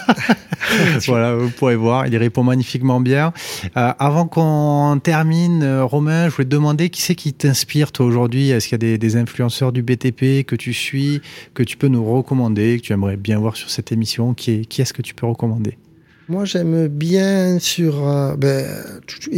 voilà, 1.07 1.35
vous 1.35 1.51
pourrez 1.51 1.77
voir, 1.77 2.07
il 2.07 2.15
y 2.15 2.17
répond 2.17 2.43
magnifiquement 2.43 3.01
bien. 3.01 3.33
Euh, 3.77 3.93
avant 3.99 4.27
qu'on 4.27 4.99
termine, 5.03 5.81
Romain, 5.81 6.29
je 6.29 6.35
voulais 6.35 6.47
te 6.47 6.51
demander 6.51 6.91
qui 6.91 7.03
c'est 7.03 7.15
qui 7.15 7.33
t'inspire 7.33 7.93
toi 7.93 8.07
aujourd'hui? 8.07 8.51
Est-ce 8.51 8.69
qu'il 8.69 8.83
y 8.83 8.95
a 8.95 8.97
des, 8.97 9.17
influenceurs 9.17 9.73
du 9.73 9.83
BTP 9.83 10.45
que 10.47 10.57
tu 10.57 10.73
suis, 10.73 11.21
que 11.53 11.63
tu 11.63 11.77
peux 11.77 11.89
nous 11.89 12.05
recommander, 12.05 12.79
que 12.79 12.87
tu 12.87 12.93
aimerais 12.93 13.17
bien 13.17 13.39
voir 13.39 13.57
sur 13.57 13.71
cette 13.71 13.93
émission? 13.93 14.35
Qui 14.35 14.51
est, 14.53 14.65
qui 14.65 14.83
est-ce 14.83 14.93
que 14.93 15.03
tu 15.03 15.15
peux 15.15 15.27
recommander? 15.27 15.79
Moi, 16.29 16.47
j'aime 16.47 16.89
bien 16.89 17.59
sur 17.59 18.03
ben, 18.39 18.67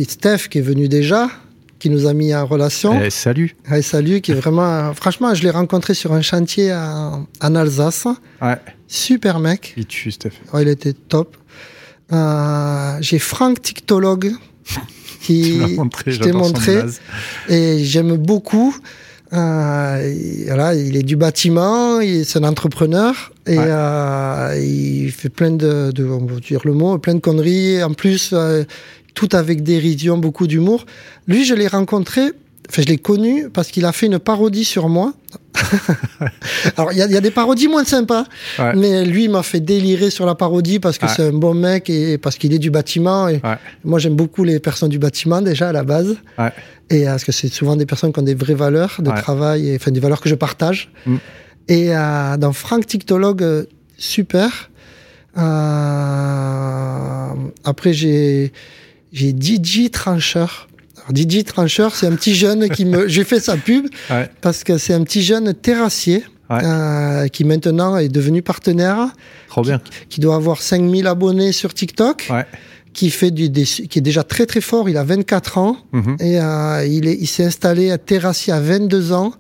Steph 0.09 0.49
qui 0.49 0.59
est 0.59 0.63
venu 0.63 0.89
déjà 0.89 1.29
qui 1.79 1.91
nous 1.91 2.07
a 2.07 2.15
mis 2.15 2.35
en 2.35 2.47
relation. 2.47 3.01
Eh, 3.03 3.11
salut. 3.11 3.57
Eh, 3.73 3.83
salut, 3.83 4.21
qui 4.21 4.33
est 4.33 4.35
vraiment. 4.35 4.93
franchement, 4.95 5.35
je 5.35 5.43
l'ai 5.43 5.51
rencontré 5.51 5.95
sur 5.95 6.13
un 6.13 6.23
chantier 6.23 6.73
en, 6.73 7.55
Alsace. 7.55 8.07
Ouais. 8.41 8.59
Super 8.89 9.41
mec. 9.41 9.75
Il 9.77 9.87
tue, 9.87 10.11
Steph. 10.11 10.33
il 10.55 10.69
était 10.69 10.93
top. 10.93 11.37
Euh, 12.13 12.99
j'ai 13.01 13.19
Franck 13.19 13.63
Tictologue 13.63 14.33
qui 15.21 15.61
je 16.07 16.21
t'ai 16.21 16.33
montré 16.33 16.83
et 17.49 17.85
j'aime 17.85 18.17
beaucoup. 18.17 18.77
Euh, 19.33 20.15
voilà, 20.47 20.75
il 20.75 20.97
est 20.97 21.03
du 21.03 21.17
bâtiment, 21.17 22.01
c'est 22.01 22.39
un 22.39 22.45
entrepreneur 22.45 23.33
et 23.47 23.57
euh, 23.59 24.57
il 24.57 25.11
fait 25.11 25.29
plein 25.29 25.51
de, 25.51 25.91
de, 25.93 26.05
on 26.05 26.25
va 26.27 26.39
dire 26.39 26.61
le 26.65 26.73
mot, 26.73 26.97
plein 26.99 27.15
de 27.15 27.21
conneries. 27.21 27.83
En 27.83 27.93
plus, 27.93 28.31
euh, 28.33 28.63
tout 29.17 29.29
avec 29.33 29.65
dérision, 29.65 30.19
beaucoup 30.19 30.47
d'humour. 30.47 30.87
Lui, 31.27 31.45
je 31.45 31.55
l'ai 31.55 31.67
rencontré, 31.67 32.21
enfin, 32.69 32.83
je 32.83 32.87
l'ai 32.87 32.99
connu 32.99 33.49
parce 33.51 33.73
qu'il 33.73 33.85
a 33.87 33.91
fait 33.93 34.07
une 34.07 34.21
parodie 34.21 34.65
sur 34.65 34.89
moi. 34.89 35.15
Alors, 36.77 36.93
il 36.93 36.99
y, 36.99 37.03
a 37.03 37.21
des 37.21 37.31
parodies 37.31 37.67
moins 37.67 37.85
sympas, 37.85 38.25
mais 38.77 39.05
lui, 39.07 39.25
il 39.25 39.31
m'a 39.31 39.43
fait 39.43 39.61
délirer 39.61 40.11
sur 40.11 40.27
la 40.27 40.35
parodie 40.35 40.79
parce 40.79 40.99
que 40.99 41.09
c'est 41.09 41.29
un 41.29 41.33
bon 41.33 41.55
mec 41.55 41.89
et 41.89 42.19
parce 42.19 42.37
qu'il 42.37 42.53
est 42.53 42.59
du 42.59 42.71
bâtiment. 42.71 43.27
Et 43.29 43.41
Moi, 43.85 43.99
j'aime 43.99 44.15
beaucoup 44.15 44.45
les 44.45 44.61
personnes 44.61 44.91
du 44.91 44.99
bâtiment 44.99 45.41
déjà 45.41 45.71
à 45.71 45.73
la 45.73 45.83
base. 45.83 46.17
Et 46.89 47.09
euh, 47.09 47.11
parce 47.11 47.25
que 47.25 47.33
c'est 47.33 47.49
souvent 47.49 47.75
des 47.75 47.87
personnes 47.87 48.13
qui 48.13 48.21
ont 48.21 48.23
des 48.23 48.37
vraies 48.37 48.55
valeurs 48.55 48.97
de 49.01 49.11
travail, 49.11 49.71
et, 49.71 49.77
enfin 49.77 49.91
des 49.91 49.99
valeurs 49.99 50.21
que 50.21 50.29
je 50.29 50.37
partage. 50.37 50.93
Mm. 51.05 51.17
Et 51.69 51.97
euh, 51.97 52.37
dans 52.37 52.53
Franck 52.53 52.87
Tictologue, 52.87 53.43
euh, 53.43 53.65
super. 53.97 54.71
Euh, 55.37 57.29
après, 57.65 57.93
j'ai 57.93 58.53
j'ai 59.13 59.31
DJ 59.31 59.91
Trancheur. 59.91 60.69
Didier 61.11 61.45
Trancheur, 61.45 61.95
c'est 61.95 62.07
un 62.07 62.17
petit 62.17 62.35
jeune 62.35 62.69
qui 62.69 62.85
me. 62.85 63.07
J'ai 63.09 63.25
fait 63.25 63.41
sa 63.41 63.57
pub 63.57 63.87
parce 64.41 64.65
que 64.65 64.79
c'est 64.79 64.93
un 64.93 65.03
petit 65.05 65.23
jeune 65.23 65.55
terrassier. 65.55 66.25
Euh, 66.49 67.27
qui 67.27 67.43
maintenant 67.43 67.97
est 67.97 68.09
devenu 68.09 68.41
partenaire. 68.41 69.09
Trop 69.49 69.63
bien. 69.63 69.81
Qui, 70.09 70.21
doit 70.21 70.37
avoir 70.37 70.63
5000 70.63 71.09
abonnés 71.09 71.51
sur 71.51 71.75
TikTok. 71.75 72.31
Qui 72.93 73.11
fait 73.11 73.33
du, 73.33 73.51
qui 73.51 73.99
est 73.99 74.03
déjà 74.03 74.23
très 74.23 74.47
très 74.47 74.61
fort. 74.61 74.89
Il 74.89 74.97
a 74.97 75.03
24 75.03 75.59
ans 75.59 75.77
mhm. 75.93 76.17
et 76.21 76.41
euh, 76.41 76.87
il 76.87 77.09
est, 77.09 77.19
il 77.21 77.27
s'est 77.27 77.45
installé 77.45 77.91
à 77.91 77.99
terrassier 77.99 78.53
à 78.53 78.61
22 78.61 79.13
ans. 79.13 79.33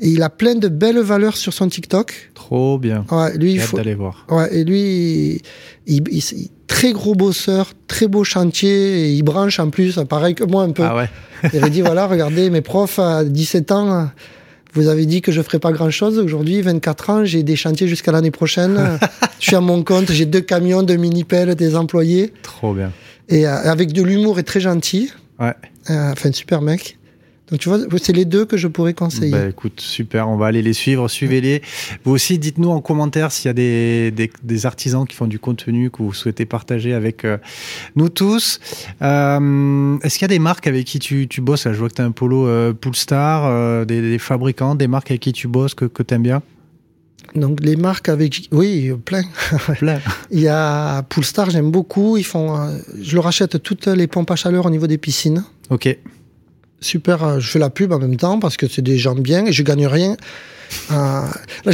Et 0.00 0.08
il 0.08 0.22
a 0.22 0.28
plein 0.28 0.54
de 0.54 0.68
belles 0.68 1.00
valeurs 1.00 1.38
sur 1.38 1.54
son 1.54 1.66
TikTok. 1.66 2.30
Trop 2.34 2.78
bien. 2.78 3.06
Ouais, 3.10 3.36
lui, 3.38 3.54
il 3.54 3.60
faut 3.60 3.78
d'aller 3.78 3.94
voir. 3.94 4.26
Ouais, 4.28 4.54
et 4.54 4.64
lui, 4.64 5.40
il, 5.86 6.02
il, 6.10 6.50
très 6.74 6.92
gros 6.92 7.14
bosseur, 7.14 7.72
très 7.86 8.08
beau 8.08 8.24
chantier, 8.24 9.04
et 9.04 9.12
il 9.12 9.22
branche 9.22 9.60
en 9.60 9.70
plus, 9.70 10.00
pareil 10.08 10.34
que 10.34 10.42
moi 10.42 10.64
un 10.64 10.72
peu. 10.72 10.82
Ah 10.82 10.96
ouais. 10.96 11.08
il 11.52 11.62
a 11.62 11.68
dit 11.68 11.82
voilà, 11.82 12.06
regardez, 12.08 12.50
mes 12.50 12.62
profs 12.62 12.98
à 12.98 13.22
17 13.24 13.70
ans, 13.70 14.10
vous 14.72 14.88
avez 14.88 15.06
dit 15.06 15.22
que 15.22 15.30
je 15.30 15.40
ferais 15.40 15.60
pas 15.60 15.70
grand 15.70 15.90
chose. 15.90 16.18
Aujourd'hui, 16.18 16.60
24 16.60 17.10
ans, 17.10 17.24
j'ai 17.24 17.44
des 17.44 17.54
chantiers 17.54 17.86
jusqu'à 17.86 18.10
l'année 18.10 18.32
prochaine. 18.32 18.98
je 19.38 19.46
suis 19.46 19.56
à 19.56 19.60
mon 19.60 19.84
compte, 19.84 20.10
j'ai 20.10 20.26
deux 20.26 20.40
camions, 20.40 20.82
deux 20.82 20.96
mini-pelles, 20.96 21.54
des 21.54 21.76
employés. 21.76 22.32
Trop 22.42 22.74
bien. 22.74 22.90
Et 23.28 23.46
euh, 23.46 23.70
avec 23.70 23.92
de 23.92 24.02
l'humour 24.02 24.40
et 24.40 24.42
très 24.42 24.60
gentil. 24.60 25.12
Ouais. 25.38 25.54
Euh, 25.90 26.12
enfin, 26.12 26.32
super 26.32 26.60
mec. 26.60 26.98
Donc 27.54 27.60
tu 27.60 27.68
vois, 27.68 27.78
c'est 28.02 28.12
les 28.12 28.24
deux 28.24 28.46
que 28.46 28.56
je 28.56 28.66
pourrais 28.66 28.94
conseiller. 28.94 29.30
Bah, 29.30 29.46
écoute, 29.48 29.80
super, 29.80 30.28
on 30.28 30.36
va 30.36 30.46
aller 30.46 30.60
les 30.60 30.72
suivre, 30.72 31.06
suivez-les. 31.06 31.62
Vous 32.02 32.10
aussi, 32.10 32.36
dites-nous 32.36 32.70
en 32.70 32.80
commentaire 32.80 33.30
s'il 33.30 33.46
y 33.46 33.50
a 33.50 33.52
des, 33.52 34.10
des, 34.42 34.66
artisans 34.66 35.06
qui 35.06 35.14
font 35.14 35.28
du 35.28 35.38
contenu 35.38 35.88
que 35.88 35.98
vous 35.98 36.12
souhaitez 36.12 36.46
partager 36.46 36.94
avec 36.94 37.24
euh, 37.24 37.38
nous 37.94 38.08
tous. 38.08 38.58
Euh, 39.02 39.96
est-ce 40.02 40.18
qu'il 40.18 40.22
y 40.22 40.24
a 40.24 40.34
des 40.34 40.40
marques 40.40 40.66
avec 40.66 40.84
qui 40.84 40.98
tu, 40.98 41.28
tu 41.28 41.40
bosses? 41.42 41.68
Je 41.70 41.78
vois 41.78 41.88
que 41.88 41.94
tu 41.94 42.02
as 42.02 42.04
un 42.04 42.10
polo 42.10 42.48
euh, 42.48 42.72
Poolstar, 42.72 43.44
euh, 43.44 43.84
des, 43.84 44.00
des, 44.00 44.18
fabricants, 44.18 44.74
des 44.74 44.88
marques 44.88 45.12
avec 45.12 45.20
qui 45.20 45.32
tu 45.32 45.46
bosses 45.46 45.74
que, 45.74 45.84
que 45.84 46.02
tu 46.02 46.12
aimes 46.12 46.24
bien? 46.24 46.42
Donc 47.36 47.60
les 47.62 47.76
marques 47.76 48.08
avec 48.08 48.48
oui 48.50 48.90
plein. 49.04 49.22
plein. 49.78 50.00
Il 50.32 50.40
y 50.40 50.48
a 50.48 51.02
Poolstar 51.02 51.50
j'aime 51.50 51.70
beaucoup 51.70 52.16
ils 52.16 52.24
font 52.24 52.80
je 53.00 53.14
leur 53.14 53.26
achète 53.28 53.62
toutes 53.62 53.86
les 53.86 54.08
pompes 54.08 54.30
à 54.30 54.36
chaleur 54.36 54.66
au 54.66 54.70
niveau 54.70 54.88
des 54.88 54.98
piscines. 54.98 55.44
Ok 55.70 55.96
super, 56.84 57.24
euh, 57.24 57.40
je 57.40 57.48
fais 57.48 57.58
la 57.58 57.70
pub 57.70 57.92
en 57.92 57.98
même 57.98 58.16
temps 58.16 58.38
parce 58.38 58.56
que 58.56 58.66
c'est 58.68 58.82
des 58.82 58.98
gens 58.98 59.14
bien 59.14 59.46
et 59.46 59.52
je 59.52 59.62
gagne 59.62 59.86
rien. 59.86 60.16
Euh, 60.90 61.20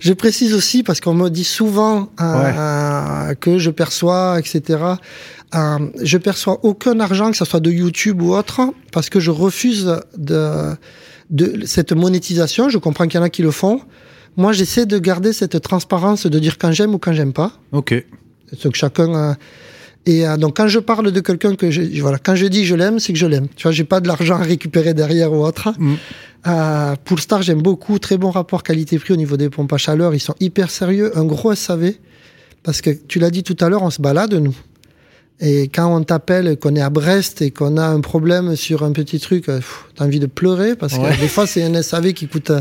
je, 0.00 0.12
précise 0.12 0.54
aussi 0.54 0.82
parce 0.82 1.00
qu'on 1.00 1.14
me 1.14 1.28
dit 1.28 1.44
souvent 1.44 2.08
euh, 2.20 3.34
que 3.34 3.58
je 3.58 3.70
perçois, 3.70 4.38
etc. 4.38 4.82
Euh, 5.54 5.78
je 6.02 6.18
perçois 6.18 6.60
aucun 6.64 6.98
argent, 7.00 7.30
que 7.30 7.36
ce 7.36 7.44
soit 7.44 7.60
de 7.60 7.70
YouTube 7.70 8.22
ou 8.22 8.34
autre, 8.34 8.60
parce 8.92 9.08
que 9.08 9.20
je 9.20 9.30
refuse 9.30 10.00
de, 10.16 10.74
de 11.30 11.64
cette 11.66 11.92
monétisation. 11.92 12.68
Je 12.68 12.78
comprends 12.78 13.06
qu'il 13.06 13.18
y 13.18 13.22
en 13.22 13.26
a 13.26 13.30
qui 13.30 13.42
le 13.42 13.50
font. 13.50 13.80
Moi, 14.36 14.52
j'essaie 14.52 14.86
de 14.86 14.98
garder 14.98 15.32
cette 15.32 15.60
transparence 15.60 16.26
de 16.26 16.38
dire 16.38 16.58
quand 16.58 16.72
j'aime 16.72 16.94
ou 16.94 16.98
quand 16.98 17.12
j'aime 17.12 17.32
pas. 17.32 17.52
Ok. 17.72 17.94
Donc 18.62 18.74
chacun. 18.74 19.36
Et 20.06 20.26
euh, 20.26 20.36
donc 20.36 20.56
quand 20.56 20.68
je 20.68 20.78
parle 20.78 21.10
de 21.10 21.20
quelqu'un 21.20 21.54
que 21.54 21.70
je 21.70 21.82
voilà, 22.00 22.18
quand 22.18 22.34
je 22.34 22.46
dis 22.46 22.64
je 22.64 22.74
l'aime, 22.74 22.98
c'est 22.98 23.12
que 23.12 23.18
je 23.18 23.26
l'aime. 23.26 23.48
Tu 23.56 23.62
vois, 23.62 23.72
j'ai 23.72 23.84
pas 23.84 24.00
de 24.00 24.08
l'argent 24.08 24.36
à 24.36 24.42
récupérer 24.42 24.94
derrière 24.94 25.32
ou 25.32 25.44
autre. 25.44 25.72
Mm. 25.78 25.94
Euh, 26.46 26.94
pour 27.04 27.20
Star, 27.20 27.42
j'aime 27.42 27.62
beaucoup, 27.62 27.98
très 27.98 28.18
bon 28.18 28.30
rapport 28.30 28.62
qualité-prix 28.62 29.14
au 29.14 29.16
niveau 29.16 29.36
des 29.36 29.48
pompes 29.48 29.72
à 29.72 29.78
chaleur. 29.78 30.14
Ils 30.14 30.20
sont 30.20 30.34
hyper 30.40 30.70
sérieux, 30.70 31.16
un 31.16 31.24
gros 31.24 31.54
SAV. 31.54 31.92
Parce 32.62 32.80
que 32.80 32.90
tu 32.90 33.18
l'as 33.18 33.30
dit 33.30 33.42
tout 33.42 33.56
à 33.60 33.68
l'heure, 33.68 33.82
on 33.82 33.90
se 33.90 34.00
balade 34.00 34.34
nous. 34.34 34.56
Et 35.40 35.64
quand 35.64 35.94
on 35.94 36.02
t'appelle, 36.02 36.56
qu'on 36.58 36.76
est 36.76 36.80
à 36.80 36.90
Brest 36.90 37.42
et 37.42 37.50
qu'on 37.50 37.76
a 37.76 37.84
un 37.84 38.00
problème 38.00 38.56
sur 38.56 38.84
un 38.84 38.92
petit 38.92 39.18
truc, 39.18 39.48
euh, 39.48 39.60
t'as 39.96 40.04
envie 40.04 40.20
de 40.20 40.26
pleurer 40.26 40.76
parce 40.76 40.94
que 40.96 41.20
des 41.20 41.28
fois 41.28 41.46
c'est 41.46 41.64
un 41.64 41.82
SAV 41.82 42.12
qui 42.12 42.28
coûte 42.28 42.52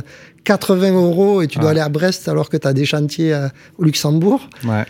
80 0.43 0.87
euh, 0.87 0.93
euros 0.93 1.41
et 1.41 1.47
tu 1.47 1.59
dois 1.59 1.69
aller 1.69 1.81
à 1.81 1.89
Brest 1.89 2.27
alors 2.27 2.49
que 2.49 2.57
t'as 2.57 2.73
des 2.73 2.85
chantiers 2.85 3.37
au 3.77 3.83
Luxembourg. 3.83 4.49
Ouais. 4.65 4.85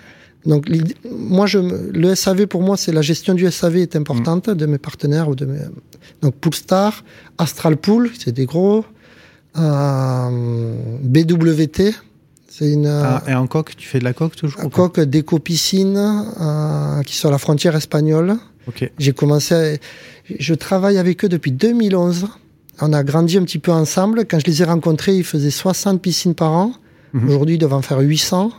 Donc, 0.45 0.69
moi, 1.09 1.45
je, 1.45 1.59
le 1.59 2.15
SAV, 2.15 2.47
pour 2.47 2.61
moi, 2.61 2.75
c'est 2.75 2.91
la 2.91 3.01
gestion 3.01 3.33
du 3.33 3.49
SAV 3.49 3.77
est 3.77 3.95
importante 3.95 4.49
mm. 4.49 4.55
de 4.55 4.65
mes 4.65 4.77
partenaires 4.77 5.29
ou 5.29 5.35
de 5.35 5.45
mes, 5.45 5.59
donc 6.21 6.35
Poolstar, 6.35 7.03
Astral 7.37 7.77
Pool, 7.77 8.11
c'est 8.17 8.31
des 8.31 8.45
gros, 8.45 8.85
euh, 9.57 10.75
BWT, 11.01 11.93
c'est 12.47 12.71
une. 12.71 12.87
Ah, 12.87 13.23
et 13.27 13.33
en 13.33 13.47
coque, 13.47 13.75
tu 13.75 13.87
fais 13.87 13.99
de 13.99 14.03
la 14.03 14.13
coque 14.13 14.35
toujours? 14.35 14.63
En 14.63 14.69
coque 14.69 14.99
d'éco-piscine, 14.99 15.97
euh, 15.97 17.01
qui 17.03 17.15
sont 17.15 17.29
à 17.29 17.31
la 17.31 17.37
frontière 17.37 17.75
espagnole. 17.75 18.37
Ok. 18.67 18.89
J'ai 18.99 19.11
commencé, 19.11 19.79
je 20.39 20.53
travaille 20.53 20.97
avec 20.97 21.25
eux 21.25 21.29
depuis 21.29 21.51
2011. 21.51 22.27
On 22.81 22.93
a 22.93 23.03
grandi 23.03 23.37
un 23.37 23.43
petit 23.43 23.59
peu 23.59 23.71
ensemble. 23.71 24.25
Quand 24.25 24.39
je 24.39 24.45
les 24.45 24.61
ai 24.61 24.65
rencontrés, 24.65 25.15
ils 25.15 25.23
faisaient 25.23 25.51
60 25.51 26.01
piscines 26.01 26.35
par 26.35 26.51
an. 26.51 26.73
Mhm. 27.13 27.29
Aujourd'hui, 27.29 27.55
ils 27.55 27.59
doivent 27.59 27.73
en 27.73 27.81
faire 27.81 27.99
800. 27.99 28.51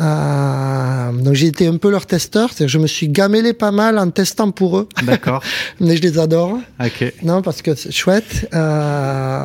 Euh, 0.00 1.12
donc 1.12 1.34
j'ai 1.34 1.48
été 1.48 1.66
un 1.66 1.76
peu 1.76 1.90
leur 1.90 2.06
testeur, 2.06 2.50
c'est-à-dire 2.50 2.68
je 2.68 2.78
me 2.78 2.86
suis 2.86 3.08
gamélé 3.08 3.52
pas 3.52 3.72
mal 3.72 3.98
en 3.98 4.10
testant 4.10 4.50
pour 4.50 4.78
eux. 4.78 4.88
D'accord. 5.04 5.42
Mais 5.80 5.96
je 5.96 6.02
les 6.02 6.18
adore. 6.18 6.58
Ok. 6.80 7.12
Non, 7.22 7.42
parce 7.42 7.62
que 7.62 7.74
c'est 7.74 7.92
chouette. 7.92 8.48
Euh, 8.54 9.40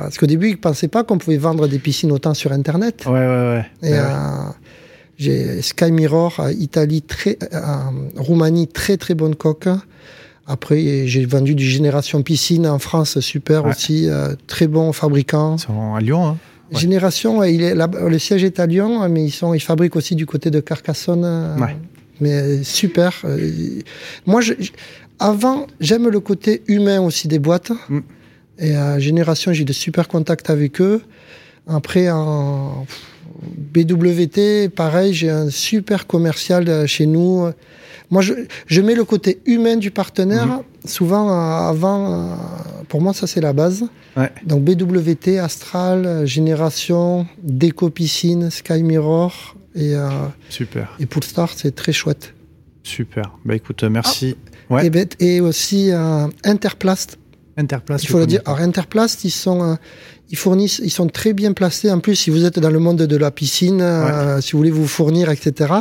parce 0.00 0.18
qu'au 0.18 0.26
début, 0.26 0.50
ils 0.50 0.60
pensaient 0.60 0.88
pas 0.88 1.04
qu'on 1.04 1.18
pouvait 1.18 1.36
vendre 1.36 1.68
des 1.68 1.78
piscines 1.78 2.12
autant 2.12 2.34
sur 2.34 2.52
Internet. 2.52 3.04
Ouais, 3.06 3.12
ouais, 3.12 3.26
ouais. 3.26 3.66
Et 3.82 3.94
euh, 3.94 4.06
j'ai 5.18 5.60
Sky 5.60 5.92
Mirror, 5.92 6.40
Italie, 6.58 7.02
très, 7.02 7.38
euh, 7.52 7.58
Roumanie, 8.16 8.68
très 8.68 8.96
très 8.96 9.14
bonne 9.14 9.34
coque. 9.34 9.68
Après, 10.46 11.06
j'ai 11.06 11.26
vendu 11.26 11.54
du 11.54 11.64
Génération 11.64 12.22
Piscine 12.22 12.66
en 12.66 12.80
France, 12.80 13.20
super 13.20 13.66
aussi, 13.66 14.08
euh, 14.08 14.34
très 14.48 14.66
bon 14.66 14.92
fabricant. 14.92 15.54
Ils 15.56 15.60
sont 15.60 15.94
à 15.94 16.00
Lyon, 16.00 16.26
hein 16.26 16.36
Génération, 16.72 17.42
il 17.42 17.62
est 17.62 17.74
le 17.74 18.18
siège 18.18 18.44
est 18.44 18.60
à 18.60 18.66
Lyon, 18.66 19.08
mais 19.08 19.24
ils 19.24 19.30
sont, 19.30 19.54
ils 19.54 19.60
fabriquent 19.60 19.96
aussi 19.96 20.14
du 20.14 20.26
côté 20.26 20.50
de 20.50 20.60
Carcassonne. 20.60 21.24
Euh, 21.24 21.56
mais 22.20 22.32
euh, 22.32 22.62
super. 22.62 23.22
Euh, 23.24 23.80
moi, 24.26 24.40
je, 24.40 24.54
avant, 25.18 25.66
j'aime 25.80 26.08
le 26.08 26.20
côté 26.20 26.62
humain 26.68 27.00
aussi 27.00 27.28
des 27.28 27.38
boîtes. 27.38 27.72
Mm. 27.88 27.98
Et 28.58 28.76
à 28.76 28.98
Génération, 28.98 29.52
j'ai 29.52 29.64
de 29.64 29.72
super 29.72 30.06
contacts 30.06 30.50
avec 30.50 30.80
eux. 30.80 31.02
Après, 31.66 32.10
en 32.10 32.86
BWT, 33.42 34.68
pareil, 34.74 35.14
j'ai 35.14 35.30
un 35.30 35.50
super 35.50 36.06
commercial 36.06 36.86
chez 36.86 37.06
nous. 37.06 37.48
Moi, 38.10 38.22
je, 38.22 38.34
je 38.66 38.80
mets 38.80 38.94
le 38.94 39.04
côté 39.04 39.40
humain 39.46 39.76
du 39.76 39.90
partenaire. 39.90 40.46
Mm-hmm. 40.84 40.88
Souvent, 40.88 41.30
avant, 41.30 42.36
pour 42.88 43.00
moi, 43.00 43.12
ça, 43.12 43.26
c'est 43.26 43.40
la 43.40 43.52
base. 43.52 43.84
Donc 44.44 44.64
BWT, 44.64 45.38
Astral, 45.38 46.26
Génération, 46.26 47.26
Déco 47.42 47.90
Piscine, 47.90 48.50
Sky 48.50 48.82
Mirror 48.82 49.56
et, 49.74 49.94
euh, 49.94 50.08
Super. 50.48 50.96
et 50.98 51.06
Poolstar, 51.06 51.50
c'est 51.54 51.74
très 51.74 51.92
chouette. 51.92 52.34
Super. 52.82 53.38
Bah 53.44 53.54
écoute, 53.54 53.84
merci. 53.84 54.36
Ah. 54.68 54.74
ouais. 54.74 54.90
et, 55.20 55.36
et, 55.36 55.40
aussi 55.40 55.90
euh, 55.92 56.26
Interplast. 56.44 57.18
Interplast. 57.56 58.04
Il 58.04 58.08
faut 58.08 58.18
le 58.18 58.26
dire. 58.26 58.40
Alors 58.46 58.60
Interplast, 58.60 59.24
ils 59.24 59.30
sont, 59.30 59.62
euh, 59.62 59.74
ils 60.30 60.38
fournissent, 60.38 60.80
ils 60.82 60.90
sont 60.90 61.08
très 61.08 61.32
bien 61.32 61.52
placés. 61.52 61.90
En 61.90 62.00
plus, 62.00 62.16
si 62.16 62.30
vous 62.30 62.44
êtes 62.44 62.58
dans 62.58 62.70
le 62.70 62.78
monde 62.78 63.02
de 63.02 63.16
la 63.16 63.30
piscine, 63.30 63.80
euh, 63.80 64.40
si 64.40 64.52
vous 64.52 64.58
voulez 64.58 64.70
vous 64.70 64.86
fournir, 64.86 65.30
etc. 65.30 65.72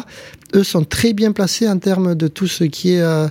Eux 0.55 0.63
sont 0.63 0.83
très 0.83 1.13
bien 1.13 1.31
placés 1.31 1.67
en 1.67 1.77
termes 1.77 2.15
de 2.15 2.27
tout 2.27 2.47
ce 2.47 2.63
qui 2.63 2.93
est 2.93 3.01
euh, 3.01 3.27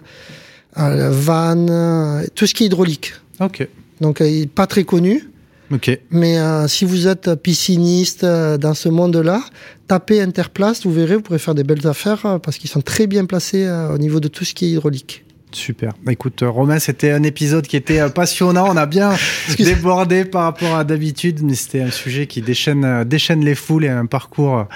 van, 0.77 2.23
tout 2.35 2.47
ce 2.47 2.55
qui 2.55 2.65
est 2.65 2.67
hydraulique. 2.67 3.15
Ok. 3.41 3.67
Donc, 4.01 4.21
il 4.21 4.49
pas 4.49 4.67
très 4.67 4.85
connu. 4.85 5.29
Ok. 5.73 5.99
Mais 6.11 6.39
euh, 6.39 6.67
si 6.67 6.85
vous 6.85 7.07
êtes 7.07 7.35
pisciniste 7.35 8.25
euh, 8.25 8.57
dans 8.57 8.75
ce 8.75 8.89
monde-là, 8.89 9.43
tapez 9.87 10.21
Interplace, 10.21 10.85
vous 10.85 10.93
verrez, 10.93 11.17
vous 11.17 11.23
pourrez 11.23 11.39
faire 11.39 11.55
des 11.55 11.65
belles 11.65 11.87
affaires 11.87 12.25
euh, 12.25 12.39
parce 12.39 12.57
qu'ils 12.57 12.71
sont 12.71 12.81
très 12.81 13.07
bien 13.07 13.27
placés 13.27 13.69
au 13.93 13.99
niveau 13.99 14.21
de 14.21 14.29
tout 14.29 14.45
ce 14.45 14.55
qui 14.55 14.67
est 14.67 14.71
hydraulique. 14.71 15.25
Super. 15.53 15.93
Bah, 16.03 16.13
écoute, 16.13 16.43
Romain, 16.47 16.79
c'était 16.79 17.11
un 17.11 17.23
épisode 17.23 17.67
qui 17.67 17.77
était 17.77 18.09
passionnant. 18.11 18.67
On 18.69 18.77
a 18.77 18.87
bien 18.87 19.13
débordé 19.59 20.25
par 20.25 20.43
rapport 20.43 20.77
à 20.77 20.85
d'habitude, 20.85 21.43
mais 21.43 21.55
c'était 21.55 21.81
un 21.81 21.91
sujet 21.91 22.27
qui 22.27 22.43
déchaîne, 22.43 23.05
déchaîne 23.05 23.45
les 23.45 23.55
foules 23.55 23.85
et 23.85 23.89
un 23.89 24.07
parcours 24.07 24.67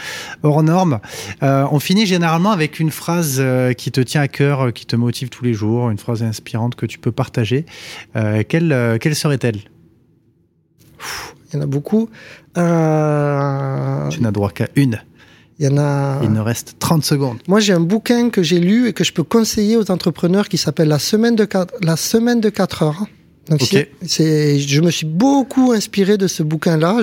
hors 0.43 0.63
norme. 0.63 1.01
on 1.41 1.79
finit 1.79 2.07
généralement 2.07 2.53
avec 2.53 2.81
une 2.81 2.91
phrase 2.91 3.43
qui 3.77 3.93
te 3.93 4.01
tient 4.01 4.23
à 4.23 4.29
cœur, 4.29 4.73
qui 4.73 4.87
te 4.87 4.97
motive 4.97 5.29
tous 5.29 5.45
les 5.45 5.55
jours, 5.55 5.91
une 5.91 5.99
phrase 5.99 6.23
inspirante 6.23 6.75
que 6.75 6.87
tu 6.87 6.99
peux 6.99 7.13
partager. 7.13 7.67
quelle, 8.49 8.99
quelle 9.01 9.15
serait-elle? 9.15 9.61
Il 11.53 11.57
y 11.57 11.59
en 11.59 11.63
a 11.63 11.67
beaucoup. 11.67 12.09
Euh... 12.57 14.09
Tu 14.09 14.23
n'as 14.23 14.31
droit 14.31 14.51
qu'à 14.51 14.69
une. 14.77 15.03
Il 15.59 15.67
y 15.67 15.69
en 15.69 15.79
a. 15.79 16.21
Il 16.23 16.31
nous 16.31 16.45
reste 16.45 16.77
30 16.79 17.05
secondes. 17.05 17.39
Moi, 17.49 17.61
j'ai 17.61 17.73
un 17.73 17.81
bouquin 17.81 18.31
que 18.31 18.43
j'ai 18.43 18.59
lu 18.59 18.89
et 18.89 18.93
que 18.93 19.05
je 19.05 19.13
peux 19.13 19.23
conseiller 19.23 19.77
aux 19.77 19.91
entrepreneurs 19.91 20.49
qui 20.49 20.59
s'appelle 20.59 20.89
La 20.89 20.99
semaine 20.99 21.37
de 21.37 21.45
4, 21.45 21.75
La 21.83 21.97
semaine 21.97 22.41
de 22.41 22.49
4 22.49 22.83
heures. 22.83 23.07
Donc, 23.49 23.61
c'est, 24.07 24.59
je 24.59 24.81
me 24.81 24.91
suis 24.91 25.07
beaucoup 25.07 25.73
inspiré 25.73 26.17
de 26.17 26.27
ce 26.27 26.43
bouquin-là. 26.43 27.01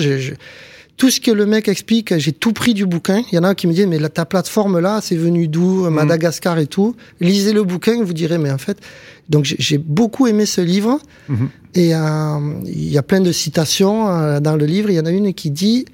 tout 0.95 1.09
ce 1.09 1.19
que 1.19 1.31
le 1.31 1.45
mec 1.45 1.67
explique, 1.67 2.17
j'ai 2.17 2.31
tout 2.31 2.53
pris 2.53 2.73
du 2.73 2.85
bouquin. 2.85 3.23
Il 3.31 3.35
y 3.35 3.39
en 3.39 3.43
a 3.43 3.55
qui 3.55 3.67
me 3.67 3.73
disent, 3.73 3.87
mais 3.87 3.99
ta 4.09 4.25
plateforme 4.25 4.79
là, 4.79 4.99
c'est 5.01 5.17
venu 5.17 5.47
d'où? 5.47 5.85
Mhm. 5.85 5.93
Madagascar 5.93 6.57
et 6.59 6.67
tout. 6.67 6.95
Lisez 7.19 7.53
le 7.53 7.63
bouquin, 7.63 8.03
vous 8.03 8.13
direz, 8.13 8.37
mais 8.37 8.51
en 8.51 8.57
fait, 8.57 8.79
donc 9.27 9.45
j'ai 9.45 9.77
beaucoup 9.77 10.27
aimé 10.27 10.45
ce 10.45 10.61
livre. 10.61 10.99
Mhm. 11.27 11.49
Et 11.75 11.93
euh, 11.93 12.39
il 12.65 12.89
y 12.89 12.97
a 12.97 13.03
plein 13.03 13.21
de 13.21 13.31
citations 13.31 14.09
euh, 14.09 14.39
dans 14.39 14.55
le 14.55 14.65
livre. 14.65 14.89
Il 14.89 14.95
y 14.95 14.99
en 14.99 15.05
a 15.05 15.11
une 15.11 15.33
qui 15.33 15.51
dit, 15.51 15.85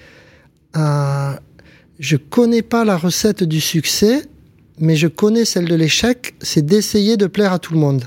euh, 0.77 1.31
je 1.99 2.17
connais 2.17 2.61
pas 2.61 2.85
la 2.85 2.97
recette 2.97 3.43
du 3.43 3.61
succès, 3.61 4.23
mais 4.79 4.95
je 4.95 5.07
connais 5.07 5.45
celle 5.45 5.65
de 5.65 5.75
l'échec, 5.75 6.35
c'est 6.41 6.65
d'essayer 6.65 7.17
de 7.17 7.27
plaire 7.27 7.53
à 7.53 7.59
tout 7.59 7.73
le 7.73 7.79
monde. 7.79 8.05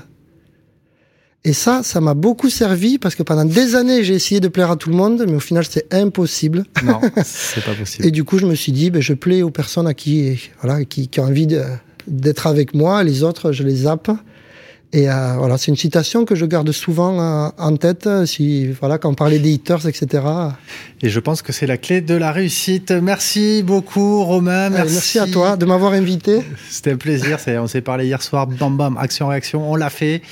Et 1.45 1.53
ça, 1.53 1.83
ça 1.83 2.01
m'a 2.01 2.13
beaucoup 2.13 2.49
servi 2.49 2.97
parce 2.97 3.15
que 3.15 3.23
pendant 3.23 3.45
des 3.45 3.75
années, 3.75 4.03
j'ai 4.03 4.13
essayé 4.13 4.41
de 4.41 4.49
plaire 4.49 4.71
à 4.71 4.75
tout 4.75 4.89
le 4.89 4.95
monde, 4.95 5.23
mais 5.25 5.35
au 5.35 5.39
final, 5.39 5.63
c'est 5.67 5.91
impossible. 5.93 6.65
Non, 6.83 6.99
c'est 7.23 7.63
pas 7.63 7.73
possible. 7.73 8.05
Et 8.05 8.11
du 8.11 8.25
coup, 8.25 8.37
je 8.37 8.45
me 8.45 8.55
suis 8.55 8.73
dit, 8.73 8.91
ben, 8.91 9.01
je 9.01 9.13
plais 9.13 9.41
aux 9.41 9.49
personnes 9.49 9.87
à 9.87 9.93
qui, 9.93 10.37
voilà, 10.61 10.83
qui, 10.83 11.07
qui 11.07 11.19
ont 11.21 11.23
envie 11.23 11.47
d'être 12.07 12.47
avec 12.47 12.73
moi. 12.73 13.03
Les 13.03 13.23
autres, 13.23 13.53
je 13.53 13.63
les 13.63 13.75
zappe. 13.75 14.11
Et 14.91 15.07
euh, 15.07 15.35
voilà, 15.37 15.59
c'est 15.59 15.67
une 15.67 15.77
citation 15.77 16.25
que 16.25 16.33
je 16.33 16.45
garde 16.45 16.71
souvent 16.71 17.19
euh, 17.19 17.49
en 17.59 17.77
tête, 17.77 18.09
si 18.25 18.67
voilà, 18.71 18.97
quand 18.97 19.09
on 19.09 19.13
parlait 19.13 19.37
des 19.37 19.53
haters, 19.53 19.87
etc. 19.87 20.23
Et 21.03 21.09
je 21.09 21.19
pense 21.19 21.43
que 21.43 21.53
c'est 21.53 21.67
la 21.67 21.77
clé 21.77 22.01
de 22.01 22.15
la 22.15 22.31
réussite. 22.31 22.89
Merci 22.91 23.61
beaucoup, 23.61 24.23
Romain. 24.23 24.71
Merci, 24.71 24.93
merci 24.93 25.19
à 25.19 25.27
toi 25.27 25.57
de 25.57 25.65
m'avoir 25.65 25.93
invité. 25.93 26.41
C'était 26.71 26.93
un 26.93 26.97
plaisir. 26.97 27.37
On 27.59 27.67
s'est 27.67 27.81
parlé 27.81 28.07
hier 28.07 28.21
soir. 28.23 28.47
Bam, 28.47 28.77
bam, 28.77 28.97
action, 28.97 29.27
réaction. 29.27 29.71
On 29.71 29.75
l'a 29.75 29.91
fait. 29.91 30.23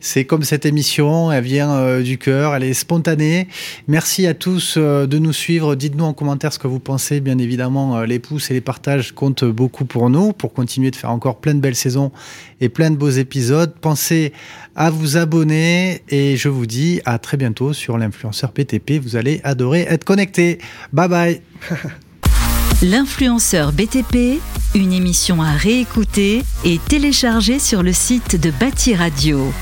C'est 0.00 0.24
comme 0.24 0.42
cette 0.42 0.66
émission. 0.66 1.30
Elle 1.30 1.44
vient 1.44 1.70
euh, 1.72 2.02
du 2.02 2.18
cœur. 2.18 2.54
Elle 2.54 2.64
est 2.64 2.74
spontanée. 2.74 3.48
Merci 3.86 4.26
à 4.26 4.34
tous 4.34 4.78
de 4.78 5.18
nous 5.18 5.32
suivre. 5.32 5.74
Dites-nous 5.74 6.04
en 6.04 6.14
commentaire 6.14 6.52
ce 6.52 6.58
que 6.58 6.66
vous 6.66 6.80
pensez. 6.80 7.20
Bien 7.20 7.38
évidemment, 7.38 8.00
les 8.02 8.18
pouces 8.18 8.50
et 8.50 8.54
les 8.54 8.60
partages 8.60 9.12
comptent 9.12 9.44
beaucoup 9.44 9.84
pour 9.84 10.10
nous, 10.10 10.32
pour 10.32 10.52
continuer 10.52 10.90
de 10.90 10.96
faire 10.96 11.10
encore 11.10 11.40
plein 11.40 11.54
de 11.54 11.60
belles 11.60 11.76
saisons 11.76 12.12
et 12.60 12.68
plein 12.68 12.90
de 12.90 12.96
beaux 12.96 13.10
épisodes. 13.10 13.74
Pensez 13.80 14.32
à 14.74 14.90
vous 14.90 15.16
abonner 15.16 16.02
et 16.08 16.36
je 16.36 16.48
vous 16.48 16.66
dis 16.66 17.00
à 17.04 17.18
très 17.18 17.36
bientôt 17.36 17.72
sur 17.72 17.98
l'influenceur 17.98 18.52
PTP. 18.52 18.98
Vous 19.02 19.16
allez 19.16 19.40
adorer 19.44 19.82
être 19.82 20.04
connecté. 20.04 20.58
Bye 20.92 21.08
bye. 21.08 21.40
L'influenceur 22.82 23.72
BTP, 23.72 24.40
une 24.74 24.92
émission 24.92 25.42
à 25.42 25.52
réécouter 25.52 26.42
et 26.64 26.78
télécharger 26.78 27.58
sur 27.58 27.82
le 27.82 27.92
site 27.92 28.40
de 28.40 28.50
Bâti 28.50 28.94
Radio. 28.94 29.52